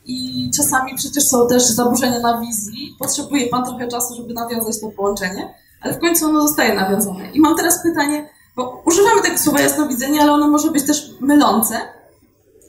[0.10, 2.96] I czasami przecież są też zaburzenia na wizji.
[3.00, 7.32] Potrzebuje Pan trochę czasu, żeby nawiązać to połączenie, ale w końcu ono zostaje nawiązane.
[7.32, 11.76] I mam teraz pytanie, bo używamy tego słowa jasnowidzenie, ale ono może być też mylące.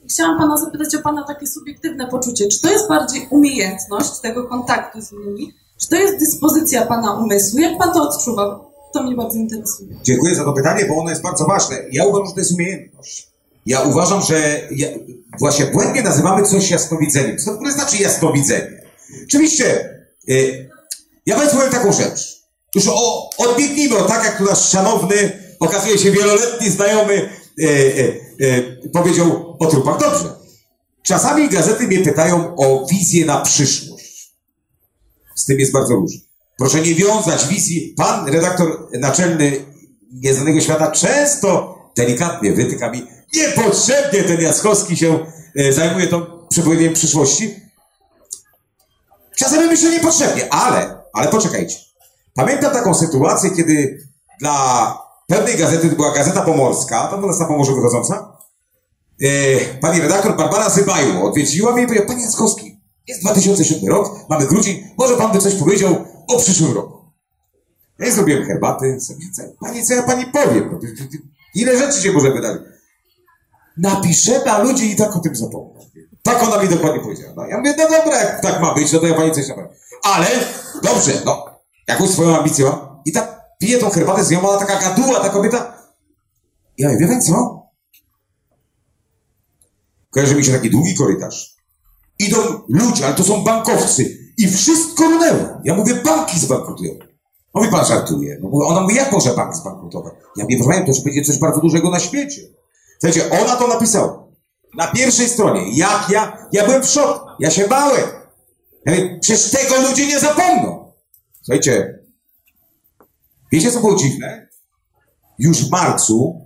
[0.09, 2.47] Chciałam Pana zapytać o Pana takie subiektywne poczucie.
[2.47, 5.53] Czy to jest bardziej umiejętność tego kontaktu z innymi?
[5.81, 7.59] Czy to jest dyspozycja Pana umysłu?
[7.59, 8.59] Jak Pan to odczuwa?
[8.93, 9.95] To mnie bardzo interesuje.
[10.03, 11.75] Dziękuję za to pytanie, bo ono jest bardzo ważne.
[11.91, 13.30] Ja uważam, że to jest umiejętność.
[13.65, 14.87] Ja uważam, że ja,
[15.39, 17.37] właśnie błędnie nazywamy coś jasnowidzeniem.
[17.37, 18.81] Co to znaczy jasnowidzenie?
[19.23, 19.89] Oczywiście,
[20.29, 20.69] y,
[21.25, 22.41] ja Państwu powiem taką rzecz.
[22.75, 27.29] Już o, odbiegnijmy o tak, jak tu nasz szanowny, okazuje się wieloletni znajomy
[27.59, 28.21] y, y,
[28.85, 29.99] y, powiedział o trupach.
[29.99, 30.35] Dobrze.
[31.03, 34.35] Czasami gazety mnie pytają o wizję na przyszłość.
[35.35, 36.19] Z tym jest bardzo różnie.
[36.57, 37.93] Proszę nie wiązać wizji.
[37.97, 39.65] Pan redaktor naczelny
[40.11, 45.25] Nieznanego Świata często delikatnie wytyka mi, niepotrzebnie ten Jaskowski się
[45.55, 47.55] e, zajmuje tą przepowiedzeniem przyszłości.
[49.35, 51.75] Czasami myślę niepotrzebnie, ale, ale poczekajcie.
[52.33, 54.07] Pamiętam taką sytuację, kiedy
[54.39, 54.97] dla
[55.27, 58.37] pewnej gazety, to była Gazeta Pomorska, to była na Pomorzu wychodząca,
[59.21, 59.27] e,
[59.81, 64.83] pani redaktor Barbara Zybajło odwiedziła mnie i powiedziała, panie Jackowski, jest 2007 rok, mamy grudzień,
[64.97, 67.01] może pan by coś powiedział o przyszłym roku.
[67.99, 70.69] Ja zrobiłem herbaty, sobie, co, pani, co ja pani powiem?
[70.71, 70.79] No,
[71.55, 72.61] Ile rzeczy się może wydarzyć?
[73.77, 75.85] Napiszemy, a ludzie i tak o tym zapomną.
[76.23, 77.33] Tak ona mi dokładnie powiedziała.
[77.35, 79.69] No, ja mówię, no dobra, jak tak ma być, no to ja pani coś napowiem.
[80.03, 80.27] Ale,
[80.83, 81.45] dobrze, no,
[81.87, 83.01] jakąś swoją ambicję mam.
[83.05, 85.73] I tak pije tą herbatę z nią, ona taka gaduła, ta kobieta.
[86.77, 87.61] Ja mówię, wie co?
[90.09, 91.55] Kojarzy mi się taki długi korytarz.
[92.19, 92.37] Idą
[92.69, 94.17] ludzie, ale to są bankowcy.
[94.37, 95.47] I wszystko runęło.
[95.63, 96.93] Ja mówię, banki zbankrutują.
[97.53, 98.37] Mówi pan żartuje.
[98.41, 100.13] No, mówię, ona mówi, jak może bank zbankrutować?
[100.37, 102.41] Ja mówię, proszę to już będzie coś bardzo dużego na świecie.
[103.01, 104.23] Słuchajcie, ona to napisała.
[104.77, 105.77] Na pierwszej stronie.
[105.77, 106.47] Jak ja?
[106.51, 107.29] Ja byłem w szoku.
[107.39, 108.01] Ja się bałem.
[108.85, 110.91] Ja mówię, przecież tego ludzie nie zapomną.
[111.41, 111.99] Słuchajcie,
[113.51, 114.47] wiecie co było dziwne?
[115.39, 116.41] Już w marcu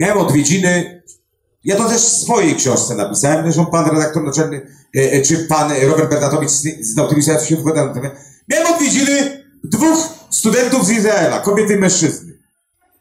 [0.00, 1.02] miałem odwiedziny
[1.64, 4.66] ja to też w swojej książce napisałem, zresztą pan redaktor naczelny,
[4.96, 6.94] e, e, czy pan Robert Bernatowicz z-
[7.26, 8.14] ja się temat.
[8.50, 9.98] Miałem odwiedziny dwóch
[10.30, 12.38] studentów z Izraela, kobiety i mężczyzny.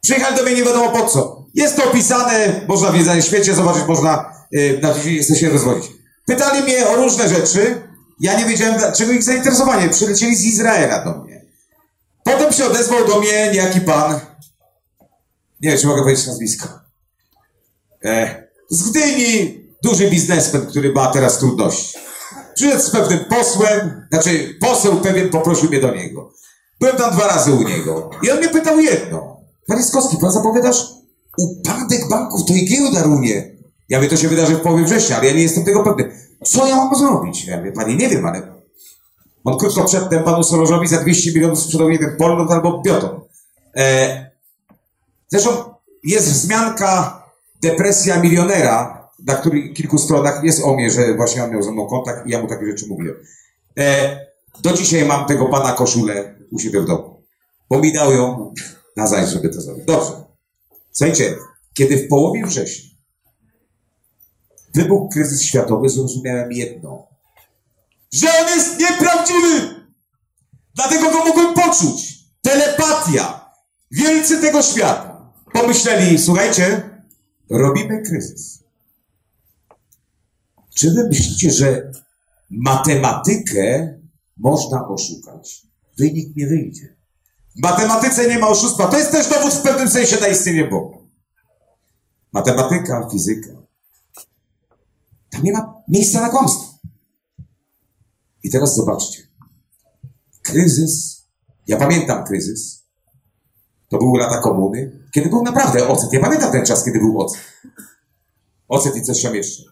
[0.02, 1.45] Przyjechali do mnie nie wiadomo po co.
[1.56, 5.92] Jest to opisane, można w jedzeniu świecie zobaczyć, można e, na chce się rozwodzić.
[6.26, 7.82] Pytali mnie o różne rzeczy,
[8.20, 9.90] ja nie wiedziałem dlaczego ich zainteresowanie.
[9.90, 11.46] Przylecieli z Izraela do mnie.
[12.24, 14.20] Potem się odezwał do mnie niejaki pan,
[15.62, 16.68] nie wiem, czy mogę powiedzieć nazwisko.
[18.06, 21.98] E, z Gdyni duży biznesmen, który ma teraz trudności.
[22.56, 26.32] Przyszedł z pewnym posłem, znaczy poseł pewien poprosił mnie do niego.
[26.80, 29.42] Byłem tam dwa razy u niego i on mnie pytał jedno.
[29.68, 30.95] Panie Skowski, pan zapowiadasz
[31.38, 33.56] upadek banków, to giełda runie.
[33.90, 36.12] Ja mówię, to się wydarzy w połowie września, ale ja nie jestem tego pewny.
[36.44, 37.46] Co ja mam zrobić?
[37.46, 38.42] Ja mówię, panie, nie wiem, ale
[39.44, 43.22] on krótko przedtem panu Soroszowi za 200 milionów sprzedał jeden polnot albo bioton.
[43.78, 44.26] E,
[45.28, 47.24] Zresztą jest wzmianka
[47.62, 51.88] depresja milionera, na której kilku stronach jest o mnie, że właśnie on miał ze mną
[51.88, 53.16] kontakt i ja mu takie rzeczy mówiłem.
[53.78, 54.20] E,
[54.62, 57.24] do dzisiaj mam tego pana koszulę u siebie w domu,
[57.70, 57.82] bo
[58.12, 58.54] ją
[58.98, 59.86] na zaś, żeby to zrobić.
[59.86, 60.25] Dobrze.
[60.96, 61.36] Słuchajcie,
[61.74, 62.96] kiedy w połowie września
[64.76, 67.08] wybuchł kryzys światowy, zrozumiałem jedno.
[68.14, 69.86] Że on jest nieprawdziwy!
[70.76, 72.26] Dlatego go mogłem poczuć.
[72.42, 73.52] Telepatia.
[73.92, 75.34] Wielcy tego świata.
[75.54, 76.90] Pomyśleli, słuchajcie,
[77.50, 78.64] robimy kryzys.
[80.76, 81.92] Czy wy myślicie, że
[82.50, 83.98] matematykę
[84.38, 85.62] można oszukać?
[85.98, 86.95] Wynik nie wyjdzie.
[87.56, 88.88] W matematyce nie ma oszustwa.
[88.88, 90.98] To jest też dowód w pewnym sensie na istnienie Boga.
[92.32, 93.50] Matematyka, fizyka.
[95.30, 96.78] Tam nie ma miejsca na kłamstwo.
[98.44, 99.24] I teraz zobaczcie.
[100.42, 101.26] Kryzys.
[101.68, 102.86] Ja pamiętam kryzys.
[103.90, 106.14] To były lata komuny, kiedy był naprawdę ocet.
[106.14, 107.42] Ja pamiętam ten czas, kiedy był ocet.
[108.68, 109.64] Ocet i coś tam jeszcze.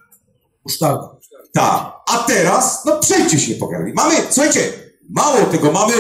[0.64, 1.16] Usztalda.
[1.54, 1.94] Tak.
[2.08, 3.94] A teraz, no przejdźcie się po galerii.
[3.94, 4.74] Mamy, słuchajcie,
[5.10, 5.94] mało tego, mamy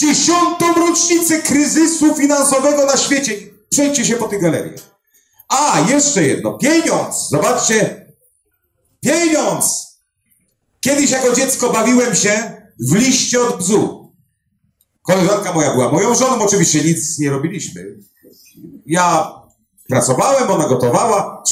[0.00, 3.32] dziesiątą rocznicę kryzysu finansowego na świecie.
[3.70, 4.80] Przejdźcie się po tych galeriach.
[5.48, 6.58] A, jeszcze jedno.
[6.58, 7.28] Pieniądz.
[7.30, 8.06] Zobaczcie.
[9.00, 9.88] Pieniądz.
[10.80, 14.12] Kiedyś jako dziecko bawiłem się w liście od bzu.
[15.02, 17.96] Koleżanka moja była moją żoną, oczywiście nic nie robiliśmy.
[18.86, 19.32] Ja
[19.88, 21.42] pracowałem, ona gotowała.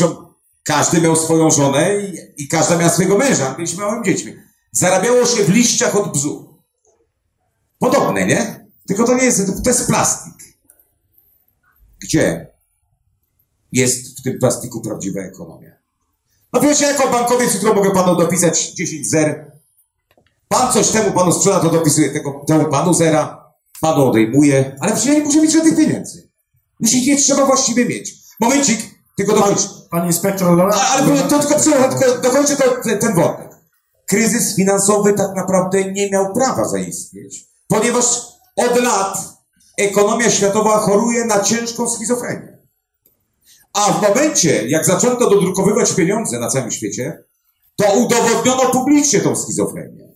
[0.63, 3.55] Każdy miał swoją żonę i, i każda miała swojego męża.
[3.55, 4.37] Byliśmy małymi dziećmi.
[4.73, 6.46] Zarabiało się w liściach od bzu.
[7.79, 8.67] Podobne, nie?
[8.87, 10.35] Tylko to nie jest, to jest plastik.
[12.03, 12.47] Gdzie
[13.73, 15.71] jest w tym plastiku prawdziwa ekonomia?
[16.53, 19.53] No wiecie, jako bankowiec jutro mogę panu dopisać 10 zer.
[20.49, 23.53] Pan coś temu panu sprzeda, to dopisuje tego, temu panu zera.
[23.81, 24.77] Panu odejmuje.
[24.81, 26.29] Ale przecież ja nie muszę mieć żadnych pieniędzy.
[26.81, 28.15] Jeśli nie trzeba właściwie mieć.
[28.41, 28.81] Momencik,
[29.17, 29.69] tylko dokończę.
[29.91, 30.61] Pan inspektor?
[30.61, 33.49] A- Ale to tylko, tylko, dokończę ten, ten wątek.
[34.07, 38.05] Kryzys finansowy tak naprawdę nie miał prawa zaistnieć, ponieważ
[38.57, 39.19] od lat
[39.79, 42.59] ekonomia światowa choruje na ciężką schizofrenię.
[43.73, 47.25] A w momencie, jak zaczęto dodrukowywać pieniądze na całym świecie,
[47.77, 50.09] to udowodniono publicznie tą schizofrenię.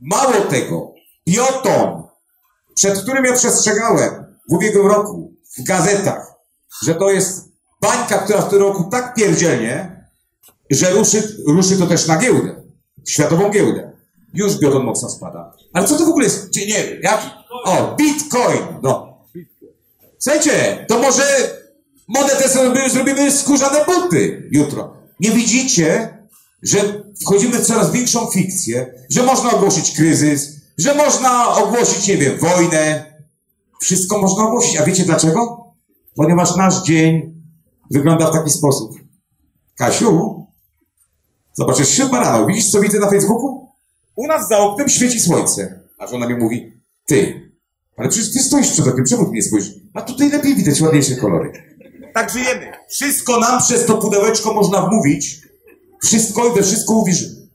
[0.00, 0.94] Mało tego,
[1.28, 2.02] Bioton,
[2.74, 6.34] przed którym ja przestrzegałem w ubiegłym roku w gazetach,
[6.82, 7.48] że to jest
[7.80, 10.06] bańka, która w tym roku tak pierdzielnie,
[10.70, 12.62] że ruszy, ruszy to też na giełdę,
[13.06, 13.89] światową giełdę.
[14.34, 15.52] Już Bioton mocno spada.
[15.72, 16.56] Ale co to w ogóle jest?
[16.56, 17.26] Nie wiem, jaki?
[17.64, 19.18] O, Bitcoin, no.
[20.18, 21.22] Słuchajcie, to może
[22.08, 24.96] monetę sobie zrobimy skórzane buty jutro.
[25.20, 26.18] Nie widzicie,
[26.62, 32.38] że wchodzimy w coraz większą fikcję, że można ogłosić kryzys, że można ogłosić, nie wiem,
[32.38, 33.10] wojnę.
[33.80, 34.76] Wszystko można ogłosić.
[34.76, 35.64] A wiecie dlaczego?
[36.14, 37.42] Ponieważ nasz dzień
[37.90, 38.90] wygląda w taki sposób.
[39.76, 40.46] Kasiu,
[41.52, 42.46] zobacz, jest siódma rano.
[42.46, 43.59] Widzisz, co widzę na Facebooku?
[44.20, 45.80] U nas za oknem świeci słońce.
[45.98, 46.72] A żona mi mówi,
[47.06, 47.50] ty,
[47.96, 49.74] ale przecież ty stoisz przed oknem, czemu ty nie spojrzysz?
[49.94, 51.52] A tutaj lepiej widać ładniejsze kolory.
[52.14, 52.72] Tak żyjemy.
[52.90, 55.40] Wszystko nam przez to pudełeczko można wmówić.
[56.02, 57.48] Wszystko i we wszystko uwierzymy.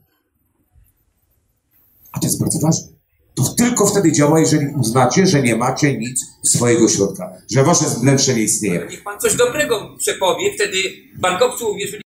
[2.12, 2.88] A to jest bardzo ważne.
[3.36, 7.34] To tylko wtedy działa, jeżeli uznacie, że nie macie nic swojego środka.
[7.52, 8.88] Że wasze wnętrze nie istnieje.
[8.90, 10.78] Niech pan coś dobrego przepowie, wtedy
[11.16, 12.02] bankowcy uwierzyli,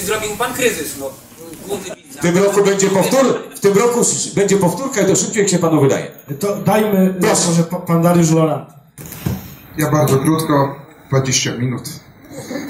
[0.00, 1.10] zrobił pan kryzys, no.
[1.68, 4.00] Główny W tym roku będzie powtór, w tym roku
[4.34, 6.06] będzie powtórka i to szybciej jak się panu wydaje.
[6.40, 7.46] To dajmy, Proszę.
[7.48, 8.66] może pa- pan Dariusz Lola.
[9.78, 10.76] Ja bardzo krótko,
[11.08, 11.82] 20 minut.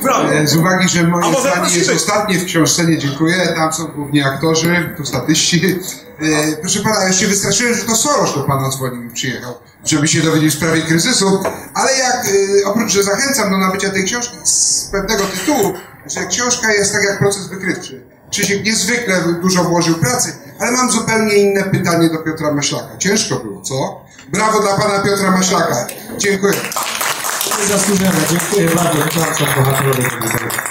[0.02, 0.32] Brawo.
[0.32, 4.27] E, Z uwagi, że moje zdanie jest ostatnie w książce, nie dziękuję, tam są głównie
[4.27, 5.78] aktorzy, to statyści.
[6.20, 9.55] E, proszę pana, ja się wystraszyłem, że to Soros do pana dzwonił i przyjechał,
[9.85, 11.43] żeby się dowiedzieć w sprawie kryzysu,
[11.74, 15.74] ale jak, e, oprócz, że zachęcam do nabycia tej książki z pewnego tytułu,
[16.06, 18.10] że książka jest tak jak proces wykrywczy.
[18.31, 22.97] Krzysiek niezwykle dużo włożył pracy, ale mam zupełnie inne pytanie do Piotra Maślaka.
[22.98, 24.01] Ciężko było, co?
[24.32, 25.86] Brawo dla pana Piotra Maślaka.
[26.19, 26.52] Dziękuję.
[27.69, 28.98] Zasłużone, dziękuję bardzo.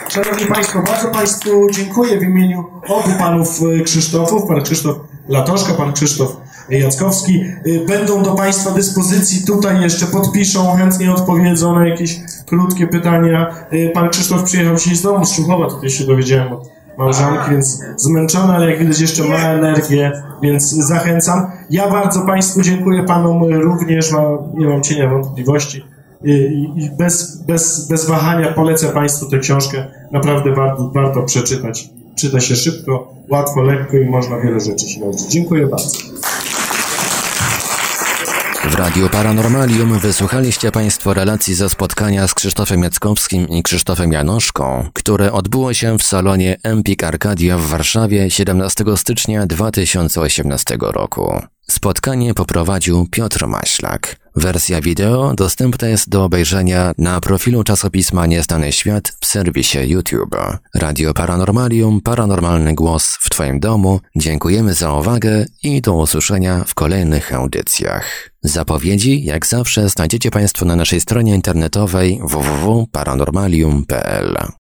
[0.10, 4.98] Szanowni Państwo, bardzo Państwu dziękuję w imieniu obu Panów e, Krzysztofów, Pan Krzysztof
[5.30, 6.38] Latoszka, Pan Krzysztof
[6.70, 7.44] Jackowski.
[7.66, 13.56] E, Będą do Państwa dyspozycji, tutaj jeszcze podpiszą, chętnie odpowiedzą na jakieś krótkie pytania.
[13.72, 16.50] E, Pan Krzysztof przyjechał dzisiaj z domu, z Czuchowa, tutaj się dowiedziałem
[17.00, 20.12] małżonki, więc zmęczony, ale jak widać jeszcze ma energię,
[20.42, 21.48] więc zachęcam.
[21.70, 24.22] Ja bardzo Państwu dziękuję, Panom również, ma,
[24.54, 25.86] nie mam cienia wątpliwości.
[26.24, 26.32] I,
[26.76, 29.86] i bez, bez, bez wahania polecę Państwu tę książkę.
[30.12, 31.90] Naprawdę warto, warto przeczytać.
[32.16, 35.28] Czyta się szybko, łatwo, lekko i można wiele rzeczy się nauczyć.
[35.28, 35.98] Dziękuję bardzo.
[38.70, 45.32] W Radiu Paranormalium wysłuchaliście Państwo relacji ze spotkania z Krzysztofem Jackowskim i Krzysztofem Janoszką, które
[45.32, 51.42] odbyło się w salonie Empik Arcadia w Warszawie 17 stycznia 2018 roku.
[51.70, 54.16] Spotkanie poprowadził Piotr Maślak.
[54.40, 60.36] Wersja wideo dostępna jest do obejrzenia na profilu czasopisma Nieznany Świat w serwisie YouTube.
[60.76, 64.00] Radio Paranormalium, paranormalny głos w Twoim domu.
[64.16, 68.30] Dziękujemy za uwagę i do usłyszenia w kolejnych audycjach.
[68.44, 74.59] Zapowiedzi, jak zawsze, znajdziecie Państwo na naszej stronie internetowej www.paranormalium.pl.